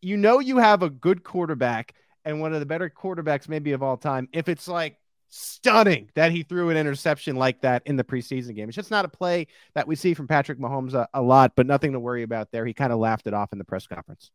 you 0.00 0.16
know 0.16 0.38
you 0.38 0.58
have 0.58 0.82
a 0.82 0.90
good 0.90 1.22
quarterback 1.22 1.94
and 2.24 2.40
one 2.40 2.52
of 2.52 2.60
the 2.60 2.66
better 2.66 2.90
quarterbacks 2.90 3.48
maybe 3.48 3.72
of 3.72 3.82
all 3.82 3.96
time 3.96 4.28
if 4.32 4.48
it's 4.48 4.68
like 4.68 4.96
stunning 5.30 6.10
that 6.14 6.32
he 6.32 6.42
threw 6.42 6.70
an 6.70 6.76
interception 6.76 7.36
like 7.36 7.60
that 7.62 7.82
in 7.86 7.96
the 7.96 8.04
preseason 8.04 8.54
game. 8.54 8.68
It's 8.68 8.76
just 8.76 8.90
not 8.90 9.04
a 9.04 9.08
play 9.08 9.46
that 9.74 9.86
we 9.86 9.96
see 9.96 10.12
from 10.12 10.28
Patrick 10.28 10.58
Mahomes 10.58 10.92
a, 10.92 11.08
a 11.14 11.22
lot, 11.22 11.52
but 11.56 11.66
nothing 11.66 11.92
to 11.92 12.00
worry 12.00 12.24
about 12.24 12.50
there. 12.50 12.66
He 12.66 12.74
kind 12.74 12.92
of 12.92 12.98
laughed 12.98 13.26
it 13.26 13.34
off 13.34 13.52
in 13.52 13.58
the 13.58 13.64
press 13.64 13.86
conference. 13.86 14.30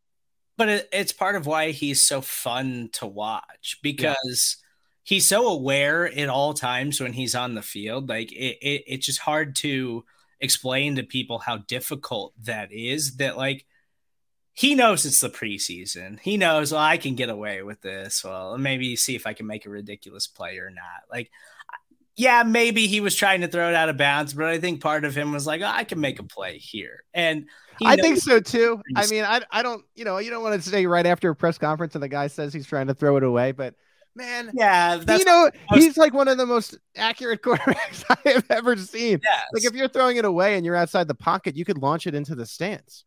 But 0.58 0.70
it, 0.70 0.90
it's 0.94 1.12
part 1.12 1.36
of 1.36 1.46
why 1.46 1.72
he's 1.72 2.04
so 2.04 2.22
fun 2.22 2.90
to 2.94 3.06
watch 3.06 3.80
because 3.84 4.58
he's 5.04 5.28
so 5.28 5.48
aware 5.48 6.08
at 6.08 6.30
all 6.30 6.54
times 6.54 7.02
when 7.02 7.14
he's 7.14 7.36
on 7.36 7.56
the 7.56 7.62
field. 7.62 8.08
Like 8.08 8.32
it, 8.32 8.58
it, 8.62 8.84
it's 8.88 9.06
just 9.06 9.20
hard 9.20 9.56
to 9.58 10.06
explain 10.40 10.96
to 10.96 11.04
people 11.04 11.40
how 11.40 11.58
difficult 11.58 12.34
that 12.44 12.72
is. 12.72 13.18
That 13.18 13.36
like 13.36 13.66
he 14.56 14.74
knows 14.74 15.06
it's 15.06 15.20
the 15.20 15.30
preseason. 15.30 16.18
He 16.22 16.38
knows 16.38 16.72
well, 16.72 16.82
I 16.82 16.98
can 16.98 17.16
get 17.16 17.30
away 17.30 17.62
with 17.62 17.82
this. 17.82 18.24
Well, 18.24 18.58
maybe 18.58 18.96
see 18.96 19.14
if 19.14 19.28
I 19.28 19.34
can 19.34 19.46
make 19.46 19.66
a 19.66 19.70
ridiculous 19.70 20.28
play 20.28 20.58
or 20.60 20.70
not. 20.70 21.04
Like, 21.12 21.30
yeah, 22.16 22.44
maybe 22.44 22.88
he 22.88 23.02
was 23.02 23.16
trying 23.16 23.42
to 23.42 23.50
throw 23.50 23.68
it 23.68 23.76
out 23.76 23.90
of 23.90 23.98
bounds, 23.98 24.34
but 24.34 24.46
I 24.46 24.58
think 24.58 24.80
part 24.80 25.04
of 25.04 25.14
him 25.14 25.34
was 25.34 25.46
like, 25.46 25.62
oh, 25.62 25.70
I 25.72 25.84
can 25.84 26.00
make 26.00 26.20
a 26.20 26.24
play 26.24 26.58
here. 26.58 27.04
And 27.14 27.48
he 27.78 27.86
I 27.86 27.98
think 27.98 28.18
so 28.20 28.40
too. 28.40 28.82
I 28.96 29.06
mean, 29.08 29.26
I, 29.26 29.42
I 29.52 29.62
don't, 29.62 29.84
you 29.94 30.06
know, 30.06 30.20
you 30.20 30.30
don't 30.30 30.42
want 30.42 30.64
to 30.64 30.70
say 30.70 30.86
right 30.86 31.06
after 31.06 31.30
a 31.30 31.36
press 31.36 31.58
conference 31.58 31.94
and 31.94 32.02
the 32.02 32.08
guy 32.08 32.28
says 32.28 32.54
he's 32.54 32.66
trying 32.66 32.88
to 32.88 32.94
throw 32.94 33.18
it 33.18 33.24
away, 33.24 33.52
but 33.52 33.76
man, 34.16 34.52
yeah, 34.54 34.96
that's 34.96 35.20
you 35.20 35.26
know, 35.26 35.52
was- 35.70 35.84
he's 35.84 35.98
like 35.98 36.14
one 36.14 36.30
of 36.30 36.38
the 36.38 36.46
most 36.46 36.78
accurate 36.96 37.42
quarterbacks 37.44 38.06
I 38.10 38.30
have 38.30 38.46
ever 38.50 38.78
seen. 38.78 39.20
Yes. 39.22 39.44
Like 39.54 39.66
if 39.66 39.74
you're 39.74 39.90
throwing 39.90 40.16
it 40.16 40.24
away 40.24 40.56
and 40.56 40.66
you're 40.66 40.78
outside 40.78 41.10
the 41.10 41.16
pocket, 41.16 41.58
you 41.58 41.66
could 41.66 41.80
launch 41.80 42.08
it 42.08 42.16
into 42.16 42.36
the 42.36 42.46
stands. 42.46 43.04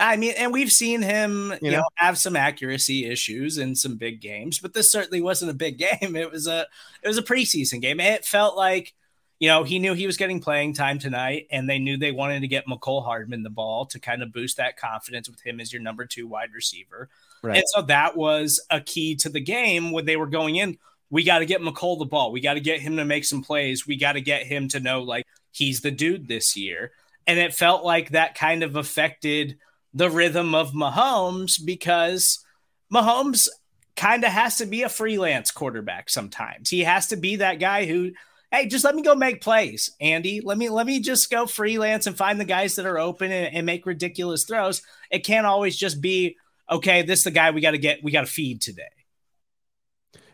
I 0.00 0.16
mean, 0.16 0.34
and 0.36 0.52
we've 0.52 0.72
seen 0.72 1.02
him, 1.02 1.50
you, 1.62 1.70
You 1.70 1.70
know, 1.72 1.78
know? 1.78 1.88
have 1.96 2.18
some 2.18 2.34
accuracy 2.34 3.06
issues 3.06 3.58
in 3.58 3.76
some 3.76 3.96
big 3.96 4.20
games, 4.20 4.58
but 4.58 4.72
this 4.74 4.90
certainly 4.90 5.20
wasn't 5.20 5.50
a 5.50 5.54
big 5.54 5.78
game. 6.00 6.16
It 6.16 6.30
was 6.32 6.46
a 6.46 6.66
it 7.02 7.08
was 7.08 7.18
a 7.18 7.22
preseason 7.22 7.80
game. 7.80 8.00
It 8.00 8.24
felt 8.24 8.56
like, 8.56 8.94
you 9.38 9.48
know, 9.48 9.62
he 9.62 9.78
knew 9.78 9.94
he 9.94 10.06
was 10.06 10.16
getting 10.16 10.40
playing 10.40 10.74
time 10.74 10.98
tonight, 10.98 11.46
and 11.50 11.68
they 11.68 11.78
knew 11.78 11.96
they 11.96 12.12
wanted 12.12 12.40
to 12.40 12.48
get 12.48 12.66
Mecole 12.66 13.04
Hardman 13.04 13.42
the 13.42 13.50
ball 13.50 13.86
to 13.86 13.98
kind 14.00 14.22
of 14.22 14.32
boost 14.32 14.56
that 14.56 14.76
confidence 14.76 15.28
with 15.28 15.40
him 15.44 15.60
as 15.60 15.72
your 15.72 15.82
number 15.82 16.04
two 16.06 16.26
wide 16.26 16.52
receiver. 16.54 17.08
Right. 17.42 17.56
And 17.58 17.64
so 17.68 17.82
that 17.82 18.16
was 18.16 18.60
a 18.70 18.80
key 18.80 19.16
to 19.16 19.28
the 19.28 19.40
game 19.40 19.92
when 19.92 20.04
they 20.04 20.16
were 20.16 20.26
going 20.26 20.56
in. 20.56 20.78
we 21.10 21.24
got 21.24 21.38
to 21.40 21.46
get 21.46 21.60
Mecole 21.62 21.98
the 21.98 22.04
ball. 22.04 22.32
We 22.32 22.40
got 22.40 22.54
to 22.54 22.60
get 22.60 22.80
him 22.80 22.96
to 22.98 23.04
make 23.04 23.24
some 23.24 23.42
plays. 23.42 23.86
We 23.86 23.96
got 23.96 24.12
to 24.12 24.20
get 24.20 24.44
him 24.46 24.68
to 24.68 24.80
know 24.80 25.02
like 25.02 25.26
he's 25.52 25.80
the 25.80 25.90
dude 25.90 26.28
this 26.28 26.56
year. 26.56 26.92
And 27.26 27.38
it 27.38 27.54
felt 27.54 27.84
like 27.84 28.10
that 28.10 28.34
kind 28.34 28.62
of 28.62 28.76
affected 28.76 29.58
the 29.92 30.10
rhythm 30.10 30.54
of 30.54 30.72
Mahomes 30.72 31.54
because 31.64 32.44
Mahomes 32.92 33.48
kind 33.96 34.24
of 34.24 34.30
has 34.30 34.56
to 34.58 34.66
be 34.66 34.82
a 34.82 34.88
freelance 34.88 35.50
quarterback 35.50 36.08
sometimes. 36.08 36.70
He 36.70 36.80
has 36.80 37.08
to 37.08 37.16
be 37.16 37.36
that 37.36 37.58
guy 37.58 37.86
who, 37.86 38.12
hey, 38.50 38.66
just 38.66 38.84
let 38.84 38.94
me 38.94 39.02
go 39.02 39.14
make 39.14 39.40
plays, 39.40 39.90
Andy. 40.00 40.40
Let 40.40 40.58
me 40.58 40.68
let 40.68 40.86
me 40.86 41.00
just 41.00 41.30
go 41.30 41.46
freelance 41.46 42.06
and 42.06 42.16
find 42.16 42.40
the 42.40 42.44
guys 42.44 42.76
that 42.76 42.86
are 42.86 42.98
open 42.98 43.30
and, 43.30 43.54
and 43.54 43.66
make 43.66 43.86
ridiculous 43.86 44.44
throws. 44.44 44.82
It 45.10 45.24
can't 45.24 45.46
always 45.46 45.76
just 45.76 46.00
be, 46.00 46.36
okay, 46.70 47.02
this 47.02 47.20
is 47.20 47.24
the 47.24 47.30
guy 47.30 47.50
we 47.50 47.60
got 47.60 47.72
to 47.72 47.78
get, 47.78 48.02
we 48.02 48.12
got 48.12 48.22
to 48.22 48.32
feed 48.32 48.62
today. 48.62 48.84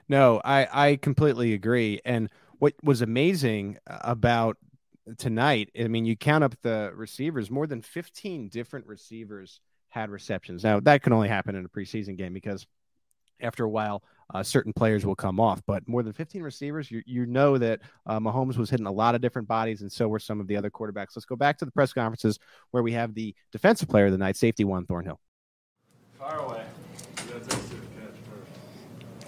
No, 0.09 0.41
I 0.45 0.69
I 0.91 0.97
completely 0.97 1.53
agree. 1.53 2.01
And 2.05 2.31
what 2.59 2.75
was 2.83 3.03
amazing 3.03 3.79
about 3.87 4.57
tonight, 5.19 5.71
I 5.79 5.89
mean, 5.89 6.05
you 6.05 6.17
count 6.17 6.45
up 6.45 6.55
the 6.63 6.93
receivers, 6.95 7.51
more 7.51 7.67
than 7.67 7.83
15 7.83 8.49
different 8.49 8.87
receivers 8.87 9.61
had 9.89 10.11
receptions. 10.11 10.65
Now, 10.65 10.81
that 10.81 11.03
can 11.03 11.13
only 11.13 11.29
happen 11.29 11.55
in 11.55 11.65
a 11.65 11.69
preseason 11.69 12.17
game 12.17 12.33
because 12.33 12.67
after 13.41 13.65
a 13.65 13.69
while, 13.69 14.03
uh, 14.35 14.43
certain 14.43 14.73
players 14.73 15.07
will 15.07 15.15
come 15.15 15.39
off. 15.39 15.63
But 15.67 15.87
more 15.87 16.03
than 16.03 16.13
15 16.13 16.43
receivers, 16.43 16.91
you, 16.91 17.03
you 17.07 17.27
know 17.27 17.59
that 17.59 17.81
uh, 18.07 18.19
Mahomes 18.19 18.57
was 18.57 18.71
hitting 18.71 18.87
a 18.87 18.93
lot 18.93 19.15
of 19.15 19.21
different 19.21 19.47
bodies, 19.47 19.83
and 19.83 19.93
so 19.93 20.09
were 20.09 20.19
some 20.19 20.41
of 20.41 20.47
the 20.47 20.57
other 20.57 20.71
quarterbacks. 20.71 21.15
Let's 21.15 21.27
go 21.27 21.37
back 21.37 21.59
to 21.59 21.65
the 21.65 21.71
press 21.71 21.93
conferences 21.93 22.39
where 22.71 22.83
we 22.83 22.93
have 22.93 23.15
the 23.15 23.35
defensive 23.53 23.89
player 23.89 24.07
of 24.07 24.13
the 24.13 24.19
night, 24.19 24.37
safety 24.37 24.65
Juan 24.65 24.87
Thornhill. 24.87 25.21
Fire 26.19 26.39
away. 26.39 26.65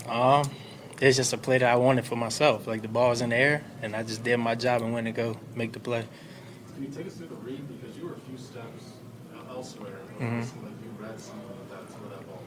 Um, 0.09 0.51
it's 1.01 1.17
just 1.17 1.33
a 1.33 1.39
play 1.39 1.59
that 1.59 1.71
I 1.71 1.77
wanted 1.77 2.05
for 2.05 2.17
myself. 2.17 2.67
Like 2.67 2.83
the 2.83 2.89
ball's 2.89 3.21
in 3.21 3.31
the 3.31 3.37
air, 3.37 3.63
and 3.83 3.95
I 3.95 4.03
just 4.03 4.23
did 4.23 4.37
my 4.39 4.55
job 4.55 4.83
and 4.83 4.93
went 4.93 5.07
to 5.07 5.13
go 5.13 5.37
make 5.55 5.73
the 5.73 5.81
play. 5.81 6.05
Can 6.75 6.85
you 6.85 6.91
take 6.91 7.07
us 7.07 7.15
through 7.15 7.29
the 7.29 7.35
read 7.37 7.67
because 7.69 7.97
you 7.97 8.07
were 8.07 8.15
a 8.15 8.21
few 8.21 8.39
steps 8.39 8.85
elsewhere? 9.51 9.99
Mm-hmm. 10.19 10.39
Like 10.39 10.73
you 10.83 10.91
read 10.99 11.21
some 11.21 11.41
of 11.41 11.71
that, 11.71 11.91
some 11.91 12.05
of 12.05 12.11
that 12.11 12.27
ball. 12.27 12.43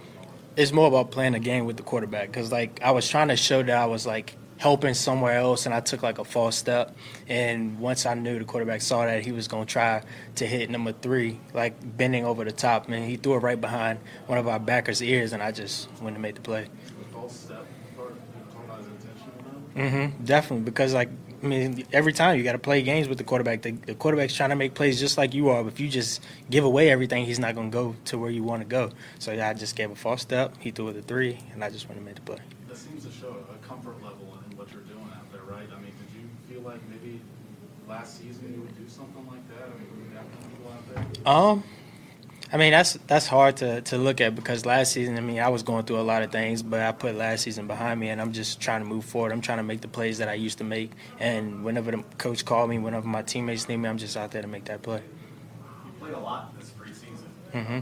It's 0.56 0.72
more 0.72 0.88
about 0.88 1.12
playing 1.12 1.34
the 1.34 1.40
game 1.40 1.66
with 1.66 1.78
the 1.78 1.84
quarterback 1.84 2.28
because 2.28 2.52
like 2.52 2.82
I 2.82 2.92
was 2.92 3.08
trying 3.10 3.30
to 3.30 3.36
show 3.36 3.64
that 3.64 3.76
I 3.76 3.86
was 3.86 4.06
like 4.06 4.36
helping 4.62 4.94
somewhere 4.94 5.38
else, 5.38 5.66
and 5.66 5.74
I 5.74 5.80
took 5.80 6.04
like 6.04 6.20
a 6.20 6.24
false 6.24 6.56
step. 6.56 6.96
And 7.28 7.80
once 7.80 8.06
I 8.06 8.14
knew 8.14 8.38
the 8.38 8.46
quarterback 8.46 8.82
saw 8.82 9.06
that 9.06 9.26
he 9.26 9.32
was 9.32 9.48
gonna 9.48 9.66
try 9.66 10.04
to 10.36 10.46
hit 10.46 10.70
number 10.70 10.92
three, 10.92 11.40
like 11.54 11.74
bending 11.98 12.26
over 12.26 12.44
the 12.46 12.52
top, 12.52 12.88
man, 12.88 13.10
he 13.10 13.18
threw 13.18 13.34
it 13.34 13.40
right 13.40 13.60
behind 13.60 14.00
one 14.28 14.38
of 14.38 14.48
our 14.48 14.60
backers' 14.60 15.02
ears, 15.02 15.34
and 15.34 15.42
I 15.42 15.52
just 15.52 15.90
went 16.00 16.16
and 16.16 16.22
made 16.22 16.36
the 16.36 16.42
play. 16.42 16.68
The 17.00 17.06
false 17.06 17.36
step 17.36 17.66
part, 17.98 18.14
you 18.14 18.22
talking 18.54 18.70
about 18.70 18.80
his 18.80 18.88
intentional 19.75 20.10
now? 20.10 20.15
hmm 20.15 20.23
definitely, 20.25 20.65
because 20.65 20.93
like 20.93 21.10
I 21.43 21.47
mean, 21.47 21.86
every 21.91 22.13
time 22.13 22.38
you 22.38 22.43
got 22.43 22.51
to 22.51 22.60
play 22.60 22.84
games 22.84 23.07
with 23.07 23.17
the 23.17 23.23
quarterback. 23.23 23.63
The, 23.63 23.71
the 23.71 23.95
quarterback's 23.95 24.36
trying 24.36 24.51
to 24.51 24.55
make 24.55 24.75
plays 24.75 24.99
just 24.99 25.17
like 25.17 25.34
you 25.34 25.49
are. 25.49 25.63
But 25.63 25.73
if 25.73 25.79
you 25.79 25.89
just 25.89 26.21
give 26.51 26.63
away 26.63 26.91
everything, 26.91 27.25
he's 27.25 27.39
not 27.39 27.55
going 27.55 27.71
to 27.71 27.73
go 27.75 27.95
to 28.05 28.17
where 28.19 28.29
you 28.29 28.43
want 28.43 28.62
to 28.62 28.67
go. 28.67 28.91
So 29.17 29.31
yeah, 29.31 29.49
I 29.49 29.53
just 29.53 29.75
gave 29.75 29.89
a 29.89 29.95
false 29.95 30.21
step. 30.21 30.53
He 30.60 30.69
threw 30.69 30.89
it 30.89 30.97
a 30.97 31.01
three, 31.01 31.39
and 31.53 31.63
I 31.63 31.69
just 31.71 31.88
went 31.88 31.97
and 31.97 32.05
made 32.05 32.15
the 32.17 32.21
play. 32.21 32.38
That 32.67 32.77
seems 32.77 33.03
to 33.05 33.12
show 33.12 33.36
a 33.53 33.67
comfort 33.67 33.95
level 34.03 34.38
in 34.51 34.57
what 34.57 34.71
you're 34.71 34.84
doing 34.84 35.10
out 35.15 35.31
there, 35.31 35.41
right? 35.49 35.65
I 35.71 35.81
mean, 35.81 35.93
did 35.97 36.21
you 36.21 36.29
feel 36.47 36.62
like 36.62 36.79
maybe 36.88 37.19
last 37.88 38.19
season 38.19 38.53
you 38.53 38.62
would 38.62 38.77
do 38.77 38.88
something 38.88 39.25
like 39.27 39.47
that? 39.49 39.65
I 39.65 39.79
mean, 39.79 39.89
were 39.97 40.03
you 40.05 40.13
that 40.13 40.31
comfortable 40.31 40.71
out 40.71 41.23
there? 41.23 41.34
Um, 41.34 41.63
I 42.54 42.58
mean 42.58 42.72
that's 42.72 42.94
that's 43.08 43.28
hard 43.28 43.58
to, 43.58 43.82
to 43.82 43.98
look 43.98 44.20
at 44.20 44.36
because 44.36 44.66
last 44.66 44.92
season, 44.92 45.18
I 45.18 45.22
mean, 45.22 45.40
I 45.40 45.48
was 45.50 45.64
going 45.64 45.86
through 45.86 46.00
a 46.00 46.04
lot 46.04 46.22
of 46.22 46.32
things, 46.32 46.62
but 46.62 46.82
I 46.82 46.92
put 46.92 47.16
last 47.16 47.44
season 47.44 47.66
behind 47.68 48.00
me, 48.00 48.10
and 48.10 48.20
I'm 48.20 48.34
just 48.34 48.60
trying 48.60 48.82
to 48.82 48.86
move 48.86 49.06
forward. 49.06 49.32
I'm 49.32 49.42
trying 49.42 49.60
to 49.60 49.64
make 49.64 49.82
the 49.82 49.88
plays 49.88 50.18
that 50.18 50.28
I 50.28 50.34
used 50.34 50.58
to 50.58 50.66
make, 50.66 50.92
and 51.18 51.64
whenever 51.64 51.92
the 51.92 52.04
coach 52.18 52.44
called 52.44 52.70
me, 52.70 52.78
whenever 52.78 53.08
my 53.08 53.22
teammates 53.22 53.70
need 53.70 53.78
me, 53.78 53.88
I'm 53.88 53.98
just 53.98 54.18
out 54.18 54.32
there 54.32 54.42
to 54.42 54.48
make 54.50 54.66
that 54.66 54.82
play. 54.84 55.02
You 55.86 55.92
played 56.00 56.14
a 56.14 56.20
lot 56.20 56.54
this 56.60 56.72
preseason. 56.72 57.32
hmm 57.54 57.80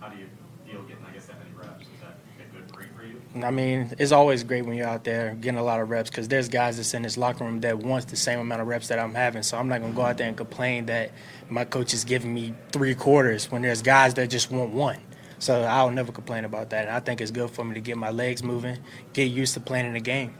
How 0.00 0.08
do 0.10 0.18
you 0.18 0.28
feel 0.66 0.82
getting, 0.82 1.04
I 1.04 1.12
guess, 1.12 1.26
that 1.26 1.38
many 1.38 1.52
reps? 1.54 1.86
Is 1.86 2.00
that 2.00 2.18
a 2.40 2.52
good 2.52 2.72
break 2.72 2.88
for 2.96 3.04
you? 3.04 3.21
I 3.34 3.50
mean, 3.50 3.94
it's 3.98 4.12
always 4.12 4.44
great 4.44 4.66
when 4.66 4.76
you're 4.76 4.86
out 4.86 5.04
there 5.04 5.34
getting 5.34 5.58
a 5.58 5.62
lot 5.62 5.80
of 5.80 5.88
reps 5.88 6.10
because 6.10 6.28
there's 6.28 6.48
guys 6.48 6.76
that's 6.76 6.92
in 6.92 7.00
this 7.02 7.16
locker 7.16 7.44
room 7.44 7.60
that 7.60 7.78
wants 7.78 8.04
the 8.06 8.16
same 8.16 8.38
amount 8.38 8.60
of 8.60 8.66
reps 8.66 8.88
that 8.88 8.98
I'm 8.98 9.14
having. 9.14 9.42
So 9.42 9.56
I'm 9.56 9.68
not 9.68 9.80
gonna 9.80 9.94
go 9.94 10.02
out 10.02 10.18
there 10.18 10.28
and 10.28 10.36
complain 10.36 10.86
that 10.86 11.12
my 11.48 11.64
coach 11.64 11.94
is 11.94 12.04
giving 12.04 12.34
me 12.34 12.52
three 12.72 12.94
quarters 12.94 13.50
when 13.50 13.62
there's 13.62 13.80
guys 13.80 14.12
that 14.14 14.28
just 14.28 14.50
want 14.50 14.72
one. 14.72 14.98
So 15.38 15.62
I'll 15.62 15.90
never 15.90 16.12
complain 16.12 16.44
about 16.44 16.70
that. 16.70 16.88
And 16.88 16.94
I 16.94 17.00
think 17.00 17.22
it's 17.22 17.30
good 17.30 17.50
for 17.50 17.64
me 17.64 17.74
to 17.74 17.80
get 17.80 17.96
my 17.96 18.10
legs 18.10 18.42
moving, 18.42 18.78
get 19.14 19.24
used 19.24 19.54
to 19.54 19.60
playing 19.60 19.86
in 19.86 19.94
the 19.94 20.00
game. 20.00 20.34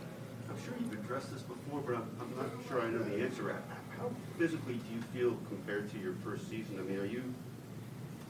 I'm 0.50 0.62
sure 0.62 0.74
you've 0.78 0.92
addressed 0.92 1.32
this 1.32 1.42
before, 1.42 1.80
but 1.80 1.94
I'm, 1.94 2.06
I'm 2.20 2.36
not 2.36 2.50
sure 2.68 2.82
I 2.82 2.90
know 2.90 3.02
the 3.02 3.24
answer. 3.24 3.56
How 3.98 4.10
physically 4.38 4.74
do 4.74 4.94
you 4.94 5.02
feel 5.14 5.38
compared 5.48 5.90
to 5.92 5.98
your 5.98 6.12
first 6.22 6.48
season? 6.50 6.78
I 6.78 6.82
mean, 6.82 6.98
are 6.98 7.06
you 7.06 7.22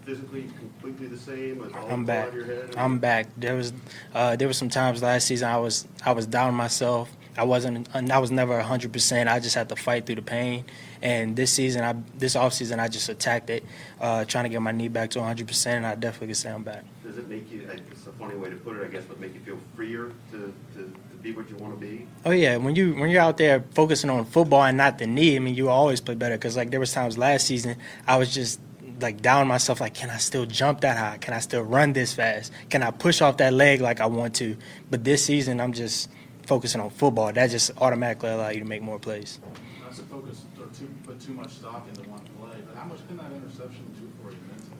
physically 0.05 0.49
completely 0.59 1.07
the 1.07 1.19
same? 1.19 1.63
I'm 1.89 2.05
back. 2.05 2.33
I'm 2.77 2.99
back. 2.99 3.29
There 3.37 3.55
was 3.55 3.73
uh, 4.15 4.37
there 4.37 4.49
was 4.49 4.57
some 4.57 4.69
times 4.69 5.03
last 5.03 5.27
season 5.27 5.49
I 5.49 5.59
was 5.59 5.87
I 6.05 6.13
was 6.13 6.27
down 6.27 6.55
myself. 6.55 7.11
I 7.37 7.45
wasn't 7.45 7.89
I 7.95 8.19
was 8.19 8.31
never 8.31 8.61
100%. 8.61 9.29
I 9.29 9.41
just 9.41 9.55
had 9.55 9.69
to 9.71 9.77
fight 9.77 10.07
through 10.07 10.17
the 10.17 10.23
pain. 10.23 10.65
And 11.01 11.35
this 11.35 11.53
season 11.53 11.83
I 11.83 11.95
this 12.17 12.37
off 12.37 12.53
season 12.53 12.79
I 12.79 12.89
just 12.89 13.09
attacked 13.09 13.51
it, 13.51 13.65
uh, 14.01 14.25
trying 14.25 14.45
to 14.45 14.51
get 14.51 14.61
my 14.61 14.73
knee 14.73 14.89
back 14.89 15.11
to 15.11 15.21
100%. 15.21 15.67
And 15.67 15.87
I 15.87 15.95
definitely 15.95 16.29
can 16.29 16.35
say 16.35 16.51
I'm 16.51 16.63
back. 16.63 16.85
Does 17.03 17.19
it 17.19 17.29
make 17.29 17.51
you, 17.51 17.69
it's 17.71 18.07
a 18.07 18.13
funny 18.13 18.37
way 18.37 18.51
to 18.51 18.57
put 18.57 18.77
it, 18.77 18.85
I 18.85 18.89
guess, 18.89 19.05
but 19.05 19.19
make 19.19 19.35
you 19.35 19.41
feel 19.41 19.59
freer 19.75 20.13
to, 20.31 20.55
to, 20.75 20.79
to 20.79 21.17
be 21.23 21.33
what 21.33 21.49
you 21.49 21.57
want 21.57 21.79
to 21.79 21.81
be? 21.81 22.07
Oh 22.25 22.31
yeah, 22.31 22.57
when 22.57 22.77
you 22.77 22.95
when 22.95 23.11
you're 23.11 23.23
out 23.23 23.39
there 23.39 23.65
focusing 23.75 24.11
on 24.11 24.25
football 24.27 24.65
and 24.65 24.77
not 24.77 24.99
the 24.99 25.07
knee, 25.07 25.37
I 25.37 25.39
mean 25.39 25.55
you 25.55 25.71
always 25.71 26.01
play 26.01 26.15
better. 26.15 26.37
Because 26.37 26.57
like 26.57 26.71
there 26.71 26.81
was 26.81 26.93
times 26.93 27.17
last 27.17 27.47
season 27.47 27.77
I 28.07 28.19
was 28.19 28.33
just 28.33 28.61
like 29.03 29.21
down 29.21 29.49
myself. 29.49 29.81
Like, 29.81 29.95
can 29.95 30.11
I 30.11 30.19
still 30.19 30.47
jump 30.47 30.81
that 30.83 30.97
high? 30.97 31.19
Can 31.19 31.35
I 31.35 31.41
still 31.41 31.63
run 31.63 31.93
this 31.93 32.15
fast? 32.15 32.53
Can 32.71 32.83
I 32.83 32.91
push 32.91 33.21
off 33.21 33.37
that 33.39 33.53
leg 33.53 33.81
like 33.81 34.01
I 34.01 34.07
want 34.07 34.35
to? 34.37 34.57
But 34.91 35.05
this 35.05 35.25
season 35.25 35.61
I'm 35.61 35.73
just 35.73 36.09
focusing 36.47 36.81
on 36.81 36.91
football. 36.91 37.33
That 37.33 37.51
just 37.51 37.71
automatically 37.79 38.31
allow 38.31 38.49
you 38.51 38.61
to 38.61 38.67
make 38.67 38.83
more 38.83 38.99
plays. 38.99 39.41
Not 39.81 39.95
to 39.95 40.03
focus 40.03 40.45
or 40.59 40.67
too, 40.67 40.89
put 41.05 41.21
too 41.21 41.35
much 41.35 41.51
stock 41.51 41.87
into 41.89 42.09
one 42.09 42.21
play, 42.39 42.61
but 42.67 42.77
how 42.77 42.85
much 42.85 43.07
can 43.09 43.17
that 43.19 43.33
interception 43.33 43.85
do 43.99 44.11
for 44.23 44.31
you 44.31 44.39
mentally? 44.49 44.77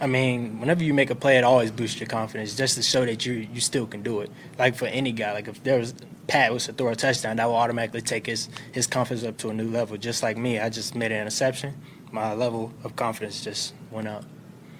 I 0.00 0.06
mean, 0.06 0.60
whenever 0.60 0.82
you 0.82 0.94
make 0.94 1.10
a 1.10 1.14
play, 1.14 1.38
it 1.38 1.44
always 1.44 1.70
boosts 1.70 2.00
your 2.00 2.08
confidence, 2.08 2.56
just 2.56 2.76
to 2.76 2.82
show 2.82 3.04
that 3.04 3.24
you 3.26 3.48
you 3.52 3.60
still 3.60 3.86
can 3.86 4.02
do 4.02 4.20
it. 4.20 4.30
Like 4.58 4.76
for 4.76 4.86
any 4.86 5.12
guy, 5.12 5.32
like 5.32 5.48
if 5.48 5.62
there 5.62 5.78
was 5.78 5.94
Pat 6.26 6.52
was 6.52 6.66
to 6.66 6.72
throw 6.72 6.88
a 6.88 6.96
touchdown, 6.96 7.36
that 7.36 7.46
will 7.46 7.56
automatically 7.56 8.00
take 8.00 8.26
his 8.26 8.48
his 8.72 8.86
confidence 8.86 9.26
up 9.26 9.36
to 9.38 9.50
a 9.50 9.54
new 9.54 9.68
level. 9.68 9.96
Just 9.96 10.22
like 10.22 10.36
me, 10.36 10.58
I 10.58 10.68
just 10.68 10.94
made 10.94 11.12
an 11.12 11.20
interception, 11.20 11.74
my 12.14 12.32
level 12.32 12.72
of 12.84 12.94
confidence 12.94 13.42
just 13.42 13.74
went 13.90 14.06
up. 14.06 14.24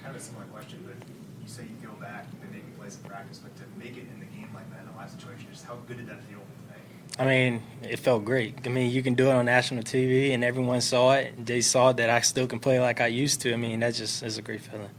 Kind 0.03 0.15
of 0.15 0.23
a 0.23 0.25
similar 0.25 0.45
question, 0.47 0.79
but 0.87 0.95
you 1.43 1.49
say 1.49 1.65
you 1.65 1.87
go 1.87 1.93
back, 1.95 2.27
you've 2.31 2.41
been 2.41 2.53
making 2.53 2.71
plays 2.79 2.97
in 2.97 3.11
practice, 3.11 3.39
but 3.39 3.55
to 3.57 3.63
make 3.77 3.97
it 3.97 4.07
in 4.15 4.21
the 4.21 4.27
game 4.27 4.49
like 4.55 4.71
that 4.71 4.83
in 4.83 4.89
a 4.89 4.97
live 4.97 5.11
situation, 5.11 5.47
just 5.51 5.65
how 5.65 5.75
good 5.89 5.97
did 5.97 6.07
that 6.07 6.23
feel 6.23 6.39
today? 6.39 6.81
I 7.19 7.25
mean, 7.25 7.61
it 7.83 7.99
felt 7.99 8.25
great. 8.25 8.61
I 8.65 8.69
mean, 8.69 8.93
you 8.93 9.03
can 9.03 9.15
do 9.15 9.31
it 9.31 9.33
on 9.33 9.47
national 9.47 9.83
TV, 9.83 10.33
and 10.33 10.45
everyone 10.45 10.81
saw 10.81 11.15
it. 11.15 11.45
They 11.45 11.61
saw 11.61 11.93
that 11.93 12.09
I 12.09 12.21
still 12.21 12.47
can 12.47 12.61
play 12.61 12.79
like 12.79 13.01
I 13.01 13.09
used 13.09 13.41
to. 13.41 13.53
I 13.53 13.57
mean, 13.57 13.81
that 13.81 13.95
just 13.95 14.23
is 14.23 14.39
a 14.39 14.43
great 14.43 14.61
feeling. 14.61 14.91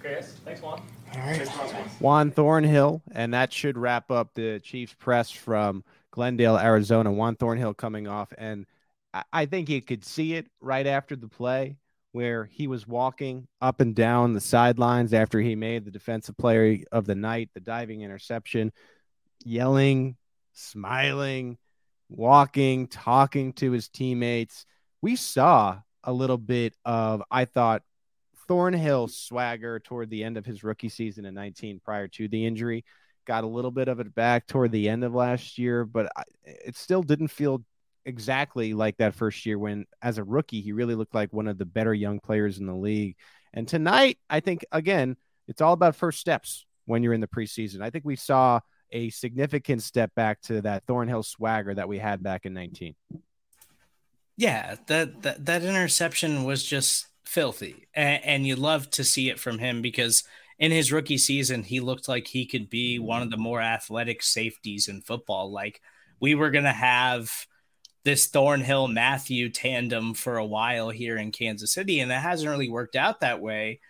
Chris, 0.00 0.32
thanks, 0.46 0.62
Juan. 0.62 0.80
All 1.14 1.20
right. 1.20 1.46
Juan 2.00 2.30
Thornhill, 2.30 3.02
and 3.14 3.34
that 3.34 3.52
should 3.52 3.76
wrap 3.76 4.10
up 4.10 4.32
the 4.32 4.60
Chiefs 4.60 4.94
press 4.98 5.30
from 5.30 5.84
Glendale, 6.10 6.56
Arizona. 6.56 7.12
Juan 7.12 7.36
Thornhill 7.36 7.74
coming 7.74 8.08
off, 8.08 8.32
and 8.38 8.64
I, 9.32 9.46
think 9.46 9.68
you 9.68 9.82
could 9.82 10.04
see 10.04 10.34
it 10.34 10.46
right 10.60 10.86
after 10.86 11.16
the 11.16 11.28
play 11.28 11.76
where 12.12 12.44
he 12.44 12.66
was 12.66 12.86
walking 12.86 13.46
up 13.60 13.80
and 13.80 13.94
down 13.94 14.32
the 14.32 14.40
sidelines 14.40 15.12
after 15.12 15.40
he 15.40 15.54
made 15.54 15.84
the 15.84 15.90
defensive 15.90 16.36
player 16.36 16.78
of 16.92 17.04
the 17.04 17.14
night, 17.14 17.50
the 17.54 17.60
diving 17.60 18.02
interception, 18.02 18.72
yelling, 19.44 20.16
smiling, 20.52 21.58
walking, 22.08 22.86
talking 22.86 23.52
to 23.54 23.72
his 23.72 23.88
teammates. 23.88 24.66
We 25.00 25.16
saw 25.16 25.78
a 26.04 26.12
little 26.12 26.38
bit 26.38 26.74
of, 26.84 27.22
I 27.30 27.44
thought, 27.44 27.82
Thornhill 28.48 29.08
swagger 29.08 29.80
toward 29.80 30.10
the 30.10 30.24
end 30.24 30.36
of 30.36 30.44
his 30.44 30.64
rookie 30.64 30.88
season 30.88 31.24
in 31.24 31.34
19 31.34 31.80
prior 31.84 32.08
to 32.08 32.28
the 32.28 32.44
injury. 32.44 32.84
Got 33.26 33.44
a 33.44 33.48
little 33.48 33.70
bit 33.70 33.88
of 33.88 34.00
it 34.00 34.14
back 34.14 34.46
toward 34.46 34.72
the 34.72 34.88
end 34.88 35.04
of 35.04 35.14
last 35.14 35.58
year, 35.58 35.84
but 35.84 36.10
it 36.44 36.76
still 36.76 37.02
didn't 37.02 37.28
feel 37.28 37.64
exactly 38.04 38.74
like 38.74 38.96
that 38.98 39.14
first 39.14 39.44
year 39.46 39.58
when, 39.58 39.86
as 40.00 40.18
a 40.18 40.24
rookie, 40.24 40.60
he 40.60 40.72
really 40.72 40.94
looked 40.94 41.14
like 41.14 41.32
one 41.32 41.48
of 41.48 41.58
the 41.58 41.66
better 41.66 41.94
young 41.94 42.20
players 42.20 42.58
in 42.58 42.66
the 42.66 42.74
league. 42.74 43.16
And 43.52 43.66
tonight, 43.68 44.18
I 44.30 44.40
think, 44.40 44.64
again, 44.72 45.16
it's 45.48 45.60
all 45.60 45.72
about 45.72 45.96
first 45.96 46.18
steps 46.18 46.66
when 46.86 47.02
you're 47.02 47.12
in 47.12 47.20
the 47.20 47.26
preseason. 47.26 47.82
I 47.82 47.90
think 47.90 48.04
we 48.04 48.16
saw 48.16 48.60
a 48.90 49.10
significant 49.10 49.82
step 49.82 50.14
back 50.14 50.40
to 50.42 50.60
that 50.62 50.84
Thornhill 50.86 51.22
swagger 51.22 51.74
that 51.74 51.88
we 51.88 51.98
had 51.98 52.22
back 52.22 52.46
in 52.46 52.54
19. 52.54 52.94
Yeah, 54.36 54.76
that 54.86 55.22
that, 55.22 55.44
that 55.46 55.62
interception 55.62 56.44
was 56.44 56.64
just 56.64 57.06
filthy, 57.24 57.86
and, 57.94 58.24
and 58.24 58.46
you 58.46 58.56
love 58.56 58.90
to 58.90 59.04
see 59.04 59.28
it 59.28 59.38
from 59.38 59.58
him 59.58 59.82
because 59.82 60.24
in 60.58 60.70
his 60.70 60.92
rookie 60.92 61.18
season, 61.18 61.62
he 61.62 61.80
looked 61.80 62.08
like 62.08 62.28
he 62.28 62.46
could 62.46 62.70
be 62.70 62.98
one 62.98 63.22
of 63.22 63.30
the 63.30 63.36
more 63.36 63.60
athletic 63.60 64.22
safeties 64.22 64.88
in 64.88 65.00
football. 65.00 65.50
Like 65.50 65.80
we 66.20 66.34
were 66.34 66.50
going 66.50 66.64
to 66.64 66.72
have 66.72 67.46
this 68.04 68.26
Thornhill 68.26 68.88
Mathieu 68.88 69.48
tandem 69.48 70.14
for 70.14 70.36
a 70.36 70.44
while 70.44 70.90
here 70.90 71.16
in 71.16 71.30
Kansas 71.30 71.72
City, 71.72 72.00
and 72.00 72.10
that 72.10 72.22
hasn't 72.22 72.50
really 72.50 72.68
worked 72.68 72.96
out 72.96 73.20
that 73.20 73.40
way. 73.40 73.80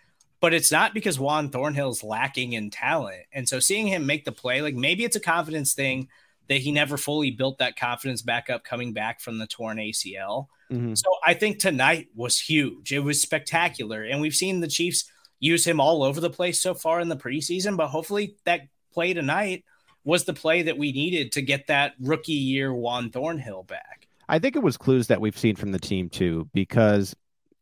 But 0.40 0.52
it's 0.52 0.72
not 0.72 0.92
because 0.92 1.20
Juan 1.20 1.50
Thornhill's 1.50 2.02
lacking 2.02 2.52
in 2.54 2.70
talent. 2.70 3.22
And 3.32 3.48
so 3.48 3.60
seeing 3.60 3.86
him 3.86 4.06
make 4.06 4.24
the 4.24 4.32
play, 4.32 4.60
like 4.60 4.74
maybe 4.74 5.04
it's 5.04 5.16
a 5.16 5.20
confidence 5.20 5.72
thing 5.72 6.08
that 6.48 6.58
he 6.58 6.72
never 6.72 6.96
fully 6.96 7.30
built 7.30 7.58
that 7.58 7.78
confidence 7.78 8.22
back 8.22 8.50
up 8.50 8.64
coming 8.64 8.92
back 8.92 9.20
from 9.20 9.38
the 9.38 9.46
torn 9.46 9.78
ACL. 9.78 10.48
Mm-hmm. 10.70 10.94
So 10.94 11.04
I 11.24 11.34
think 11.34 11.58
tonight 11.58 12.08
was 12.14 12.40
huge. 12.40 12.92
It 12.92 12.98
was 12.98 13.22
spectacular. 13.22 14.02
And 14.02 14.20
we've 14.20 14.34
seen 14.34 14.60
the 14.60 14.66
Chiefs 14.66 15.04
use 15.38 15.64
him 15.64 15.80
all 15.80 16.02
over 16.02 16.20
the 16.20 16.28
place 16.28 16.60
so 16.60 16.74
far 16.74 17.00
in 17.00 17.08
the 17.08 17.16
preseason, 17.16 17.76
but 17.76 17.88
hopefully 17.88 18.36
that 18.44 18.62
play 18.92 19.14
tonight 19.14 19.64
was 20.04 20.24
the 20.24 20.34
play 20.34 20.62
that 20.62 20.78
we 20.78 20.92
needed 20.92 21.32
to 21.32 21.42
get 21.42 21.66
that 21.68 21.94
rookie 22.00 22.32
year 22.32 22.72
Juan 22.74 23.10
Thornhill 23.10 23.62
back. 23.62 24.08
I 24.28 24.38
think 24.38 24.56
it 24.56 24.62
was 24.62 24.76
clues 24.76 25.08
that 25.08 25.20
we've 25.20 25.38
seen 25.38 25.56
from 25.56 25.72
the 25.72 25.78
team 25.78 26.08
too, 26.08 26.48
because 26.52 27.14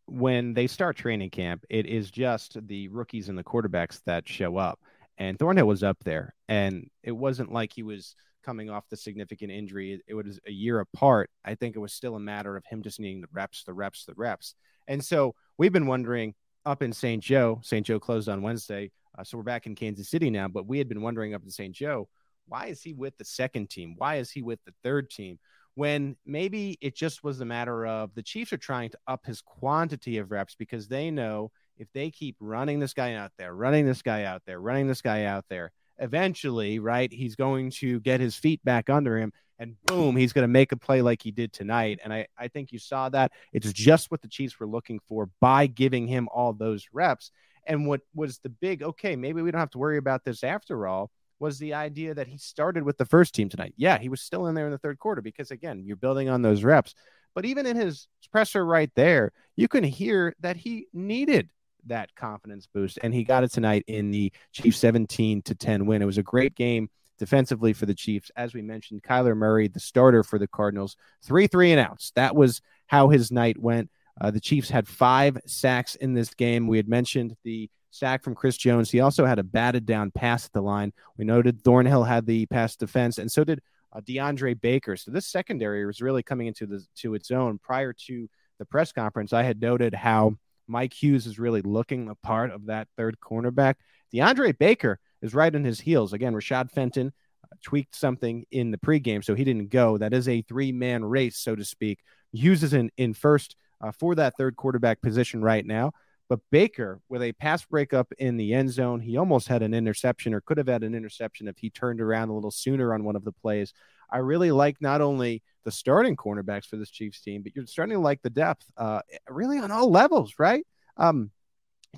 when 0.07 0.55
they 0.55 0.67
start 0.67 0.97
training 0.97 1.31
camp, 1.31 1.65
it 1.71 1.87
is 1.87 2.11
just 2.11 2.57
the 2.67 2.89
rookies 2.89 3.29
and 3.29 3.39
the 3.39 3.45
quarterbacks 3.45 4.01
that 4.07 4.29
show 4.29 4.57
up. 4.57 4.81
And 5.19 5.39
Thornhill 5.39 5.67
was 5.67 5.83
up 5.83 5.99
there, 6.03 6.35
and 6.49 6.89
it 7.03 7.13
wasn't 7.13 7.53
like 7.53 7.73
he 7.73 7.83
was 7.83 8.17
coming 8.43 8.71
off 8.71 8.89
the 8.89 8.97
significant 8.97 9.53
injury. 9.53 10.01
It 10.07 10.15
was 10.15 10.41
a 10.47 10.51
year 10.51 10.81
apart. 10.81 11.31
I 11.45 11.55
think 11.55 11.77
it 11.77 11.81
was 11.81 11.93
still 11.93 12.17
a 12.17 12.21
matter 12.21 12.57
of 12.57 12.65
him 12.65 12.83
just 12.83 12.99
needing 12.99 13.21
the 13.21 13.29
reps, 13.33 13.65
the 13.65 13.75
reps, 13.75 14.07
the 14.07 14.15
reps. 14.15 14.55
And 14.89 15.05
so 15.05 15.35
we've 15.59 15.73
been 15.73 15.87
wondering 15.87 16.35
up 16.65 16.83
in 16.83 16.93
St. 16.93 17.23
Joe. 17.23 17.61
St. 17.63 17.85
Joe 17.87 18.01
closed 18.01 18.29
on 18.29 18.43
Wednesday. 18.43 18.91
Uh, 19.19 19.25
so 19.25 19.37
we're 19.37 19.45
back 19.45 19.67
in 19.67 19.75
Kansas 19.75 20.09
City 20.09 20.31
now, 20.31 20.49
but 20.49 20.67
we 20.67 20.79
had 20.79 20.89
been 20.89 21.03
wondering 21.03 21.35
up 21.35 21.43
in 21.43 21.51
St. 21.51 21.75
Joe, 21.75 22.09
why 22.47 22.67
is 22.67 22.83
he 22.83 22.93
with 22.93 23.17
the 23.19 23.25
second 23.25 23.71
team? 23.71 23.95
Why 23.97 24.17
is 24.17 24.31
he 24.31 24.43
with 24.43 24.59
the 24.65 24.75
third 24.83 25.11
team? 25.11 25.39
when 25.75 26.17
maybe 26.27 26.77
it 26.81 26.95
just 26.97 27.23
was 27.23 27.41
a 27.41 27.45
matter 27.45 27.87
of 27.87 28.15
the 28.15 28.23
Chiefs 28.23 28.53
are 28.53 28.59
trying 28.59 28.91
to 28.91 28.99
up 29.07 29.25
his 29.25 29.41
quantity 29.41 30.19
of 30.19 30.31
reps 30.31 30.55
because 30.55 30.89
they 30.89 31.11
know 31.11 31.51
if 31.79 31.89
they 31.95 32.11
keep 32.11 32.37
running 32.41 32.81
this 32.81 32.93
guy 32.93 33.15
out 33.15 33.33
there, 33.39 33.55
running 33.55 33.87
this 33.87 34.03
guy 34.03 34.25
out 34.25 34.43
there, 34.47 34.61
running 34.61 34.89
this 34.89 35.01
guy 35.01 35.25
out 35.25 35.45
there, 35.49 35.73
eventually, 35.99 36.79
right, 36.79 37.11
he's 37.13 37.37
going 37.37 37.71
to 37.71 38.01
get 38.01 38.21
his 38.21 38.37
feet 38.37 38.63
back 38.65 38.91
under 38.91 39.17
him 39.17 39.33
and 39.59 39.77
boom, 39.87 40.17
he's 40.17 40.33
going 40.33 40.43
to 40.43 40.49
make 40.49 40.73
a 40.73 40.77
play 40.77 41.03
like 41.03 41.23
he 41.23 41.31
did 41.31 41.53
tonight. 41.53 42.01
And 42.03 42.13
I, 42.13 42.27
I 42.39 42.49
think 42.49 42.73
you 42.73 42.79
saw 42.79 43.09
that. 43.11 43.33
It's 43.53 43.73
just 43.73 44.11
what 44.11 44.23
the 44.23 44.29
Chiefs 44.29 44.59
were 44.59 44.67
looking 44.67 45.01
for 45.07 45.31
by 45.41 45.67
giving 45.67 46.07
him 46.07 46.29
all 46.33 46.53
those 46.53 46.89
reps. 46.93 47.31
And 47.67 47.87
what 47.87 48.01
was 48.15 48.39
the 48.39 48.49
big, 48.49 48.83
okay, 48.83 49.17
maybe 49.17 49.43
we 49.43 49.51
don't 49.51 49.61
have 49.61 49.71
to 49.71 49.79
worry 49.79 49.99
about 49.99 50.25
this 50.25 50.43
after 50.43 50.87
all 50.87 51.11
was 51.41 51.59
the 51.59 51.75
idea 51.75 52.15
that 52.15 52.29
he 52.29 52.39
started 52.39 52.85
with 52.85 52.99
the 52.99 53.07
first 53.07 53.35
team 53.35 53.49
tonight. 53.49 53.75
Yeah, 53.77 53.99
he 53.99 54.09
was 54.09 54.21
still 54.21 54.47
in 54.47 54.55
there 54.55 54.67
in 54.67 54.73
the 54.73 54.79
third 54.79 54.99
quarter 54.99 55.23
because, 55.23 55.51
again, 55.51 55.83
you're 55.85 55.97
building 55.97 56.29
on 56.29 56.43
those 56.43 56.63
reps. 56.63 56.95
But 57.35 57.45
even 57.45 57.67
in 57.67 57.77
his 57.77 58.09
presser 58.31 58.65
right 58.65 58.91
there, 58.95 59.33
you 59.57 59.67
can 59.69 59.85
hear 59.85 60.35
that 60.41 60.57
he 60.57 60.87
needed 60.93 61.51
that 61.87 62.15
confidence 62.15 62.69
boost, 62.73 62.99
and 63.03 63.15
he 63.15 63.25
got 63.25 63.45
it 63.45 63.53
tonight 63.53 63.85
in 63.87 64.11
the 64.11 64.33
Chiefs 64.53 64.79
17 64.79 65.43
to 65.43 65.55
10 65.55 65.87
win. 65.87 66.03
It 66.03 66.07
was 66.07 66.19
a 66.19 66.23
great 66.23 66.55
game 66.55 66.91
defensively 67.19 67.73
for 67.73 67.87
the 67.87 67.95
Chiefs. 67.95 68.31
As 68.37 68.55
we 68.55 68.63
mentioned, 68.63 69.03
Kyler 69.03 69.37
Murray, 69.37 69.69
the 69.69 69.81
starter 69.81 70.23
for 70.23 70.39
the 70.39 70.49
Cardinals, 70.49 70.97
three 71.23 71.47
three 71.47 71.73
and 71.73 71.81
outs. 71.81 72.13
That 72.17 72.37
was 72.37 72.61
how 72.87 73.09
his 73.09 73.31
night 73.31 73.59
went. 73.59 73.91
Uh, 74.21 74.31
the 74.31 74.41
Chiefs 74.41 74.69
had 74.69 74.89
five 74.89 75.39
sacks 75.47 75.95
in 75.95 76.15
this 76.15 76.35
game. 76.35 76.67
We 76.67 76.77
had 76.77 76.89
mentioned 76.89 77.37
the 77.45 77.71
sack 77.91 78.23
from 78.23 78.35
Chris 78.35 78.57
Jones. 78.57 78.91
He 78.91 79.01
also 79.01 79.27
had 79.27 79.39
a 79.39 79.45
batted 79.45 79.87
down 79.87 80.11
pass 80.11 80.47
at 80.47 80.53
the 80.53 80.63
line. 80.63 80.93
We 81.17 81.25
noted 81.25 81.63
Thornhill 81.63 82.05
had 82.05 82.27
the 82.27 82.47
pass 82.47 82.77
defense, 82.77 83.19
and 83.19 83.31
so 83.31 83.45
did 83.45 83.61
uh, 83.93 84.01
DeAndre 84.01 84.61
Baker. 84.61 84.97
So 84.97 85.11
this 85.11 85.27
secondary 85.27 85.85
was 85.87 86.01
really 86.01 86.23
coming 86.23 86.47
into 86.47 86.67
the 86.67 86.85
to 86.97 87.15
its 87.15 87.31
own. 87.31 87.59
Prior 87.59 87.93
to 88.07 88.29
the 88.59 88.65
press 88.65 88.93
conference, 88.93 89.33
I 89.33 89.43
had 89.43 89.61
noted 89.61 89.95
how 89.95 90.37
Mike 90.67 90.95
Hughes 90.95 91.27
is 91.27 91.39
really 91.39 91.63
looking 91.63 92.07
the 92.07 92.15
part 92.17 92.51
of 92.51 92.67
that 92.67 92.89
third 92.97 93.19
cornerback. 93.21 93.75
DeAndre 94.15 94.57
Baker 94.57 94.99
is 95.23 95.35
right 95.35 95.55
on 95.55 95.65
his 95.65 95.81
heels. 95.81 96.13
Again, 96.13 96.35
Rashad 96.35 96.71
Fenton 96.71 97.13
uh, 97.45 97.57
tweaked 97.63 97.95
something 97.95 98.45
in 98.51 98.71
the 98.71 98.79
pregame, 98.79 99.25
so 99.25 99.35
he 99.35 99.45
didn't 99.45 99.71
go. 99.71 99.99
That 99.99 100.15
is 100.15 100.29
a 100.29 100.43
three 100.43 100.73
man 100.73 101.05
race, 101.05 101.39
so 101.39 101.57
to 101.57 101.65
speak. 101.65 102.01
Hughes 102.33 102.63
is 102.63 102.73
in, 102.73 102.91
in 102.97 103.15
first 103.15 103.57
uh, 103.81 103.91
for 103.93 104.15
that 104.15 104.37
third 104.37 104.57
quarterback 104.57 105.03
position 105.03 105.43
right 105.43 105.67
now. 105.67 105.93
But 106.31 106.39
Baker, 106.53 107.01
with 107.09 107.23
a 107.23 107.33
pass 107.33 107.65
breakup 107.65 108.13
in 108.17 108.37
the 108.37 108.55
end 108.55 108.71
zone, 108.71 109.01
he 109.01 109.17
almost 109.17 109.49
had 109.49 109.65
an 109.65 109.75
interception 109.75 110.33
or 110.33 110.41
could 110.41 110.59
have 110.59 110.69
had 110.69 110.85
an 110.85 110.95
interception 110.95 111.49
if 111.49 111.59
he 111.59 111.71
turned 111.71 112.01
around 112.01 112.29
a 112.29 112.35
little 112.35 112.53
sooner 112.53 112.95
on 112.95 113.03
one 113.03 113.17
of 113.17 113.25
the 113.25 113.33
plays. 113.33 113.75
I 114.09 114.19
really 114.19 114.53
like 114.53 114.81
not 114.81 115.01
only 115.01 115.43
the 115.65 115.73
starting 115.73 116.15
cornerbacks 116.15 116.67
for 116.67 116.77
this 116.77 116.89
Chiefs 116.89 117.21
team, 117.21 117.43
but 117.43 117.57
you're 117.57 117.67
starting 117.67 117.97
to 117.97 118.01
like 118.01 118.23
the 118.23 118.31
depth, 118.31 118.65
uh, 118.77 119.01
really 119.29 119.59
on 119.59 119.73
all 119.73 119.91
levels, 119.91 120.35
right? 120.39 120.65
Um, 120.97 121.33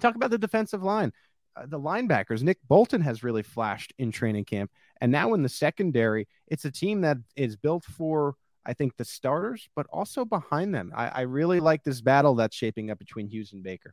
talk 0.01 0.15
about 0.15 0.31
the 0.31 0.39
defensive 0.39 0.83
line. 0.83 1.13
Uh, 1.55 1.67
the 1.67 1.79
linebackers, 1.79 2.43
Nick 2.43 2.57
Bolton 2.67 3.03
has 3.03 3.23
really 3.23 3.43
flashed 3.43 3.93
in 3.99 4.13
training 4.13 4.47
camp. 4.47 4.71
And 5.03 5.13
now 5.13 5.35
in 5.35 5.43
the 5.43 5.51
secondary, 5.51 6.27
it's 6.49 6.65
a 6.65 6.71
team 6.71 7.03
that 7.03 7.19
is 7.37 7.57
built 7.57 7.85
for, 7.85 8.37
I 8.65 8.73
think, 8.73 8.97
the 8.97 9.05
starters, 9.05 9.69
but 9.77 9.87
also 9.93 10.25
behind 10.25 10.75
them. 10.75 10.91
I, 10.97 11.09
I 11.09 11.21
really 11.23 11.61
like 11.61 11.85
this 11.85 12.01
battle 12.01 12.35
that's 12.37 12.57
shaping 12.57 12.91
up 12.91 12.99
between 12.99 13.27
Hughes 13.27 13.53
and 13.53 13.63
Baker. 13.63 13.93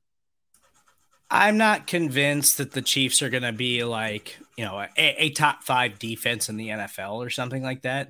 I'm 1.31 1.57
not 1.57 1.85
convinced 1.85 2.57
that 2.57 2.71
the 2.71 2.81
Chiefs 2.81 3.21
are 3.21 3.29
going 3.29 3.43
to 3.43 3.51
be 3.51 3.83
like, 3.83 4.37
you 4.57 4.65
know, 4.65 4.79
a, 4.79 4.89
a, 4.97 5.29
top 5.29 5.63
five 5.63 5.99
defense 5.99 6.49
in 6.49 6.57
the 6.57 6.69
NFL 6.69 7.13
or 7.13 7.29
something 7.29 7.61
like 7.61 7.83
that. 7.83 8.09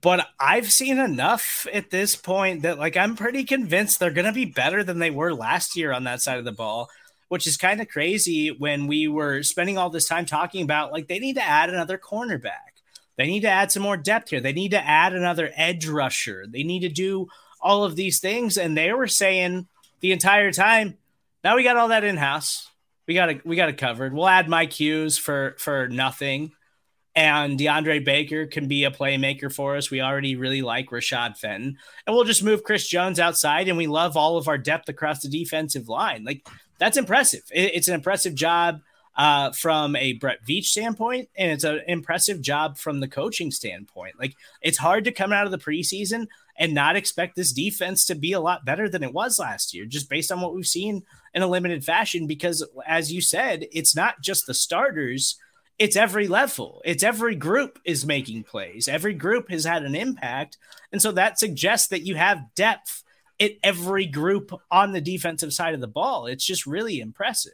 But 0.00 0.28
I've 0.38 0.70
seen 0.70 0.98
enough 0.98 1.66
at 1.72 1.90
this 1.90 2.14
point 2.14 2.62
that, 2.62 2.78
like, 2.78 2.96
I'm 2.96 3.16
pretty 3.16 3.42
convinced 3.42 3.98
they're 3.98 4.10
going 4.12 4.26
to 4.26 4.32
be 4.32 4.44
better 4.44 4.84
than 4.84 5.00
they 5.00 5.10
were 5.10 5.34
last 5.34 5.76
year 5.76 5.92
on 5.92 6.04
that 6.04 6.22
side 6.22 6.38
of 6.38 6.44
the 6.44 6.52
ball, 6.52 6.88
which 7.28 7.46
is 7.46 7.56
kind 7.56 7.80
of 7.80 7.88
crazy 7.88 8.52
when 8.52 8.86
we 8.86 9.08
were 9.08 9.42
spending 9.42 9.76
all 9.76 9.90
this 9.90 10.06
time 10.06 10.26
talking 10.26 10.62
about, 10.62 10.92
like, 10.92 11.08
they 11.08 11.18
need 11.18 11.34
to 11.34 11.42
add 11.42 11.70
another 11.70 11.98
cornerback. 11.98 12.82
They 13.16 13.26
need 13.26 13.40
to 13.40 13.48
add 13.48 13.72
some 13.72 13.82
more 13.82 13.96
depth 13.96 14.30
here. 14.30 14.40
They 14.40 14.52
need 14.52 14.70
to 14.72 14.86
add 14.86 15.12
another 15.12 15.50
edge 15.56 15.88
rusher. 15.88 16.46
They 16.46 16.62
need 16.62 16.80
to 16.80 16.88
do 16.88 17.26
all 17.60 17.82
of 17.82 17.96
these 17.96 18.20
things. 18.20 18.56
And 18.56 18.76
they 18.76 18.92
were 18.92 19.08
saying 19.08 19.66
the 20.00 20.12
entire 20.12 20.52
time, 20.52 20.98
now 21.46 21.54
we 21.54 21.62
got 21.62 21.76
all 21.76 21.88
that 21.88 22.02
in 22.02 22.16
house. 22.16 22.68
We 23.06 23.14
got 23.14 23.28
it. 23.28 23.46
We 23.46 23.54
got 23.54 23.68
it 23.68 23.78
covered. 23.78 24.12
We'll 24.12 24.26
add 24.26 24.48
Mike 24.48 24.72
Hughes 24.72 25.16
for 25.16 25.54
for 25.60 25.86
nothing, 25.86 26.50
and 27.14 27.56
DeAndre 27.56 28.04
Baker 28.04 28.46
can 28.46 28.66
be 28.66 28.82
a 28.82 28.90
playmaker 28.90 29.54
for 29.54 29.76
us. 29.76 29.88
We 29.88 30.00
already 30.00 30.34
really 30.34 30.60
like 30.60 30.90
Rashad 30.90 31.38
Fenton, 31.38 31.78
and 32.04 32.16
we'll 32.16 32.24
just 32.24 32.42
move 32.42 32.64
Chris 32.64 32.88
Jones 32.88 33.20
outside, 33.20 33.68
and 33.68 33.78
we 33.78 33.86
love 33.86 34.16
all 34.16 34.36
of 34.36 34.48
our 34.48 34.58
depth 34.58 34.88
across 34.88 35.22
the 35.22 35.28
defensive 35.28 35.88
line. 35.88 36.24
Like 36.24 36.44
that's 36.80 36.96
impressive. 36.96 37.42
It, 37.52 37.76
it's 37.76 37.86
an 37.86 37.94
impressive 37.94 38.34
job 38.34 38.80
uh, 39.16 39.52
from 39.52 39.94
a 39.94 40.14
Brett 40.14 40.44
Veach 40.44 40.64
standpoint, 40.64 41.28
and 41.36 41.52
it's 41.52 41.62
an 41.62 41.80
impressive 41.86 42.40
job 42.40 42.76
from 42.76 42.98
the 42.98 43.06
coaching 43.06 43.52
standpoint. 43.52 44.18
Like 44.18 44.34
it's 44.62 44.78
hard 44.78 45.04
to 45.04 45.12
come 45.12 45.32
out 45.32 45.46
of 45.46 45.52
the 45.52 45.58
preseason 45.58 46.26
and 46.58 46.74
not 46.74 46.96
expect 46.96 47.36
this 47.36 47.52
defense 47.52 48.04
to 48.06 48.14
be 48.14 48.32
a 48.32 48.40
lot 48.40 48.64
better 48.64 48.88
than 48.88 49.02
it 49.02 49.12
was 49.12 49.38
last 49.38 49.74
year, 49.74 49.84
just 49.84 50.08
based 50.08 50.32
on 50.32 50.40
what 50.40 50.54
we've 50.54 50.66
seen 50.66 51.02
in 51.34 51.42
a 51.42 51.46
limited 51.46 51.84
fashion. 51.84 52.26
Because 52.26 52.66
as 52.86 53.12
you 53.12 53.20
said, 53.20 53.66
it's 53.72 53.94
not 53.94 54.22
just 54.22 54.46
the 54.46 54.54
starters, 54.54 55.38
it's 55.78 55.96
every 55.96 56.26
level, 56.26 56.80
it's 56.84 57.02
every 57.02 57.34
group 57.34 57.78
is 57.84 58.06
making 58.06 58.44
plays, 58.44 58.88
every 58.88 59.14
group 59.14 59.50
has 59.50 59.64
had 59.64 59.82
an 59.82 59.94
impact. 59.94 60.56
And 60.92 61.02
so 61.02 61.12
that 61.12 61.38
suggests 61.38 61.88
that 61.88 62.06
you 62.06 62.14
have 62.14 62.54
depth 62.54 63.04
at 63.38 63.52
every 63.62 64.06
group 64.06 64.50
on 64.70 64.92
the 64.92 65.00
defensive 65.00 65.52
side 65.52 65.74
of 65.74 65.80
the 65.80 65.86
ball. 65.86 66.26
It's 66.26 66.46
just 66.46 66.66
really 66.66 67.00
impressive. 67.00 67.52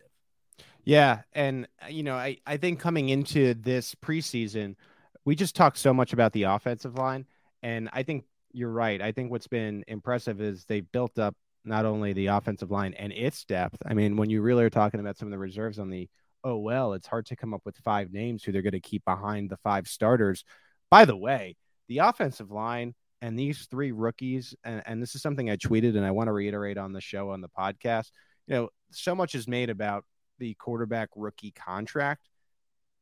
Yeah. 0.84 1.22
And, 1.32 1.66
uh, 1.82 1.88
you 1.88 2.02
know, 2.02 2.14
I, 2.14 2.38
I 2.46 2.56
think 2.56 2.80
coming 2.80 3.08
into 3.08 3.54
this 3.54 3.94
preseason, 3.96 4.76
we 5.24 5.34
just 5.34 5.54
talked 5.54 5.78
so 5.78 5.92
much 5.94 6.12
about 6.12 6.32
the 6.32 6.44
offensive 6.44 6.96
line. 6.96 7.26
And 7.62 7.88
I 7.92 8.02
think 8.02 8.24
you're 8.52 8.70
right. 8.70 9.00
I 9.00 9.12
think 9.12 9.30
what's 9.30 9.48
been 9.48 9.84
impressive 9.88 10.40
is 10.40 10.64
they've 10.64 10.90
built 10.92 11.18
up 11.18 11.34
not 11.64 11.84
only 11.84 12.12
the 12.12 12.26
offensive 12.26 12.70
line 12.70 12.94
and 12.94 13.12
its 13.12 13.44
depth. 13.44 13.78
I 13.86 13.94
mean, 13.94 14.16
when 14.16 14.30
you 14.30 14.42
really 14.42 14.64
are 14.64 14.70
talking 14.70 15.00
about 15.00 15.16
some 15.16 15.28
of 15.28 15.32
the 15.32 15.38
reserves 15.38 15.78
on 15.78 15.90
the 15.90 16.08
OL, 16.44 16.94
it's 16.94 17.06
hard 17.06 17.26
to 17.26 17.36
come 17.36 17.54
up 17.54 17.62
with 17.64 17.76
five 17.78 18.12
names 18.12 18.42
who 18.42 18.52
they're 18.52 18.62
going 18.62 18.72
to 18.72 18.80
keep 18.80 19.04
behind 19.04 19.50
the 19.50 19.56
five 19.58 19.86
starters. 19.86 20.44
By 20.90 21.04
the 21.04 21.16
way, 21.16 21.56
the 21.88 21.98
offensive 21.98 22.50
line 22.50 22.94
and 23.20 23.38
these 23.38 23.66
three 23.70 23.92
rookies, 23.92 24.54
and, 24.64 24.82
and 24.84 25.00
this 25.00 25.14
is 25.14 25.22
something 25.22 25.48
I 25.48 25.56
tweeted 25.56 25.96
and 25.96 26.04
I 26.04 26.10
want 26.10 26.26
to 26.28 26.32
reiterate 26.32 26.78
on 26.78 26.92
the 26.92 27.00
show 27.00 27.30
on 27.30 27.40
the 27.40 27.48
podcast. 27.48 28.10
You 28.48 28.54
know, 28.54 28.68
so 28.90 29.14
much 29.14 29.34
is 29.34 29.46
made 29.46 29.70
about 29.70 30.04
the 30.38 30.54
quarterback 30.54 31.10
rookie 31.14 31.52
contract. 31.52 32.28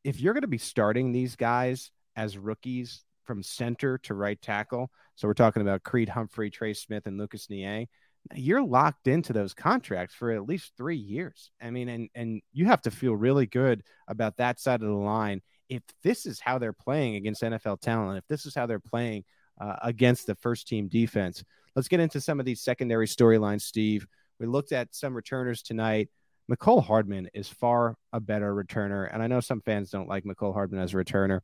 If 0.03 0.19
you're 0.19 0.33
going 0.33 0.41
to 0.41 0.47
be 0.47 0.59
starting 0.59 1.11
these 1.11 1.35
guys 1.35 1.91
as 2.15 2.37
rookies 2.37 3.03
from 3.23 3.43
center 3.43 3.97
to 3.99 4.13
right 4.13 4.41
tackle. 4.41 4.91
So 5.15 5.27
we're 5.27 5.33
talking 5.33 5.61
about 5.61 5.83
Creed 5.83 6.09
Humphrey, 6.09 6.49
Trey 6.49 6.73
Smith, 6.73 7.07
and 7.07 7.17
Lucas 7.17 7.49
Niang. 7.49 7.87
you're 8.35 8.63
locked 8.63 9.07
into 9.07 9.33
those 9.33 9.53
contracts 9.53 10.13
for 10.13 10.31
at 10.31 10.47
least 10.47 10.73
three 10.77 10.97
years. 10.97 11.51
I 11.61 11.71
mean, 11.71 11.89
and 11.89 12.09
and 12.15 12.41
you 12.53 12.65
have 12.65 12.81
to 12.83 12.91
feel 12.91 13.15
really 13.15 13.47
good 13.47 13.83
about 14.07 14.37
that 14.37 14.59
side 14.59 14.81
of 14.81 14.87
the 14.87 14.93
line. 14.93 15.41
If 15.69 15.83
this 16.03 16.25
is 16.25 16.39
how 16.39 16.57
they're 16.57 16.73
playing 16.73 17.15
against 17.15 17.43
NFL 17.43 17.81
talent, 17.81 18.17
if 18.17 18.27
this 18.27 18.45
is 18.45 18.53
how 18.53 18.65
they're 18.65 18.79
playing 18.79 19.23
uh, 19.59 19.77
against 19.81 20.27
the 20.27 20.35
first 20.35 20.67
team 20.67 20.87
defense, 20.87 21.43
let's 21.75 21.87
get 21.87 21.99
into 21.99 22.19
some 22.21 22.39
of 22.39 22.45
these 22.45 22.61
secondary 22.61 23.07
storylines, 23.07 23.61
Steve. 23.61 24.05
We 24.39 24.47
looked 24.47 24.71
at 24.71 24.93
some 24.93 25.13
returners 25.15 25.61
tonight. 25.61 26.09
Mecole 26.51 26.83
Hardman 26.83 27.29
is 27.33 27.47
far 27.47 27.95
a 28.11 28.19
better 28.19 28.53
returner, 28.53 29.09
and 29.11 29.23
I 29.23 29.27
know 29.27 29.39
some 29.39 29.61
fans 29.61 29.89
don't 29.89 30.09
like 30.09 30.25
Mecole 30.25 30.53
Hardman 30.53 30.81
as 30.81 30.93
a 30.93 30.97
returner. 30.97 31.41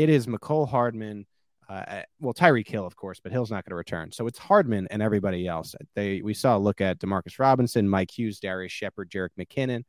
It 0.00 0.08
is 0.08 0.26
Mecole 0.26 0.66
Hardman 0.66 1.26
uh, 1.68 2.02
well, 2.20 2.32
Tyreek 2.32 2.66
Hill, 2.66 2.86
of 2.86 2.96
course, 2.96 3.20
but 3.20 3.30
Hill's 3.30 3.50
not 3.50 3.64
going 3.64 3.72
to 3.72 3.76
return. 3.76 4.10
So 4.10 4.26
it's 4.26 4.38
Hardman 4.38 4.88
and 4.90 5.02
everybody 5.02 5.46
else. 5.46 5.74
They 5.94 6.22
we 6.22 6.32
saw 6.32 6.56
a 6.56 6.58
look 6.58 6.80
at 6.80 6.98
Demarcus 6.98 7.38
Robinson, 7.38 7.86
Mike 7.86 8.10
Hughes, 8.10 8.40
Darius 8.40 8.72
Shepherd, 8.72 9.10
Jerick 9.10 9.28
McKinnon. 9.38 9.84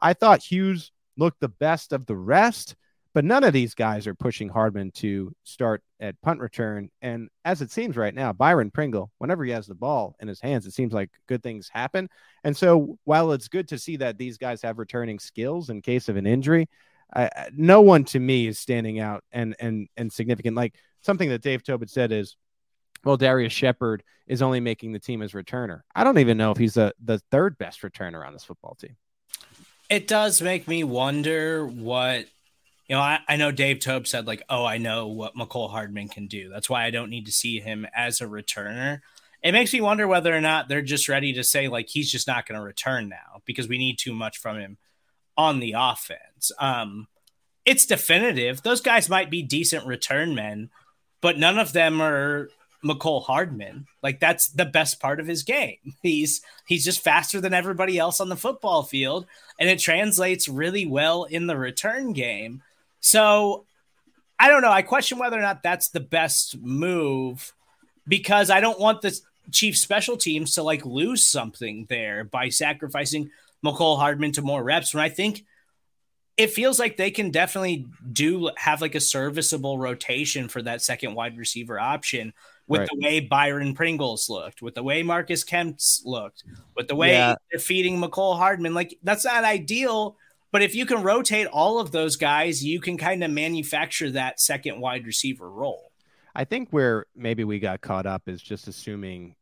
I 0.00 0.12
thought 0.12 0.40
Hughes 0.40 0.92
looked 1.18 1.40
the 1.40 1.48
best 1.48 1.92
of 1.92 2.06
the 2.06 2.16
rest, 2.16 2.76
but 3.12 3.24
none 3.24 3.42
of 3.42 3.52
these 3.52 3.74
guys 3.74 4.06
are 4.06 4.14
pushing 4.14 4.48
Hardman 4.48 4.92
to 4.92 5.34
start 5.42 5.82
at 5.98 6.20
punt 6.22 6.38
return. 6.40 6.88
And 7.02 7.28
as 7.44 7.60
it 7.60 7.72
seems 7.72 7.96
right 7.96 8.14
now, 8.14 8.32
Byron 8.32 8.70
Pringle, 8.70 9.10
whenever 9.18 9.44
he 9.44 9.50
has 9.50 9.66
the 9.66 9.74
ball 9.74 10.14
in 10.20 10.28
his 10.28 10.40
hands, 10.40 10.64
it 10.64 10.74
seems 10.74 10.92
like 10.92 11.10
good 11.26 11.42
things 11.42 11.68
happen. 11.68 12.08
And 12.44 12.56
so 12.56 12.98
while 13.04 13.32
it's 13.32 13.48
good 13.48 13.68
to 13.68 13.78
see 13.78 13.96
that 13.96 14.16
these 14.16 14.38
guys 14.38 14.62
have 14.62 14.78
returning 14.78 15.18
skills 15.18 15.70
in 15.70 15.82
case 15.82 16.08
of 16.08 16.16
an 16.16 16.26
injury, 16.26 16.68
uh, 17.14 17.28
no 17.52 17.80
one 17.80 18.04
to 18.04 18.18
me 18.18 18.46
is 18.46 18.58
standing 18.58 18.98
out 18.98 19.22
and 19.32 19.54
and 19.60 19.88
and 19.96 20.12
significant. 20.12 20.56
Like 20.56 20.74
something 21.02 21.28
that 21.28 21.42
Dave 21.42 21.62
Tobin 21.62 21.88
said 21.88 22.12
is, 22.12 22.36
well, 23.04 23.16
Darius 23.16 23.52
Shepherd 23.52 24.02
is 24.26 24.42
only 24.42 24.60
making 24.60 24.92
the 24.92 24.98
team 24.98 25.22
as 25.22 25.32
returner. 25.32 25.82
I 25.94 26.02
don't 26.02 26.18
even 26.18 26.36
know 26.36 26.50
if 26.50 26.58
he's 26.58 26.74
the, 26.74 26.92
the 27.04 27.20
third 27.30 27.56
best 27.58 27.82
returner 27.82 28.26
on 28.26 28.32
this 28.32 28.44
football 28.44 28.74
team. 28.74 28.96
It 29.88 30.08
does 30.08 30.42
make 30.42 30.66
me 30.66 30.82
wonder 30.82 31.64
what, 31.64 32.26
you 32.88 32.96
know, 32.96 33.00
I, 33.00 33.20
I 33.28 33.36
know 33.36 33.52
Dave 33.52 33.78
Toub 33.78 34.08
said, 34.08 34.26
like, 34.26 34.42
oh, 34.48 34.64
I 34.64 34.78
know 34.78 35.06
what 35.06 35.36
Mecole 35.36 35.70
Hardman 35.70 36.08
can 36.08 36.26
do. 36.26 36.48
That's 36.48 36.68
why 36.68 36.84
I 36.84 36.90
don't 36.90 37.10
need 37.10 37.26
to 37.26 37.32
see 37.32 37.60
him 37.60 37.86
as 37.94 38.20
a 38.20 38.26
returner. 38.26 39.00
It 39.44 39.52
makes 39.52 39.72
me 39.72 39.80
wonder 39.80 40.08
whether 40.08 40.34
or 40.34 40.40
not 40.40 40.68
they're 40.68 40.82
just 40.82 41.08
ready 41.08 41.34
to 41.34 41.44
say, 41.44 41.68
like, 41.68 41.88
he's 41.88 42.10
just 42.10 42.26
not 42.26 42.46
going 42.46 42.58
to 42.58 42.64
return 42.64 43.08
now 43.08 43.42
because 43.44 43.68
we 43.68 43.78
need 43.78 43.96
too 43.96 44.12
much 44.12 44.38
from 44.38 44.58
him 44.58 44.76
on 45.36 45.60
the 45.60 45.76
offense. 45.78 46.18
Um, 46.58 47.08
it's 47.64 47.86
definitive. 47.86 48.62
Those 48.62 48.80
guys 48.80 49.08
might 49.08 49.30
be 49.30 49.42
decent 49.42 49.86
return 49.86 50.34
men, 50.34 50.70
but 51.20 51.38
none 51.38 51.58
of 51.58 51.72
them 51.72 52.00
are 52.00 52.48
Mecole 52.84 53.24
Hardman. 53.24 53.86
Like 54.02 54.20
that's 54.20 54.48
the 54.48 54.64
best 54.64 55.00
part 55.00 55.20
of 55.20 55.26
his 55.26 55.42
game. 55.42 55.78
He's 56.02 56.40
he's 56.66 56.84
just 56.84 57.02
faster 57.02 57.40
than 57.40 57.54
everybody 57.54 57.98
else 57.98 58.20
on 58.20 58.28
the 58.28 58.36
football 58.36 58.82
field, 58.82 59.26
and 59.58 59.68
it 59.68 59.78
translates 59.78 60.48
really 60.48 60.86
well 60.86 61.24
in 61.24 61.46
the 61.46 61.56
return 61.56 62.12
game. 62.12 62.62
So 63.00 63.66
I 64.38 64.48
don't 64.48 64.62
know. 64.62 64.72
I 64.72 64.82
question 64.82 65.18
whether 65.18 65.38
or 65.38 65.42
not 65.42 65.62
that's 65.62 65.88
the 65.88 66.00
best 66.00 66.58
move 66.58 67.52
because 68.06 68.50
I 68.50 68.60
don't 68.60 68.80
want 68.80 69.02
the 69.02 69.18
Chief 69.52 69.76
special 69.78 70.16
teams 70.16 70.54
to 70.54 70.62
like 70.62 70.84
lose 70.84 71.26
something 71.26 71.86
there 71.88 72.24
by 72.24 72.48
sacrificing 72.48 73.30
Mecole 73.64 73.98
Hardman 73.98 74.32
to 74.32 74.42
more 74.42 74.62
reps 74.62 74.92
when 74.92 75.04
I 75.04 75.08
think 75.08 75.44
it 76.36 76.50
feels 76.50 76.78
like 76.78 76.96
they 76.96 77.10
can 77.10 77.30
definitely 77.30 77.86
do 78.12 78.50
have 78.56 78.82
like 78.82 78.94
a 78.94 79.00
serviceable 79.00 79.78
rotation 79.78 80.48
for 80.48 80.60
that 80.62 80.82
second 80.82 81.14
wide 81.14 81.38
receiver 81.38 81.80
option 81.80 82.32
with 82.66 82.80
right. 82.80 82.88
the 82.92 83.04
way 83.04 83.20
Byron 83.20 83.74
Pringles 83.74 84.28
looked, 84.28 84.60
with 84.60 84.74
the 84.74 84.82
way 84.82 85.02
Marcus 85.02 85.44
Kemp's 85.44 86.02
looked, 86.04 86.44
with 86.74 86.88
the 86.88 86.96
way 86.96 87.12
yeah. 87.12 87.36
they're 87.50 87.60
feeding 87.60 87.98
Mecole 87.98 88.36
Hardman. 88.36 88.74
Like 88.74 88.98
that's 89.02 89.24
not 89.24 89.44
ideal, 89.44 90.16
but 90.52 90.62
if 90.62 90.74
you 90.74 90.84
can 90.84 91.02
rotate 91.02 91.46
all 91.46 91.78
of 91.78 91.90
those 91.92 92.16
guys, 92.16 92.62
you 92.62 92.80
can 92.80 92.98
kind 92.98 93.24
of 93.24 93.30
manufacture 93.30 94.10
that 94.10 94.40
second 94.40 94.80
wide 94.80 95.06
receiver 95.06 95.50
role. 95.50 95.92
I 96.34 96.44
think 96.44 96.68
where 96.70 97.06
maybe 97.14 97.44
we 97.44 97.58
got 97.60 97.80
caught 97.80 98.04
up 98.04 98.28
is 98.28 98.42
just 98.42 98.68
assuming 98.68 99.36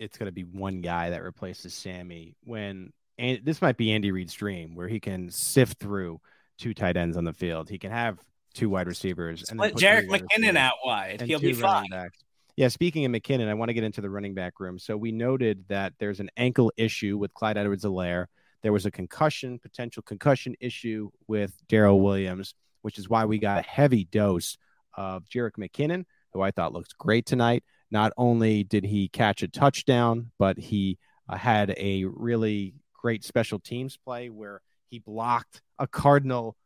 it's 0.00 0.16
going 0.16 0.26
to 0.26 0.32
be 0.32 0.42
one 0.42 0.80
guy 0.80 1.10
that 1.10 1.22
replaces 1.22 1.74
Sammy 1.74 2.34
when 2.42 2.92
and 3.18 3.38
this 3.44 3.60
might 3.60 3.76
be 3.76 3.92
Andy 3.92 4.10
Reid's 4.10 4.32
dream 4.32 4.74
where 4.74 4.88
he 4.88 4.98
can 4.98 5.30
sift 5.30 5.78
through 5.78 6.20
two 6.60 6.74
tight 6.74 6.96
ends 6.96 7.16
on 7.16 7.24
the 7.24 7.32
field. 7.32 7.68
He 7.68 7.78
can 7.78 7.90
have 7.90 8.18
two 8.54 8.68
wide 8.68 8.86
receivers 8.86 9.50
and 9.50 9.58
let 9.58 9.74
Jerick 9.74 10.08
McKinnon 10.08 10.56
out 10.56 10.74
wide. 10.84 11.22
He'll 11.22 11.40
be 11.40 11.52
fine. 11.52 11.88
Backs. 11.90 12.18
Yeah, 12.56 12.68
speaking 12.68 13.04
of 13.04 13.12
McKinnon, 13.12 13.48
I 13.48 13.54
want 13.54 13.70
to 13.70 13.74
get 13.74 13.84
into 13.84 14.00
the 14.00 14.10
running 14.10 14.34
back 14.34 14.60
room. 14.60 14.78
So 14.78 14.96
we 14.96 15.12
noted 15.12 15.64
that 15.68 15.94
there's 15.98 16.20
an 16.20 16.30
ankle 16.36 16.70
issue 16.76 17.16
with 17.16 17.32
Clyde 17.32 17.56
Edwards-Helaire. 17.56 18.26
There 18.62 18.72
was 18.72 18.84
a 18.84 18.90
concussion, 18.90 19.58
potential 19.58 20.02
concussion 20.02 20.54
issue 20.60 21.10
with 21.26 21.54
Darrel 21.68 22.00
Williams, 22.00 22.54
which 22.82 22.98
is 22.98 23.08
why 23.08 23.24
we 23.24 23.38
got 23.38 23.58
a 23.58 23.62
heavy 23.62 24.04
dose 24.04 24.58
of 24.94 25.24
Jerick 25.28 25.52
McKinnon, 25.58 26.04
who 26.34 26.42
I 26.42 26.50
thought 26.50 26.74
looked 26.74 26.98
great 26.98 27.24
tonight. 27.24 27.64
Not 27.90 28.12
only 28.18 28.64
did 28.64 28.84
he 28.84 29.08
catch 29.08 29.42
a 29.42 29.48
touchdown, 29.48 30.30
but 30.38 30.58
he 30.58 30.98
uh, 31.28 31.36
had 31.36 31.74
a 31.78 32.04
really 32.04 32.74
great 32.92 33.24
special 33.24 33.58
teams 33.58 33.96
play 33.96 34.28
where 34.28 34.60
he 34.90 34.98
blocked 34.98 35.62
a 35.78 35.86
cardinal 35.86 36.56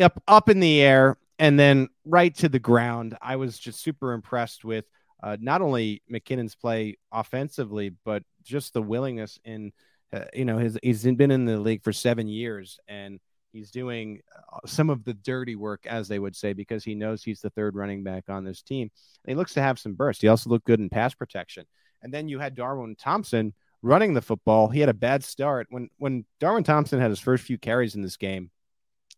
up 0.00 0.22
up 0.26 0.48
in 0.48 0.60
the 0.60 0.80
air 0.80 1.18
and 1.38 1.58
then 1.58 1.88
right 2.04 2.34
to 2.36 2.48
the 2.48 2.58
ground. 2.58 3.16
I 3.20 3.36
was 3.36 3.58
just 3.58 3.82
super 3.82 4.12
impressed 4.12 4.64
with 4.64 4.84
uh, 5.22 5.36
not 5.40 5.62
only 5.62 6.02
McKinnon's 6.10 6.54
play 6.54 6.96
offensively, 7.12 7.94
but 8.04 8.22
just 8.42 8.72
the 8.72 8.82
willingness 8.82 9.38
in 9.44 9.72
uh, 10.12 10.24
you 10.32 10.44
know 10.44 10.58
his 10.58 10.78
he's 10.82 11.04
been 11.04 11.30
in 11.30 11.44
the 11.44 11.58
league 11.58 11.82
for 11.82 11.92
seven 11.92 12.28
years 12.28 12.78
and 12.88 13.20
he's 13.52 13.70
doing 13.70 14.20
uh, 14.52 14.58
some 14.66 14.90
of 14.90 15.04
the 15.04 15.14
dirty 15.14 15.56
work, 15.56 15.86
as 15.86 16.08
they 16.08 16.18
would 16.18 16.34
say, 16.34 16.52
because 16.52 16.84
he 16.84 16.94
knows 16.94 17.22
he's 17.22 17.40
the 17.40 17.50
third 17.50 17.76
running 17.76 18.02
back 18.02 18.24
on 18.28 18.44
this 18.44 18.62
team. 18.62 18.90
And 19.24 19.32
he 19.32 19.34
looks 19.34 19.54
to 19.54 19.62
have 19.62 19.78
some 19.78 19.94
burst. 19.94 20.22
He 20.22 20.28
also 20.28 20.50
looked 20.50 20.66
good 20.66 20.80
in 20.80 20.88
pass 20.88 21.14
protection. 21.14 21.66
And 22.02 22.12
then 22.12 22.28
you 22.28 22.38
had 22.38 22.54
Darwin 22.54 22.96
Thompson, 22.96 23.54
running 23.82 24.14
the 24.14 24.22
football. 24.22 24.68
He 24.68 24.80
had 24.80 24.88
a 24.88 24.94
bad 24.94 25.24
start. 25.24 25.66
When 25.70 25.90
when 25.98 26.24
Darwin 26.40 26.64
Thompson 26.64 27.00
had 27.00 27.10
his 27.10 27.20
first 27.20 27.44
few 27.44 27.58
carries 27.58 27.94
in 27.94 28.02
this 28.02 28.16
game, 28.16 28.50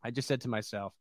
I 0.03 0.11
just 0.11 0.29
said 0.29 0.41
to 0.43 0.49
myself, 0.49 0.93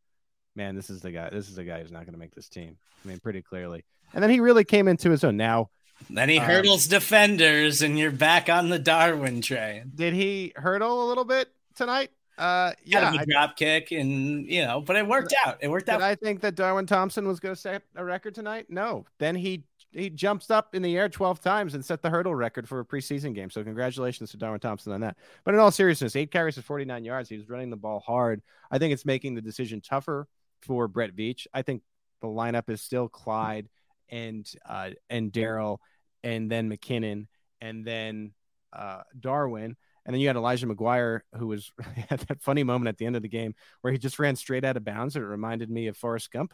"Man, 0.56 0.76
this 0.76 0.90
is 0.90 1.02
the 1.02 1.12
guy. 1.12 1.30
This 1.30 1.50
is 1.50 1.56
the 1.56 1.64
guy 1.64 1.82
who's 1.82 1.92
not 1.92 2.02
going 2.02 2.14
to 2.14 2.20
make 2.20 2.36
this 2.36 2.50
team." 2.50 2.78
I 3.04 3.08
mean, 3.08 3.20
pretty 3.20 3.42
clearly. 3.42 3.84
And 4.14 4.22
then 4.22 4.30
he 4.30 4.40
really 4.40 4.64
came 4.64 4.88
into 4.88 5.10
his 5.10 5.24
own. 5.24 5.38
Now, 5.38 5.70
then 6.10 6.30
he 6.30 6.40
um, 6.40 6.46
hurdles 6.46 6.88
defenders, 6.88 7.82
and 7.82 7.98
you're 7.98 8.12
back 8.12 8.50
on 8.50 8.70
the 8.70 8.80
Darwin 8.80 9.42
train. 9.42 9.92
Did 9.96 10.14
he 10.14 10.54
hurdle 10.56 11.06
a 11.06 11.08
little 11.08 11.26
bit 11.26 11.50
tonight? 11.76 12.12
Uh, 12.38 12.72
yeah, 12.84 13.14
a 13.14 13.26
drop 13.28 13.56
kick, 13.56 13.92
and 13.92 14.48
you 14.48 14.66
know, 14.66 14.82
but 14.82 14.96
it 14.96 15.08
worked 15.08 15.34
out. 15.46 15.58
It 15.62 15.68
worked 15.68 15.88
out. 15.88 16.00
Did 16.00 16.06
I 16.06 16.16
think 16.16 16.42
that 16.42 16.56
Darwin 16.56 16.88
Thompson 16.88 17.28
was 17.28 17.40
going 17.40 17.54
to 17.54 17.60
set 17.60 17.84
a 17.96 18.04
record 18.04 18.34
tonight? 18.34 18.68
No. 18.70 19.06
Then 19.20 19.36
he 19.36 19.64
he 19.94 20.10
jumps 20.10 20.50
up 20.50 20.76
in 20.76 20.82
the 20.82 20.98
air 20.98 21.10
12 21.10 21.42
times 21.42 21.76
and 21.76 21.84
set 21.84 22.02
the 22.02 22.10
hurdle 22.10 22.36
record 22.36 22.68
for 22.68 22.80
a 22.80 22.86
preseason 22.86 23.34
game. 23.34 23.50
So 23.50 23.64
congratulations 23.64 24.32
to 24.32 24.38
Darwin 24.38 24.60
Thompson 24.60 24.94
on 24.94 25.02
that. 25.02 25.18
But 25.44 25.54
in 25.54 25.60
all 25.60 25.72
seriousness, 25.72 26.16
eight 26.16 26.32
carries 26.32 26.56
for 26.56 26.62
49 26.62 27.06
yards. 27.06 27.30
He 27.30 27.38
was 27.38 27.50
running 27.50 27.70
the 27.70 27.78
ball 27.78 28.00
hard. 28.00 28.42
I 28.72 28.80
think 28.80 28.94
it's 28.94 29.06
making 29.06 29.36
the 29.36 29.42
decision 29.42 29.82
tougher 29.82 30.28
for 30.62 30.88
Brett 30.88 31.16
Veach. 31.16 31.48
I 31.54 31.62
think 31.62 31.84
the 32.22 32.28
lineup 32.28 32.70
is 32.70 32.82
still 32.82 33.08
Clyde 33.08 33.70
and 34.10 34.50
uh, 34.68 34.92
and 35.10 35.32
Darrel 35.32 35.80
and 36.24 36.50
then 36.50 36.70
McKinnon 36.70 37.28
and 37.62 37.86
then 37.86 38.34
uh, 38.72 39.02
Darwin. 39.20 39.76
And 40.06 40.14
then 40.14 40.20
you 40.20 40.28
had 40.28 40.36
Elijah 40.36 40.68
McGuire, 40.68 41.22
who 41.38 41.48
was 41.48 41.72
at 42.10 42.22
that 42.28 42.42
funny 42.42 42.64
moment 42.64 42.90
at 42.90 42.98
the 42.98 43.06
end 43.06 43.16
of 43.16 43.22
the 43.22 43.30
game 43.30 43.56
where 43.82 43.94
he 43.94 44.00
just 44.00 44.20
ran 44.20 44.36
straight 44.36 44.66
out 44.66 44.78
of 44.78 44.84
bounds. 44.84 45.16
And 45.16 45.24
it 45.24 45.28
reminded 45.28 45.70
me 45.70 45.88
of 45.88 45.98
Forrest 45.98 46.32
Gump 46.32 46.54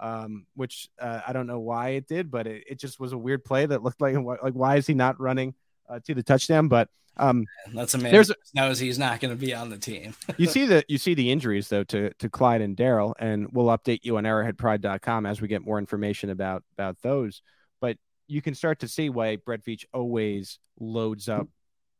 um, 0.00 0.46
which 0.54 0.88
uh, 0.98 1.20
I 1.26 1.32
don't 1.32 1.46
know 1.46 1.60
why 1.60 1.90
it 1.90 2.08
did, 2.08 2.30
but 2.30 2.46
it, 2.46 2.64
it, 2.68 2.78
just 2.78 2.98
was 2.98 3.12
a 3.12 3.18
weird 3.18 3.44
play 3.44 3.66
that 3.66 3.82
looked 3.82 4.00
like 4.00 4.16
like 4.16 4.54
why 4.54 4.76
is 4.76 4.86
he 4.86 4.94
not 4.94 5.20
running 5.20 5.54
uh, 5.88 6.00
to 6.06 6.14
the 6.14 6.22
touchdown? 6.22 6.68
But 6.68 6.88
um, 7.18 7.44
that's 7.74 7.92
a 7.94 7.98
man 7.98 8.10
there's, 8.10 8.32
knows 8.54 8.78
he's 8.78 8.98
not 8.98 9.20
going 9.20 9.30
to 9.30 9.40
be 9.40 9.54
on 9.54 9.68
the 9.68 9.76
team. 9.76 10.14
you 10.38 10.46
see 10.46 10.64
the 10.64 10.82
you 10.88 10.96
see 10.96 11.14
the 11.14 11.30
injuries 11.30 11.68
though 11.68 11.84
to 11.84 12.12
to 12.14 12.30
Clyde 12.30 12.62
and 12.62 12.76
Darrel, 12.76 13.14
and 13.18 13.48
we'll 13.52 13.66
update 13.66 14.00
you 14.02 14.16
on 14.16 14.24
arrowheadpride.com 14.24 15.26
as 15.26 15.40
we 15.40 15.48
get 15.48 15.64
more 15.64 15.78
information 15.78 16.30
about 16.30 16.64
about 16.72 16.96
those. 17.02 17.42
But 17.80 17.98
you 18.26 18.40
can 18.40 18.54
start 18.54 18.80
to 18.80 18.88
see 18.88 19.10
why 19.10 19.36
Brett 19.36 19.64
Veach 19.64 19.84
always 19.92 20.58
loads 20.78 21.28
up 21.28 21.46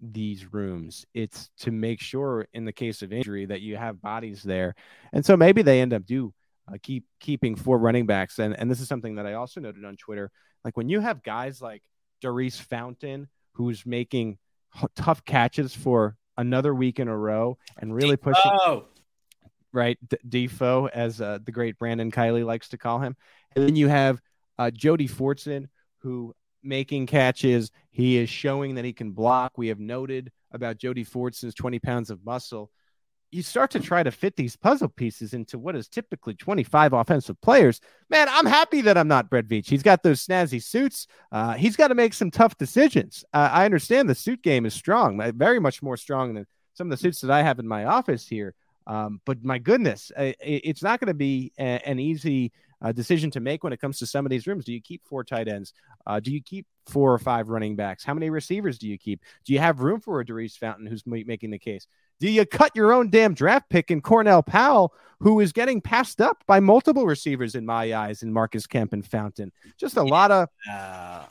these 0.01 0.53
rooms. 0.53 1.05
It's 1.12 1.51
to 1.59 1.70
make 1.70 2.01
sure 2.01 2.48
in 2.55 2.64
the 2.64 2.72
case 2.72 3.03
of 3.03 3.12
injury 3.12 3.44
that 3.46 3.61
you 3.61 3.76
have 3.76 4.01
bodies 4.01 4.42
there. 4.42 4.74
And 5.12 5.24
so 5.24 5.36
maybe 5.36 5.61
they 5.61 5.82
end 5.82 5.92
up 5.92 6.07
do 6.07 6.32
uh, 6.73 6.77
keep 6.83 7.05
keeping 7.21 7.57
four 7.57 7.79
running 7.79 8.07
backs. 8.07 8.39
And 8.39 8.59
and 8.59 8.71
this 8.71 8.81
is 8.81 8.89
something 8.89 9.16
that 9.16 9.27
I 9.27 9.35
also 9.35 9.61
noted 9.61 9.85
on 9.85 9.97
Twitter. 9.97 10.31
Like 10.64 10.77
when 10.77 10.89
you 10.89 11.01
have 11.01 11.23
guys 11.23 11.61
like 11.61 11.83
Daurice 12.21 12.59
Fountain, 12.61 13.29
who's 13.55 13.85
making 13.87 14.39
h- 14.77 14.89
tough 14.95 15.25
catches 15.25 15.75
for 15.75 16.16
another 16.37 16.75
week 16.75 16.99
in 16.99 17.09
a 17.09 17.16
row 17.16 17.59
and 17.79 17.95
really 17.95 18.16
Defoe. 18.16 18.33
pushing 18.33 18.83
right 19.73 19.99
D- 20.09 20.16
Defoe, 20.29 20.87
as 20.89 21.21
uh, 21.21 21.39
the 21.45 21.53
great 21.53 21.79
Brandon 21.79 22.11
Kiley 22.11 22.45
likes 22.45 22.68
to 22.71 22.79
call 22.79 22.99
him. 23.01 23.16
And 23.55 23.66
then 23.66 23.77
you 23.77 23.89
have 23.89 24.21
uh, 24.59 24.71
Jody 24.71 25.09
Fortson, 25.09 25.68
who 25.99 26.35
making 26.62 27.07
catches. 27.07 27.71
He 27.91 28.16
is 28.16 28.29
showing 28.29 28.75
that 28.75 28.85
he 28.85 28.93
can 28.93 29.12
block. 29.12 29.53
We 29.57 29.68
have 29.68 29.81
noted 29.81 30.31
about 30.53 30.79
Jody 30.79 31.05
Fortson's 31.05 31.55
20 31.55 31.79
pounds 31.79 32.11
of 32.11 32.25
muscle. 32.25 32.71
You 33.31 33.43
start 33.43 33.70
to 33.72 33.81
try 33.81 34.03
to 34.03 34.11
fit 34.11 34.35
these 34.37 34.57
puzzle 34.57 34.89
pieces 34.89 35.35
into 35.35 35.59
what 35.59 35.76
is 35.76 35.89
typically 35.89 36.35
25 36.35 36.93
offensive 36.93 37.41
players. 37.41 37.81
Man, 38.09 38.28
I'm 38.28 38.47
happy 38.47 38.81
that 38.83 38.99
I'm 38.99 39.09
not 39.09 39.31
Brett 39.31 39.47
Veach. 39.47 39.68
He's 39.68 39.85
got 39.85 40.03
those 40.03 40.26
snazzy 40.26 40.62
suits. 40.62 41.07
Uh, 41.31 41.55
he's 41.55 41.76
got 41.76 41.89
to 41.89 41.95
make 41.95 42.12
some 42.12 42.31
tough 42.31 42.57
decisions. 42.59 43.24
Uh, 43.33 43.49
I 43.53 43.64
understand 43.64 44.09
the 44.09 44.14
suit 44.14 44.43
game 44.43 44.66
is 44.66 44.74
strong, 44.74 45.20
uh, 45.20 45.31
very 45.35 45.61
much 45.61 45.83
more 45.83 45.97
strong 45.97 46.35
than 46.35 46.47
some 46.74 46.89
of 46.89 46.91
the 46.91 46.97
suits 46.97 47.20
that 47.20 47.31
I 47.31 47.43
have 47.43 47.59
in 47.61 47.68
my 47.68 47.85
office 47.85 48.26
here. 48.26 48.55
Um, 48.87 49.20
but 49.24 49.45
my 49.45 49.59
goodness, 49.59 50.11
uh, 50.16 50.33
it's 50.41 50.83
not 50.83 50.99
going 50.99 51.09
to 51.09 51.14
be 51.14 51.53
a, 51.59 51.81
an 51.87 52.01
easy 52.01 52.53
uh, 52.83 52.93
decision 52.93 53.31
to 53.33 53.41
make 53.41 53.62
when 53.62 53.72
it 53.72 53.81
comes 53.81 53.99
to 53.99 54.07
some 54.07 54.26
of 54.26 54.31
these 54.31 54.47
rooms. 54.47 54.64
Do 54.64 54.72
you 54.72 54.81
keep 54.81 55.07
four 55.07 55.22
tight 55.22 55.49
ends? 55.49 55.72
Uh, 56.07 56.18
do 56.18 56.33
you 56.33 56.43
keep 56.43 56.66
four 56.87 57.12
or 57.12 57.18
five 57.18 57.49
running 57.49 57.76
backs? 57.76 58.05
How 58.05 58.14
many 58.14 58.31
receivers 58.31 58.78
do 58.78 58.89
you 58.89 58.99
keep? 58.99 59.22
Do 59.45 59.53
you 59.53 59.59
have 59.59 59.81
room 59.81 60.01
for 60.01 60.20
a 60.20 60.26
Daurice 60.26 60.57
Fountain 60.57 60.87
who's 60.87 61.07
making 61.07 61.51
the 61.51 61.59
case? 61.59 61.87
Do 62.21 62.31
you 62.31 62.45
cut 62.45 62.71
your 62.77 62.93
own 62.93 63.09
damn 63.09 63.33
draft 63.33 63.71
pick 63.71 63.91
in 63.91 64.03
Cornell 64.03 64.43
Powell, 64.43 64.93
who 65.21 65.41
is 65.41 65.53
getting 65.53 65.81
passed 65.81 66.21
up 66.21 66.45
by 66.47 66.61
multiple 66.61 67.07
receivers 67.07 67.55
in 67.55 67.64
my 67.64 67.95
eyes 67.95 68.23
in 68.23 68.31
Marcus 68.33 68.66
Kemp 68.66 68.93
and 68.93 69.05
Fountain? 69.05 69.51
Just 69.79 69.97
a 69.97 70.03
lot 70.03 70.31
of. 70.31 70.49
Uh, 70.71 71.25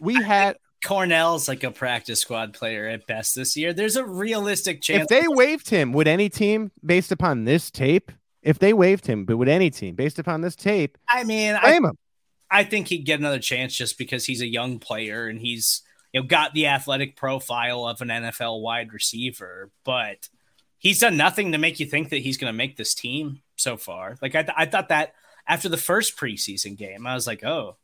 we 0.00 0.14
had. 0.14 0.56
Cornell's 0.84 1.48
like 1.48 1.64
a 1.64 1.70
practice 1.70 2.20
squad 2.20 2.54
player 2.54 2.86
at 2.86 3.06
best 3.06 3.34
this 3.34 3.56
year. 3.56 3.72
There's 3.72 3.96
a 3.96 4.04
realistic 4.04 4.82
chance. 4.82 5.02
If 5.02 5.08
they 5.08 5.28
waived 5.28 5.68
him, 5.68 5.92
would 5.92 6.08
any 6.08 6.28
team, 6.28 6.70
based 6.84 7.12
upon 7.12 7.44
this 7.44 7.70
tape, 7.70 8.12
if 8.42 8.58
they 8.58 8.72
waived 8.72 9.06
him, 9.06 9.24
but 9.24 9.36
would 9.36 9.48
any 9.48 9.70
team, 9.70 9.96
based 9.96 10.18
upon 10.18 10.40
this 10.40 10.54
tape, 10.54 10.96
I 11.10 11.24
mean, 11.24 11.58
blame 11.60 11.84
I, 11.84 11.88
him? 11.88 11.98
I 12.50 12.64
think 12.64 12.88
he'd 12.88 13.04
get 13.04 13.18
another 13.18 13.40
chance 13.40 13.74
just 13.74 13.98
because 13.98 14.26
he's 14.26 14.40
a 14.40 14.46
young 14.46 14.78
player 14.78 15.26
and 15.26 15.40
he's 15.40 15.82
you 16.16 16.22
know 16.22 16.26
got 16.26 16.54
the 16.54 16.68
athletic 16.68 17.14
profile 17.14 17.86
of 17.86 18.00
an 18.00 18.08
NFL 18.08 18.62
wide 18.62 18.94
receiver, 18.94 19.70
but 19.84 20.30
he's 20.78 20.98
done 20.98 21.18
nothing 21.18 21.52
to 21.52 21.58
make 21.58 21.78
you 21.78 21.84
think 21.84 22.08
that 22.08 22.22
he's 22.22 22.38
going 22.38 22.50
to 22.50 22.56
make 22.56 22.78
this 22.78 22.94
team 22.94 23.42
so 23.56 23.76
far. 23.76 24.16
Like 24.22 24.34
I, 24.34 24.42
th- 24.42 24.54
I 24.56 24.64
thought 24.64 24.88
that 24.88 25.12
after 25.46 25.68
the 25.68 25.76
first 25.76 26.16
preseason 26.16 26.74
game, 26.74 27.06
I 27.06 27.12
was 27.12 27.26
like, 27.26 27.44
oh, 27.44 27.76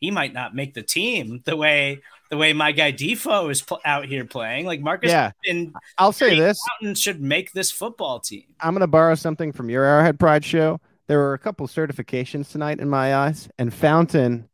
he 0.00 0.10
might 0.10 0.32
not 0.32 0.52
make 0.52 0.74
the 0.74 0.82
team 0.82 1.42
the 1.44 1.56
way 1.56 2.00
the 2.28 2.36
way 2.36 2.52
my 2.52 2.72
guy 2.72 2.90
Defoe 2.90 3.50
is 3.50 3.62
pl- 3.62 3.80
out 3.84 4.06
here 4.06 4.24
playing. 4.24 4.66
Like 4.66 4.80
Marcus, 4.80 5.12
yeah. 5.12 5.30
and 5.46 5.72
I'll 5.96 6.10
say 6.10 6.36
this: 6.36 6.58
Fountain 6.80 6.96
should 6.96 7.20
make 7.20 7.52
this 7.52 7.70
football 7.70 8.18
team. 8.18 8.46
I'm 8.58 8.74
going 8.74 8.80
to 8.80 8.88
borrow 8.88 9.14
something 9.14 9.52
from 9.52 9.70
your 9.70 9.84
Arrowhead 9.84 10.18
Pride 10.18 10.44
show. 10.44 10.80
There 11.06 11.18
were 11.18 11.34
a 11.34 11.38
couple 11.38 11.68
certifications 11.68 12.50
tonight 12.50 12.80
in 12.80 12.90
my 12.90 13.14
eyes, 13.14 13.48
and 13.60 13.72
Fountain 13.72 14.48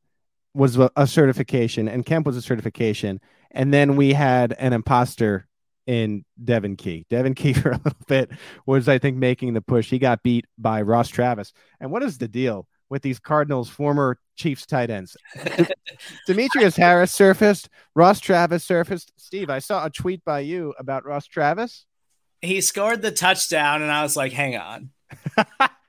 was 0.55 0.79
a 0.97 1.07
certification, 1.07 1.89
and 1.89 2.05
Kemp 2.05 2.27
was 2.27 2.37
a 2.37 2.43
certification, 2.43 3.21
and 3.51 3.73
then 3.73 3.97
we 3.97 4.13
had 4.13 4.55
an 4.59 4.73
imposter 4.73 5.47
in 5.87 6.25
Devon 6.43 6.77
Key. 6.77 7.07
Devon 7.11 7.35
Key 7.35 7.53
for 7.55 7.71
a 7.71 7.79
little 7.79 8.05
bit 8.07 8.31
was, 8.67 8.89
I 8.89 8.99
think, 8.99 9.17
making 9.17 9.55
the 9.55 9.63
push. 9.63 9.91
He 9.91 9.99
got 9.99 10.23
beat 10.23 10.47
by 10.59 10.83
Ross 10.83 11.09
Travis. 11.09 11.53
And 11.81 11.91
what 11.91 12.03
is 12.03 12.19
the 12.19 12.29
deal? 12.29 12.67
with 12.93 13.01
these 13.01 13.19
Cardinals 13.19 13.71
former 13.71 14.19
Chiefs 14.37 14.67
tight 14.67 14.91
ends. 14.91 15.17
Demetrius 16.27 16.77
Harris 16.77 17.11
surfaced, 17.11 17.71
Ross 17.95 18.21
Travis 18.21 18.65
surfaced. 18.65 19.13
Steve, 19.17 19.49
I 19.49 19.61
saw 19.61 19.87
a 19.87 19.91
tweet 19.91 20.23
by 20.27 20.41
you 20.41 20.75
about 20.79 21.07
Ross 21.07 21.27
Travis. 21.27 21.87
He 22.43 22.61
scored 22.61 23.01
the 23.01 23.11
touchdown, 23.11 23.81
and 23.81 23.91
I 23.91 24.03
was 24.03 24.15
like, 24.15 24.33
hang 24.33 24.59
on. 24.59 24.91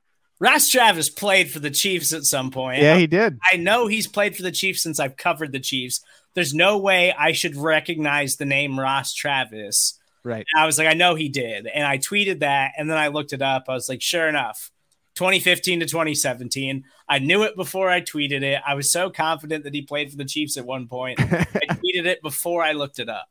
Ross 0.44 0.68
Travis 0.68 1.10
played 1.10 1.50
for 1.50 1.60
the 1.60 1.72
Chiefs 1.72 2.12
at 2.12 2.26
some 2.26 2.52
point. 2.52 2.82
Yeah, 2.82 2.98
he 2.98 3.08
did. 3.08 3.39
I 3.50 3.56
know 3.56 3.88
he's 3.88 4.08
played 4.08 4.36
for 4.36 4.44
the 4.44 4.52
Chiefs 4.52 4.84
since 4.84 5.00
I've 5.00 5.16
covered 5.16 5.54
the 5.54 5.60
Chiefs. 5.60 6.02
There's 6.34 6.54
no 6.54 6.78
way 6.78 7.14
I 7.18 7.32
should 7.32 7.56
recognize 7.56 8.36
the 8.36 8.44
name 8.44 8.78
Ross 8.78 9.14
Travis. 9.14 9.98
Right. 10.22 10.46
And 10.54 10.62
I 10.62 10.66
was 10.66 10.78
like, 10.78 10.89
I 10.89 10.96
know 10.96 11.16
he 11.16 11.30
did. 11.30 11.66
And 11.68 11.88
I 11.88 11.98
tweeted 11.98 12.39
that. 12.39 12.74
And 12.78 12.89
then 12.89 12.98
I 12.98 13.08
looked 13.08 13.32
it 13.32 13.41
up. 13.41 13.66
I 13.70 13.74
was 13.74 13.88
like, 13.88 14.02
sure 14.02 14.28
enough, 14.28 14.70
2015 15.16 15.80
to 15.80 15.86
2017. 15.86 16.84
I 17.08 17.20
knew 17.20 17.44
it 17.44 17.56
before 17.56 17.89
I 17.89 18.02
tweeted 18.02 18.44
it. 18.44 18.62
I 18.68 18.74
was 18.74 18.91
so 18.91 19.10
confident 19.10 19.64
that 19.64 19.74
he 19.74 19.82
played 19.82 20.12
for 20.12 20.18
the 20.18 20.26
Chiefs 20.26 20.58
at 20.58 20.66
one 20.66 20.89
point. 20.89 21.20
I 21.22 21.24
tweeted 21.24 22.06
it 22.06 22.22
before 22.22 22.62
I 22.62 22.74
looked 22.74 23.00
it 23.00 23.08
up. 23.08 23.30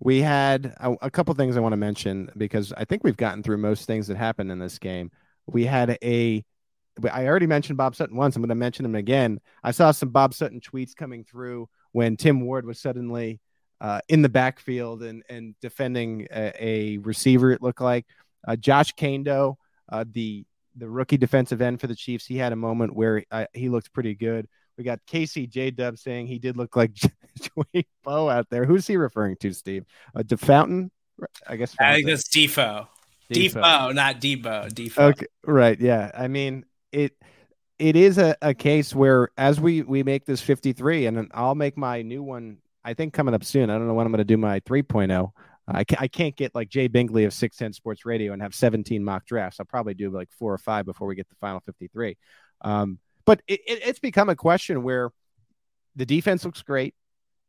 We 0.00 0.20
had 0.22 0.74
a, 0.80 0.96
a 1.02 1.10
couple 1.10 1.32
things 1.34 1.56
I 1.56 1.60
want 1.60 1.74
to 1.74 1.76
mention 1.76 2.32
because 2.36 2.72
I 2.72 2.84
think 2.84 3.04
we've 3.04 3.16
gotten 3.16 3.44
through 3.44 3.58
most 3.58 3.86
things 3.86 4.08
that 4.08 4.16
happened 4.16 4.50
in 4.50 4.58
this 4.58 4.80
game. 4.80 5.12
We 5.46 5.64
had 5.66 5.98
a 6.02 6.44
I 7.10 7.26
already 7.26 7.46
mentioned 7.46 7.78
Bob 7.78 7.96
Sutton 7.96 8.16
once. 8.16 8.36
I'm 8.36 8.42
going 8.42 8.50
to 8.50 8.54
mention 8.54 8.84
him 8.84 8.94
again. 8.94 9.40
I 9.64 9.70
saw 9.70 9.92
some 9.92 10.10
Bob 10.10 10.34
Sutton 10.34 10.60
tweets 10.60 10.94
coming 10.94 11.24
through 11.24 11.68
when 11.92 12.16
Tim 12.16 12.42
Ward 12.42 12.66
was 12.66 12.78
suddenly 12.78 13.40
uh, 13.80 14.00
in 14.08 14.22
the 14.22 14.28
backfield 14.28 15.02
and 15.02 15.22
and 15.28 15.54
defending 15.60 16.26
a, 16.30 16.52
a 16.58 16.98
receiver. 16.98 17.50
It 17.50 17.62
looked 17.62 17.80
like 17.80 18.06
uh, 18.46 18.56
Josh 18.56 18.94
Kaindoh, 18.94 19.56
uh, 19.88 20.04
the 20.10 20.44
the 20.76 20.88
rookie 20.88 21.16
defensive 21.16 21.60
end 21.60 21.80
for 21.80 21.86
the 21.86 21.94
Chiefs, 21.94 22.26
he 22.26 22.36
had 22.36 22.52
a 22.52 22.56
moment 22.56 22.94
where 22.94 23.24
uh, 23.30 23.46
he 23.52 23.68
looked 23.68 23.92
pretty 23.92 24.14
good. 24.14 24.48
We 24.78 24.84
got 24.84 25.04
Casey 25.06 25.46
J 25.46 25.70
Dub 25.70 25.98
saying 25.98 26.26
he 26.26 26.38
did 26.38 26.56
look 26.56 26.76
like 26.76 26.94
Joey 26.94 27.86
Bow 28.02 28.28
out 28.28 28.48
there. 28.50 28.64
Who's 28.64 28.86
he 28.86 28.96
referring 28.96 29.36
to, 29.40 29.52
Steve? 29.52 29.84
Uh, 30.14 30.22
DeFountain? 30.22 30.90
I 31.46 31.56
guess. 31.56 31.76
I 31.78 31.94
think 31.94 32.06
that's 32.06 32.28
Defoe. 33.32 33.60
Defoe, 33.60 33.88
Defoe 33.88 33.92
not 33.92 34.20
Debo. 34.20 34.74
Defoe. 34.74 35.02
Okay, 35.08 35.26
right. 35.44 35.80
Yeah. 35.80 36.10
I 36.14 36.28
mean, 36.28 36.64
it 36.90 37.16
it 37.78 37.96
is 37.96 38.18
a, 38.18 38.36
a 38.42 38.54
case 38.54 38.94
where 38.94 39.30
as 39.36 39.60
we 39.60 39.82
we 39.82 40.02
make 40.02 40.24
this 40.24 40.40
53, 40.40 41.06
and 41.06 41.30
I'll 41.34 41.54
make 41.54 41.76
my 41.76 42.02
new 42.02 42.22
one. 42.22 42.58
I 42.84 42.94
think 42.94 43.14
coming 43.14 43.34
up 43.34 43.44
soon. 43.44 43.70
I 43.70 43.78
don't 43.78 43.86
know 43.86 43.94
when 43.94 44.06
I'm 44.06 44.12
going 44.12 44.18
to 44.18 44.24
do 44.24 44.36
my 44.36 44.58
3.0. 44.60 45.30
I 45.68 45.84
can't, 45.84 46.02
I 46.02 46.08
can't 46.08 46.36
get 46.36 46.54
like 46.54 46.68
Jay 46.68 46.88
Bingley 46.88 47.24
of 47.24 47.32
610 47.32 47.72
Sports 47.74 48.04
Radio 48.04 48.32
and 48.32 48.42
have 48.42 48.54
17 48.54 49.04
mock 49.04 49.24
drafts. 49.24 49.60
I'll 49.60 49.66
probably 49.66 49.94
do 49.94 50.10
like 50.10 50.30
four 50.32 50.52
or 50.52 50.58
five 50.58 50.84
before 50.84 51.06
we 51.06 51.14
get 51.14 51.28
the 51.28 51.36
final 51.36 51.60
53. 51.60 52.16
Um, 52.62 52.98
but 53.24 53.42
it, 53.46 53.60
it, 53.66 53.80
it's 53.86 54.00
become 54.00 54.28
a 54.28 54.36
question 54.36 54.82
where 54.82 55.10
the 55.94 56.06
defense 56.06 56.44
looks 56.44 56.62
great 56.62 56.94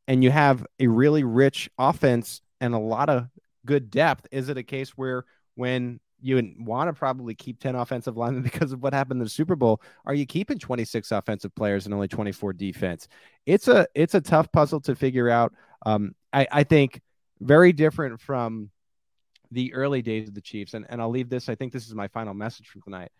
and 0.07 0.23
you 0.23 0.31
have 0.31 0.65
a 0.79 0.87
really 0.87 1.23
rich 1.23 1.69
offense 1.77 2.41
and 2.61 2.73
a 2.73 2.79
lot 2.79 3.09
of 3.09 3.27
good 3.65 3.89
depth. 3.89 4.27
Is 4.31 4.49
it 4.49 4.57
a 4.57 4.63
case 4.63 4.91
where 4.91 5.25
when 5.55 5.99
you 6.21 6.53
want 6.59 6.87
to 6.87 6.93
probably 6.93 7.35
keep 7.35 7.59
10 7.59 7.75
offensive 7.75 8.15
linemen 8.15 8.43
because 8.51 8.71
of 8.71 8.81
what 8.81 8.93
happened 8.93 9.19
in 9.19 9.25
the 9.25 9.29
Super 9.29 9.55
Bowl. 9.55 9.81
Are 10.05 10.13
you 10.13 10.25
keeping 10.25 10.57
26 10.57 11.11
offensive 11.11 11.53
players 11.53 11.85
and 11.85 11.93
only 11.93 12.07
24 12.07 12.53
defense? 12.53 13.07
It's 13.45 13.67
a 13.67 13.85
it's 13.93 14.15
a 14.15 14.21
tough 14.21 14.51
puzzle 14.51 14.79
to 14.81 14.95
figure 14.95 15.29
out. 15.29 15.53
Um, 15.85 16.15
I, 16.31 16.47
I 16.51 16.63
think 16.63 17.01
very 17.41 17.73
different 17.73 18.21
from 18.21 18.69
the 19.51 19.73
early 19.73 20.01
days 20.01 20.27
of 20.27 20.33
the 20.33 20.41
Chiefs. 20.41 20.73
And, 20.73 20.85
and 20.89 21.01
I'll 21.01 21.09
leave 21.09 21.29
this. 21.29 21.49
I 21.49 21.55
think 21.55 21.71
this 21.71 21.87
is 21.87 21.93
my 21.93 22.07
final 22.07 22.33
message 22.33 22.67
from 22.67 22.81
tonight. 22.81 23.11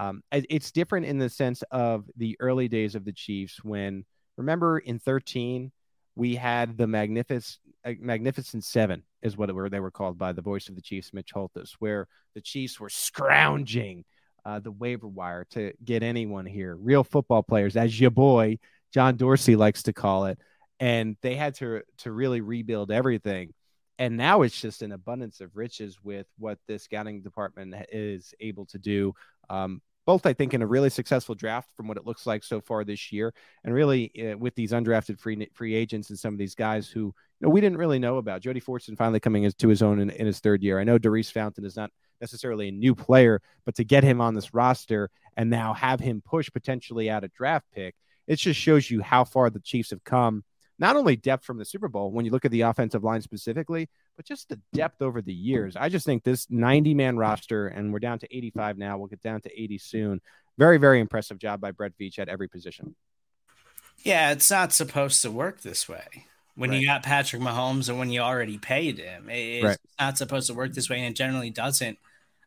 Um, 0.00 0.22
it's 0.30 0.70
different 0.70 1.06
in 1.06 1.18
the 1.18 1.28
sense 1.28 1.62
of 1.70 2.08
the 2.16 2.36
early 2.40 2.68
days 2.68 2.94
of 2.94 3.04
the 3.04 3.12
Chiefs 3.12 3.62
when, 3.64 4.04
remember, 4.36 4.78
in 4.78 5.00
13, 5.00 5.72
we 6.14 6.36
had 6.36 6.78
the 6.78 6.86
magnificent, 6.86 7.58
uh, 7.84 7.92
magnificent 8.00 8.64
seven 8.64 9.02
is 9.22 9.36
what 9.36 9.52
were, 9.52 9.68
they 9.68 9.80
were 9.80 9.90
called 9.90 10.18
by 10.18 10.32
the 10.32 10.42
voice 10.42 10.68
of 10.68 10.74
the 10.74 10.82
Chiefs, 10.82 11.12
Mitch 11.12 11.32
Holthus, 11.32 11.72
where 11.78 12.06
the 12.34 12.40
Chiefs 12.40 12.78
were 12.78 12.88
scrounging 12.88 14.04
uh, 14.44 14.60
the 14.60 14.70
waiver 14.70 15.08
wire 15.08 15.46
to 15.50 15.72
get 15.84 16.02
anyone 16.02 16.46
here, 16.46 16.76
real 16.76 17.04
football 17.04 17.42
players, 17.42 17.76
as 17.76 17.98
your 18.00 18.10
boy 18.10 18.58
John 18.92 19.16
Dorsey 19.16 19.56
likes 19.56 19.82
to 19.84 19.92
call 19.92 20.26
it, 20.26 20.38
and 20.80 21.16
they 21.22 21.34
had 21.34 21.54
to 21.56 21.82
to 21.98 22.12
really 22.12 22.40
rebuild 22.40 22.90
everything. 22.90 23.52
And 23.98 24.16
now 24.16 24.42
it's 24.42 24.60
just 24.60 24.82
an 24.82 24.92
abundance 24.92 25.40
of 25.40 25.56
riches 25.56 25.98
with 26.02 26.26
what 26.38 26.58
the 26.68 26.78
scouting 26.78 27.20
department 27.20 27.74
is 27.90 28.32
able 28.38 28.66
to 28.66 28.78
do. 28.78 29.12
Um, 29.50 29.82
both 30.08 30.24
i 30.24 30.32
think 30.32 30.54
in 30.54 30.62
a 30.62 30.66
really 30.66 30.88
successful 30.88 31.34
draft 31.34 31.68
from 31.76 31.86
what 31.86 31.98
it 31.98 32.06
looks 32.06 32.26
like 32.26 32.42
so 32.42 32.62
far 32.62 32.82
this 32.82 33.12
year. 33.12 33.34
And 33.62 33.74
really 33.74 34.10
uh, 34.18 34.38
with 34.38 34.54
these 34.54 34.72
undrafted 34.72 35.20
free 35.20 35.46
free 35.52 35.74
agents 35.74 36.08
and 36.08 36.18
some 36.18 36.32
of 36.32 36.38
these 36.38 36.54
guys 36.54 36.88
who 36.88 37.00
you 37.00 37.14
know 37.42 37.50
we 37.50 37.60
didn't 37.60 37.76
really 37.76 37.98
know 37.98 38.16
about. 38.16 38.40
Jody 38.40 38.58
fortson 38.58 38.96
finally 38.96 39.20
coming 39.20 39.50
to 39.50 39.68
his 39.68 39.82
own 39.82 40.00
in, 40.00 40.08
in 40.08 40.26
his 40.26 40.40
third 40.40 40.62
year. 40.62 40.80
I 40.80 40.84
know 40.84 40.96
Daurice 40.96 41.30
Fountain 41.30 41.66
is 41.66 41.76
not 41.76 41.90
necessarily 42.22 42.68
a 42.68 42.72
new 42.72 42.94
player 42.94 43.42
but 43.66 43.74
to 43.74 43.84
get 43.84 44.02
him 44.02 44.22
on 44.22 44.32
this 44.32 44.54
roster 44.54 45.10
and 45.36 45.50
now 45.50 45.74
have 45.74 46.00
him 46.00 46.22
push 46.24 46.48
potentially 46.50 47.10
out 47.10 47.22
a 47.22 47.28
draft 47.28 47.66
pick 47.72 47.94
it 48.26 48.36
just 48.36 48.58
shows 48.58 48.90
you 48.90 49.02
how 49.02 49.24
far 49.24 49.50
the 49.50 49.60
chiefs 49.60 49.90
have 49.90 50.02
come 50.02 50.42
not 50.78 50.96
only 50.96 51.16
depth 51.16 51.44
from 51.44 51.58
the 51.58 51.64
Super 51.64 51.88
Bowl 51.88 52.10
when 52.10 52.24
you 52.24 52.30
look 52.30 52.44
at 52.44 52.50
the 52.50 52.62
offensive 52.62 53.02
line 53.02 53.20
specifically, 53.20 53.88
but 54.16 54.24
just 54.24 54.48
the 54.48 54.60
depth 54.72 55.02
over 55.02 55.20
the 55.20 55.32
years. 55.32 55.76
I 55.76 55.88
just 55.88 56.06
think 56.06 56.22
this 56.22 56.46
90 56.50 56.94
man 56.94 57.16
roster, 57.16 57.68
and 57.68 57.92
we're 57.92 57.98
down 57.98 58.18
to 58.20 58.36
85 58.36 58.78
now. 58.78 58.98
We'll 58.98 59.08
get 59.08 59.22
down 59.22 59.40
to 59.42 59.62
80 59.62 59.78
soon. 59.78 60.20
Very, 60.56 60.78
very 60.78 61.00
impressive 61.00 61.38
job 61.38 61.60
by 61.60 61.72
Brett 61.72 61.92
Veach 62.00 62.18
at 62.18 62.28
every 62.28 62.48
position. 62.48 62.94
Yeah, 64.04 64.30
it's 64.30 64.50
not 64.50 64.72
supposed 64.72 65.22
to 65.22 65.30
work 65.30 65.62
this 65.62 65.88
way. 65.88 66.26
When 66.54 66.70
right. 66.70 66.80
you 66.80 66.86
got 66.86 67.04
Patrick 67.04 67.42
Mahomes 67.42 67.88
and 67.88 67.98
when 67.98 68.10
you 68.10 68.20
already 68.20 68.58
paid 68.58 68.98
him, 68.98 69.28
it's 69.30 69.64
right. 69.64 69.78
not 69.98 70.18
supposed 70.18 70.48
to 70.48 70.54
work 70.54 70.72
this 70.72 70.88
way, 70.90 70.98
and 70.98 71.12
it 71.12 71.16
generally 71.16 71.50
doesn't. 71.50 71.98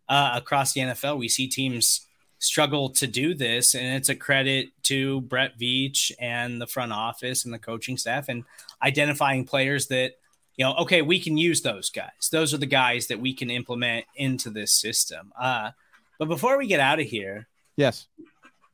Uh, 0.09 0.33
across 0.35 0.73
the 0.73 0.81
NFL, 0.81 1.17
we 1.17 1.29
see 1.29 1.47
teams 1.47 2.05
struggle 2.41 2.89
to 2.89 3.07
do 3.07 3.33
this. 3.33 3.75
And 3.75 3.95
it's 3.95 4.09
a 4.09 4.15
credit 4.15 4.69
to 4.83 5.21
Brett 5.21 5.57
Veach 5.59 6.11
and 6.19 6.59
the 6.59 6.67
front 6.67 6.91
office 6.91 7.45
and 7.45 7.53
the 7.53 7.59
coaching 7.59 7.97
staff 7.97 8.27
and 8.27 8.43
identifying 8.83 9.45
players 9.45 9.87
that, 9.87 10.13
you 10.57 10.65
know, 10.65 10.73
okay, 10.77 11.01
we 11.01 11.19
can 11.19 11.37
use 11.37 11.61
those 11.61 11.89
guys. 11.89 12.29
Those 12.31 12.53
are 12.53 12.57
the 12.57 12.65
guys 12.65 13.07
that 13.07 13.21
we 13.21 13.33
can 13.33 13.49
implement 13.49 14.05
into 14.15 14.49
this 14.49 14.73
system. 14.73 15.31
Uh, 15.39 15.71
but 16.19 16.27
before 16.27 16.57
we 16.57 16.67
get 16.67 16.79
out 16.79 16.99
of 16.99 17.05
here, 17.05 17.47
yes, 17.77 18.07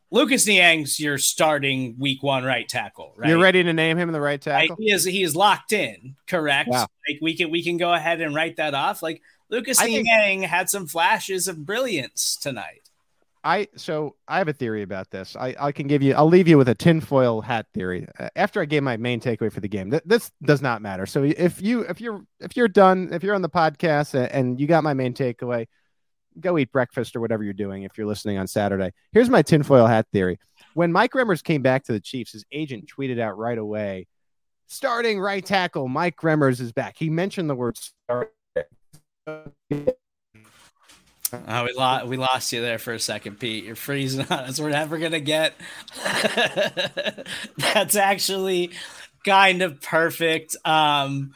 Lucas 0.09 0.47
Niang's 0.47 0.99
your 0.99 1.17
starting 1.17 1.95
week 1.99 2.23
one 2.23 2.45
right 2.45 2.67
tackle, 2.67 3.13
right? 3.17 3.29
You're 3.29 3.39
ready 3.41 3.63
to 3.63 3.73
name 3.73 3.97
him 3.97 4.11
the 4.13 4.21
right 4.21 4.39
tackle. 4.41 4.77
He 4.79 4.91
is 4.91 5.03
he 5.03 5.23
is 5.23 5.35
locked 5.35 5.73
in, 5.73 6.15
correct? 6.25 6.69
Wow. 6.69 6.87
Like 7.07 7.19
we 7.21 7.35
can 7.35 7.51
we 7.51 7.61
can 7.63 7.75
go 7.77 7.93
ahead 7.93 8.21
and 8.21 8.33
write 8.33 8.57
that 8.57 8.73
off. 8.73 9.03
Like 9.03 9.21
Lucas 9.49 9.79
I 9.79 9.85
think- 9.85 10.05
Niang 10.05 10.43
had 10.43 10.69
some 10.69 10.87
flashes 10.87 11.49
of 11.49 11.65
brilliance 11.65 12.37
tonight. 12.41 12.86
I 13.47 13.69
so 13.77 14.17
I 14.27 14.39
have 14.39 14.49
a 14.49 14.53
theory 14.53 14.81
about 14.81 15.09
this. 15.09 15.37
I, 15.37 15.55
I 15.57 15.71
can 15.71 15.87
give 15.87 16.01
you. 16.01 16.13
I'll 16.13 16.27
leave 16.27 16.49
you 16.49 16.57
with 16.57 16.67
a 16.67 16.75
tinfoil 16.75 17.39
hat 17.39 17.65
theory. 17.73 18.05
Uh, 18.19 18.27
After 18.35 18.61
I 18.61 18.65
gave 18.65 18.83
my 18.83 18.97
main 18.97 19.21
takeaway 19.21 19.49
for 19.49 19.61
the 19.61 19.69
game, 19.69 19.89
th- 19.89 20.03
this 20.05 20.29
does 20.43 20.61
not 20.61 20.81
matter. 20.81 21.05
So 21.05 21.23
if 21.23 21.61
you 21.61 21.79
if 21.81 22.01
you're 22.01 22.25
if 22.41 22.57
you're 22.57 22.67
done, 22.67 23.07
if 23.13 23.23
you're 23.23 23.35
on 23.35 23.41
the 23.41 23.49
podcast 23.49 24.15
and, 24.15 24.29
and 24.33 24.59
you 24.59 24.67
got 24.67 24.83
my 24.83 24.93
main 24.93 25.13
takeaway, 25.13 25.67
go 26.37 26.57
eat 26.57 26.73
breakfast 26.73 27.15
or 27.15 27.21
whatever 27.21 27.41
you're 27.41 27.53
doing. 27.53 27.83
If 27.83 27.97
you're 27.97 28.05
listening 28.05 28.37
on 28.37 28.47
Saturday, 28.47 28.91
here's 29.13 29.29
my 29.29 29.43
tinfoil 29.43 29.87
hat 29.87 30.07
theory. 30.11 30.39
When 30.73 30.91
Mike 30.91 31.13
Remmers 31.13 31.41
came 31.41 31.61
back 31.61 31.85
to 31.85 31.93
the 31.93 32.01
Chiefs, 32.01 32.33
his 32.33 32.43
agent 32.51 32.91
tweeted 32.93 33.17
out 33.17 33.37
right 33.37 33.57
away, 33.57 34.07
"Starting 34.67 35.21
right 35.21 35.45
tackle 35.45 35.87
Mike 35.87 36.17
Remmers 36.17 36.59
is 36.59 36.73
back." 36.73 36.95
He 36.97 37.09
mentioned 37.09 37.49
the 37.49 37.55
word 37.55 37.77
start. 37.77 38.33
Oh, 41.33 41.63
we 41.65 41.73
lost 41.73 42.07
we 42.07 42.17
lost 42.17 42.53
you 42.53 42.61
there 42.61 42.79
for 42.79 42.93
a 42.93 42.99
second, 42.99 43.39
Pete. 43.39 43.65
You're 43.65 43.75
freezing 43.75 44.25
on 44.29 44.39
us. 44.39 44.59
We're 44.59 44.69
never 44.69 44.97
gonna 44.97 45.19
get. 45.19 45.53
That's 47.57 47.95
actually 47.95 48.71
kind 49.25 49.61
of 49.61 49.81
perfect. 49.81 50.55
Um, 50.63 51.33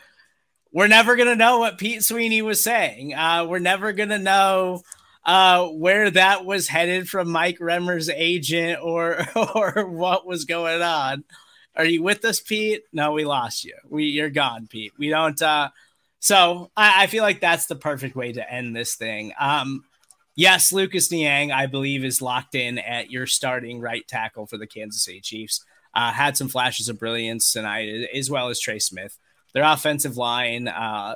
we're 0.71 0.87
never 0.87 1.15
gonna 1.15 1.35
know 1.35 1.59
what 1.59 1.77
Pete 1.77 2.03
Sweeney 2.03 2.41
was 2.41 2.63
saying. 2.63 3.13
Uh, 3.13 3.45
we're 3.45 3.59
never 3.59 3.91
gonna 3.91 4.19
know 4.19 4.81
uh, 5.25 5.67
where 5.67 6.09
that 6.09 6.45
was 6.45 6.67
headed 6.67 7.09
from 7.09 7.29
Mike 7.29 7.59
Remmer's 7.59 8.09
agent 8.09 8.79
or 8.81 9.25
or 9.55 9.87
what 9.87 10.25
was 10.25 10.45
going 10.45 10.81
on. 10.81 11.23
Are 11.75 11.85
you 11.85 12.01
with 12.03 12.23
us, 12.25 12.39
Pete? 12.39 12.83
No, 12.93 13.11
we 13.11 13.25
lost 13.25 13.63
you. 13.65 13.75
We 13.89 14.05
you're 14.05 14.29
gone, 14.29 14.67
Pete. 14.67 14.93
We 14.97 15.09
don't. 15.09 15.41
Uh, 15.41 15.69
so 16.21 16.69
I, 16.77 17.03
I 17.03 17.07
feel 17.07 17.23
like 17.23 17.41
that's 17.41 17.65
the 17.65 17.75
perfect 17.75 18.15
way 18.15 18.31
to 18.31 18.53
end 18.53 18.75
this 18.75 18.95
thing. 18.95 19.33
Um, 19.39 19.83
yes, 20.35 20.71
Lucas 20.71 21.11
Niang, 21.11 21.51
I 21.51 21.65
believe, 21.65 22.05
is 22.05 22.21
locked 22.21 22.53
in 22.53 22.77
at 22.77 23.09
your 23.09 23.25
starting 23.25 23.81
right 23.81 24.07
tackle 24.07 24.45
for 24.45 24.57
the 24.57 24.67
Kansas 24.67 25.03
City 25.03 25.19
Chiefs. 25.19 25.65
Uh, 25.95 26.11
had 26.11 26.37
some 26.37 26.47
flashes 26.47 26.87
of 26.87 26.99
brilliance 26.99 27.51
tonight, 27.51 28.07
as 28.15 28.29
well 28.29 28.49
as 28.49 28.59
Trey 28.59 28.77
Smith. 28.77 29.17
Their 29.53 29.63
offensive 29.63 30.15
line 30.15 30.67
uh, 30.67 31.15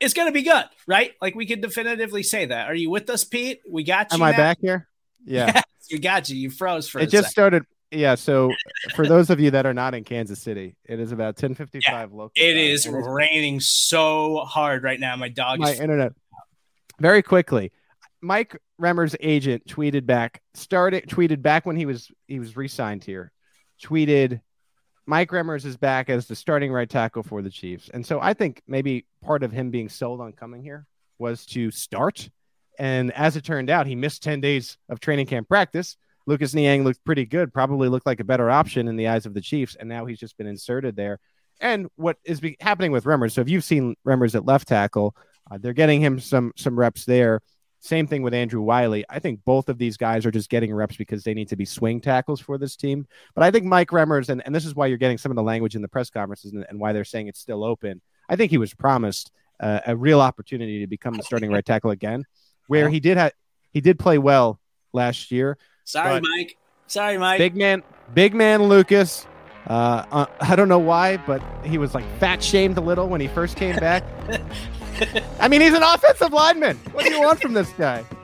is 0.00 0.14
going 0.14 0.26
to 0.26 0.32
be 0.32 0.42
good, 0.42 0.64
right? 0.86 1.12
Like 1.22 1.36
we 1.36 1.46
could 1.46 1.60
definitively 1.60 2.24
say 2.24 2.46
that. 2.46 2.68
Are 2.68 2.74
you 2.74 2.90
with 2.90 3.08
us, 3.08 3.22
Pete? 3.22 3.60
We 3.70 3.84
got 3.84 4.10
you. 4.10 4.16
Am 4.16 4.22
I 4.22 4.32
back 4.32 4.58
here? 4.60 4.88
Yeah. 5.24 5.62
Yes, 5.80 5.92
we 5.92 5.98
got 5.98 6.28
you. 6.28 6.36
You 6.36 6.50
froze 6.50 6.90
for 6.90 6.98
it 6.98 7.04
just 7.04 7.14
second. 7.14 7.30
started. 7.30 7.66
Yeah. 7.90 8.14
So 8.14 8.52
for 8.94 9.06
those 9.06 9.30
of 9.30 9.40
you 9.40 9.50
that 9.52 9.66
are 9.66 9.74
not 9.74 9.94
in 9.94 10.04
Kansas 10.04 10.40
City, 10.40 10.76
it 10.84 11.00
is 11.00 11.12
about 11.12 11.36
10:55 11.36 12.12
local. 12.12 12.32
It 12.36 12.56
is 12.56 12.86
it's- 12.86 13.04
raining 13.06 13.60
so 13.60 14.38
hard 14.38 14.82
right 14.82 15.00
now. 15.00 15.16
My 15.16 15.28
dog 15.28 15.58
my 15.60 15.72
is 15.72 15.80
internet. 15.80 16.12
Very 17.00 17.22
quickly, 17.22 17.72
Mike 18.20 18.56
Remmer's 18.80 19.16
agent 19.20 19.66
tweeted 19.66 20.06
back. 20.06 20.42
Started 20.54 21.06
tweeted 21.08 21.42
back 21.42 21.66
when 21.66 21.76
he 21.76 21.86
was 21.86 22.10
he 22.28 22.38
was 22.38 22.56
re-signed 22.56 23.04
here. 23.04 23.32
Tweeted, 23.82 24.40
Mike 25.06 25.30
Remmers 25.30 25.64
is 25.64 25.76
back 25.78 26.10
as 26.10 26.26
the 26.26 26.36
starting 26.36 26.70
right 26.70 26.88
tackle 26.88 27.22
for 27.22 27.40
the 27.40 27.50
Chiefs, 27.50 27.88
and 27.92 28.04
so 28.04 28.20
I 28.20 28.34
think 28.34 28.62
maybe 28.66 29.06
part 29.22 29.42
of 29.42 29.50
him 29.52 29.70
being 29.70 29.88
sold 29.88 30.20
on 30.20 30.32
coming 30.32 30.62
here 30.62 30.86
was 31.18 31.46
to 31.46 31.70
start. 31.70 32.28
And 32.78 33.12
as 33.12 33.36
it 33.36 33.44
turned 33.44 33.68
out, 33.68 33.86
he 33.86 33.94
missed 33.94 34.22
10 34.22 34.40
days 34.40 34.78
of 34.88 35.00
training 35.00 35.26
camp 35.26 35.48
practice. 35.48 35.96
Lucas 36.30 36.54
Niang 36.54 36.84
looked 36.84 37.04
pretty 37.04 37.26
good, 37.26 37.52
probably 37.52 37.88
looked 37.88 38.06
like 38.06 38.20
a 38.20 38.24
better 38.24 38.48
option 38.48 38.86
in 38.86 38.94
the 38.94 39.08
eyes 39.08 39.26
of 39.26 39.34
the 39.34 39.40
Chiefs, 39.40 39.74
and 39.74 39.88
now 39.88 40.06
he's 40.06 40.20
just 40.20 40.38
been 40.38 40.46
inserted 40.46 40.94
there. 40.94 41.18
And 41.60 41.88
what 41.96 42.18
is 42.24 42.40
be- 42.40 42.56
happening 42.60 42.92
with 42.92 43.04
Remmers? 43.04 43.32
So 43.32 43.40
if 43.40 43.48
you've 43.48 43.64
seen 43.64 43.96
Remmers 44.06 44.36
at 44.36 44.46
left 44.46 44.68
tackle, 44.68 45.16
uh, 45.50 45.58
they're 45.60 45.72
getting 45.72 46.00
him 46.00 46.20
some 46.20 46.52
some 46.56 46.78
reps 46.78 47.04
there. 47.04 47.42
Same 47.80 48.06
thing 48.06 48.22
with 48.22 48.32
Andrew 48.32 48.62
Wiley. 48.62 49.04
I 49.10 49.18
think 49.18 49.40
both 49.44 49.68
of 49.68 49.76
these 49.76 49.96
guys 49.96 50.24
are 50.24 50.30
just 50.30 50.50
getting 50.50 50.72
reps 50.72 50.96
because 50.96 51.24
they 51.24 51.34
need 51.34 51.48
to 51.48 51.56
be 51.56 51.64
swing 51.64 52.00
tackles 52.00 52.40
for 52.40 52.58
this 52.58 52.76
team. 52.76 53.08
But 53.34 53.42
I 53.42 53.50
think 53.50 53.64
Mike 53.64 53.88
Remmers, 53.88 54.28
and, 54.28 54.40
and 54.46 54.54
this 54.54 54.64
is 54.64 54.76
why 54.76 54.86
you're 54.86 54.98
getting 54.98 55.18
some 55.18 55.32
of 55.32 55.36
the 55.36 55.42
language 55.42 55.74
in 55.74 55.82
the 55.82 55.88
press 55.88 56.10
conferences 56.10 56.52
and, 56.52 56.64
and 56.68 56.78
why 56.78 56.92
they're 56.92 57.04
saying 57.04 57.26
it's 57.26 57.40
still 57.40 57.64
open. 57.64 58.00
I 58.28 58.36
think 58.36 58.52
he 58.52 58.58
was 58.58 58.72
promised 58.72 59.32
uh, 59.58 59.80
a 59.84 59.96
real 59.96 60.20
opportunity 60.20 60.78
to 60.80 60.86
become 60.86 61.14
the 61.14 61.24
starting 61.24 61.50
right 61.50 61.64
tackle 61.64 61.90
again, 61.90 62.24
where 62.68 62.88
he 62.88 63.00
did 63.00 63.16
have 63.16 63.32
he 63.72 63.80
did 63.80 63.98
play 63.98 64.18
well 64.18 64.60
last 64.92 65.32
year. 65.32 65.58
Sorry, 65.90 66.20
but- 66.20 66.28
Mike. 66.36 66.56
Sorry, 66.86 67.18
Mike. 67.18 67.38
Big 67.38 67.54
man, 67.56 67.82
big 68.14 68.34
man 68.34 68.64
Lucas. 68.64 69.26
Uh, 69.68 70.04
uh, 70.10 70.26
I 70.40 70.56
don't 70.56 70.68
know 70.68 70.78
why, 70.78 71.18
but 71.18 71.40
he 71.64 71.78
was 71.78 71.94
like 71.94 72.04
fat 72.18 72.42
shamed 72.42 72.76
a 72.78 72.80
little 72.80 73.08
when 73.08 73.20
he 73.20 73.28
first 73.28 73.56
came 73.56 73.76
back. 73.80 74.02
I 75.38 75.46
mean, 75.48 75.60
he's 75.60 75.74
an 75.74 75.82
offensive 75.82 76.32
lineman. 76.32 76.76
What 76.92 77.04
do 77.04 77.12
you 77.12 77.20
want 77.20 77.40
from 77.40 77.52
this 77.54 77.70
guy? 77.78 78.04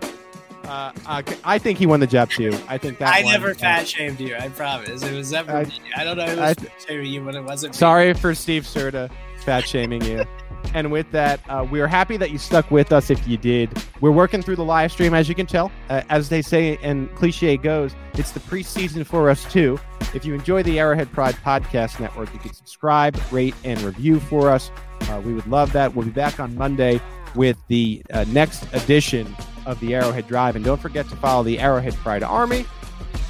Uh, 0.66 0.90
uh, 1.06 1.22
I 1.44 1.58
think 1.60 1.78
he 1.78 1.86
won 1.86 2.00
the 2.00 2.08
job 2.08 2.28
too. 2.28 2.50
I 2.66 2.76
think 2.76 2.98
that. 2.98 3.14
I 3.14 3.22
one- 3.22 3.34
never 3.34 3.54
fat 3.54 3.86
shamed 3.86 4.18
you. 4.18 4.34
I 4.34 4.48
promise. 4.48 5.00
It 5.04 5.14
was 5.14 5.30
never 5.30 5.52
I- 5.58 5.70
I 5.94 6.02
don't 6.02 6.16
know 6.16 6.26
who 6.26 6.40
was 6.40 6.54
fat 6.54 6.72
shaming 6.84 7.06
you, 7.06 7.20
but 7.20 7.36
it 7.36 7.44
wasn't. 7.44 7.74
me. 7.74 7.78
Sorry 7.78 8.12
for 8.14 8.34
Steve 8.34 8.64
Serda 8.64 9.08
fat 9.44 9.68
shaming 9.68 10.02
you. 10.04 10.24
And 10.74 10.90
with 10.90 11.10
that, 11.12 11.40
uh, 11.48 11.66
we 11.70 11.80
are 11.80 11.86
happy 11.86 12.16
that 12.16 12.30
you 12.30 12.38
stuck 12.38 12.70
with 12.70 12.92
us 12.92 13.10
if 13.10 13.26
you 13.26 13.36
did. 13.36 13.70
We're 14.00 14.10
working 14.10 14.42
through 14.42 14.56
the 14.56 14.64
live 14.64 14.92
stream, 14.92 15.14
as 15.14 15.28
you 15.28 15.34
can 15.34 15.46
tell. 15.46 15.72
Uh, 15.88 16.02
as 16.08 16.28
they 16.28 16.42
say 16.42 16.76
and 16.82 17.14
cliche 17.14 17.56
goes, 17.56 17.94
it's 18.14 18.32
the 18.32 18.40
preseason 18.40 19.06
for 19.06 19.30
us 19.30 19.50
too. 19.50 19.78
If 20.14 20.24
you 20.24 20.34
enjoy 20.34 20.62
the 20.62 20.78
Arrowhead 20.78 21.10
Pride 21.12 21.34
Podcast 21.36 22.00
Network, 22.00 22.32
you 22.32 22.38
can 22.38 22.52
subscribe, 22.52 23.18
rate, 23.30 23.54
and 23.64 23.80
review 23.82 24.20
for 24.20 24.50
us. 24.50 24.70
Uh, 25.02 25.20
we 25.24 25.34
would 25.34 25.46
love 25.46 25.72
that. 25.72 25.94
We'll 25.94 26.06
be 26.06 26.12
back 26.12 26.40
on 26.40 26.54
Monday 26.56 27.00
with 27.34 27.56
the 27.68 28.02
uh, 28.12 28.24
next 28.28 28.66
edition 28.74 29.34
of 29.66 29.78
the 29.80 29.94
Arrowhead 29.94 30.26
Drive. 30.26 30.56
And 30.56 30.64
don't 30.64 30.80
forget 30.80 31.08
to 31.08 31.16
follow 31.16 31.42
the 31.42 31.58
Arrowhead 31.58 31.94
Pride 31.94 32.22
Army 32.22 32.64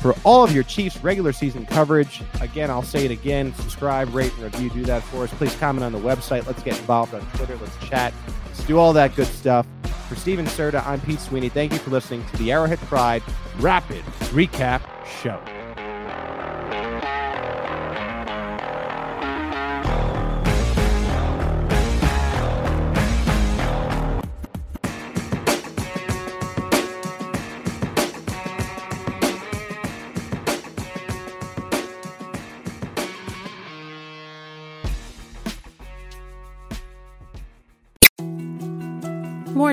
for 0.01 0.15
all 0.25 0.45
of 0.45 0.53
your 0.53 0.65
Chiefs 0.65 0.99
regular 0.99 1.33
season 1.33 1.67
coverage. 1.67 2.23
Again, 2.41 2.71
I'll 2.71 2.83
say 2.83 3.05
it 3.05 3.11
again 3.11 3.55
subscribe, 3.55 4.15
rate, 4.15 4.33
and 4.35 4.43
review. 4.43 4.71
Do 4.71 4.85
that 4.85 5.03
for 5.05 5.25
us. 5.25 5.31
Please 5.35 5.55
comment 5.57 5.85
on 5.85 5.93
the 5.93 5.99
website. 5.99 6.47
Let's 6.47 6.63
get 6.63 6.79
involved 6.79 7.15
on 7.15 7.21
Twitter. 7.33 7.57
Let's 7.57 7.77
chat. 7.89 8.13
Let's 8.47 8.65
do 8.65 8.79
all 8.79 8.93
that 8.93 9.15
good 9.17 9.27
stuff. 9.27 9.67
For 10.09 10.15
Stephen 10.15 10.47
Serda, 10.47 10.87
I'm 10.87 11.01
Pete 11.01 11.21
Sweeney. 11.21 11.49
Thank 11.49 11.73
you 11.73 11.79
for 11.79 11.91
listening 11.91 12.25
to 12.27 12.37
the 12.37 12.53
Arrowhead 12.53 12.79
Pride 12.81 13.23
Rapid 13.59 14.05
Recap 14.33 14.83
Show. 15.05 15.41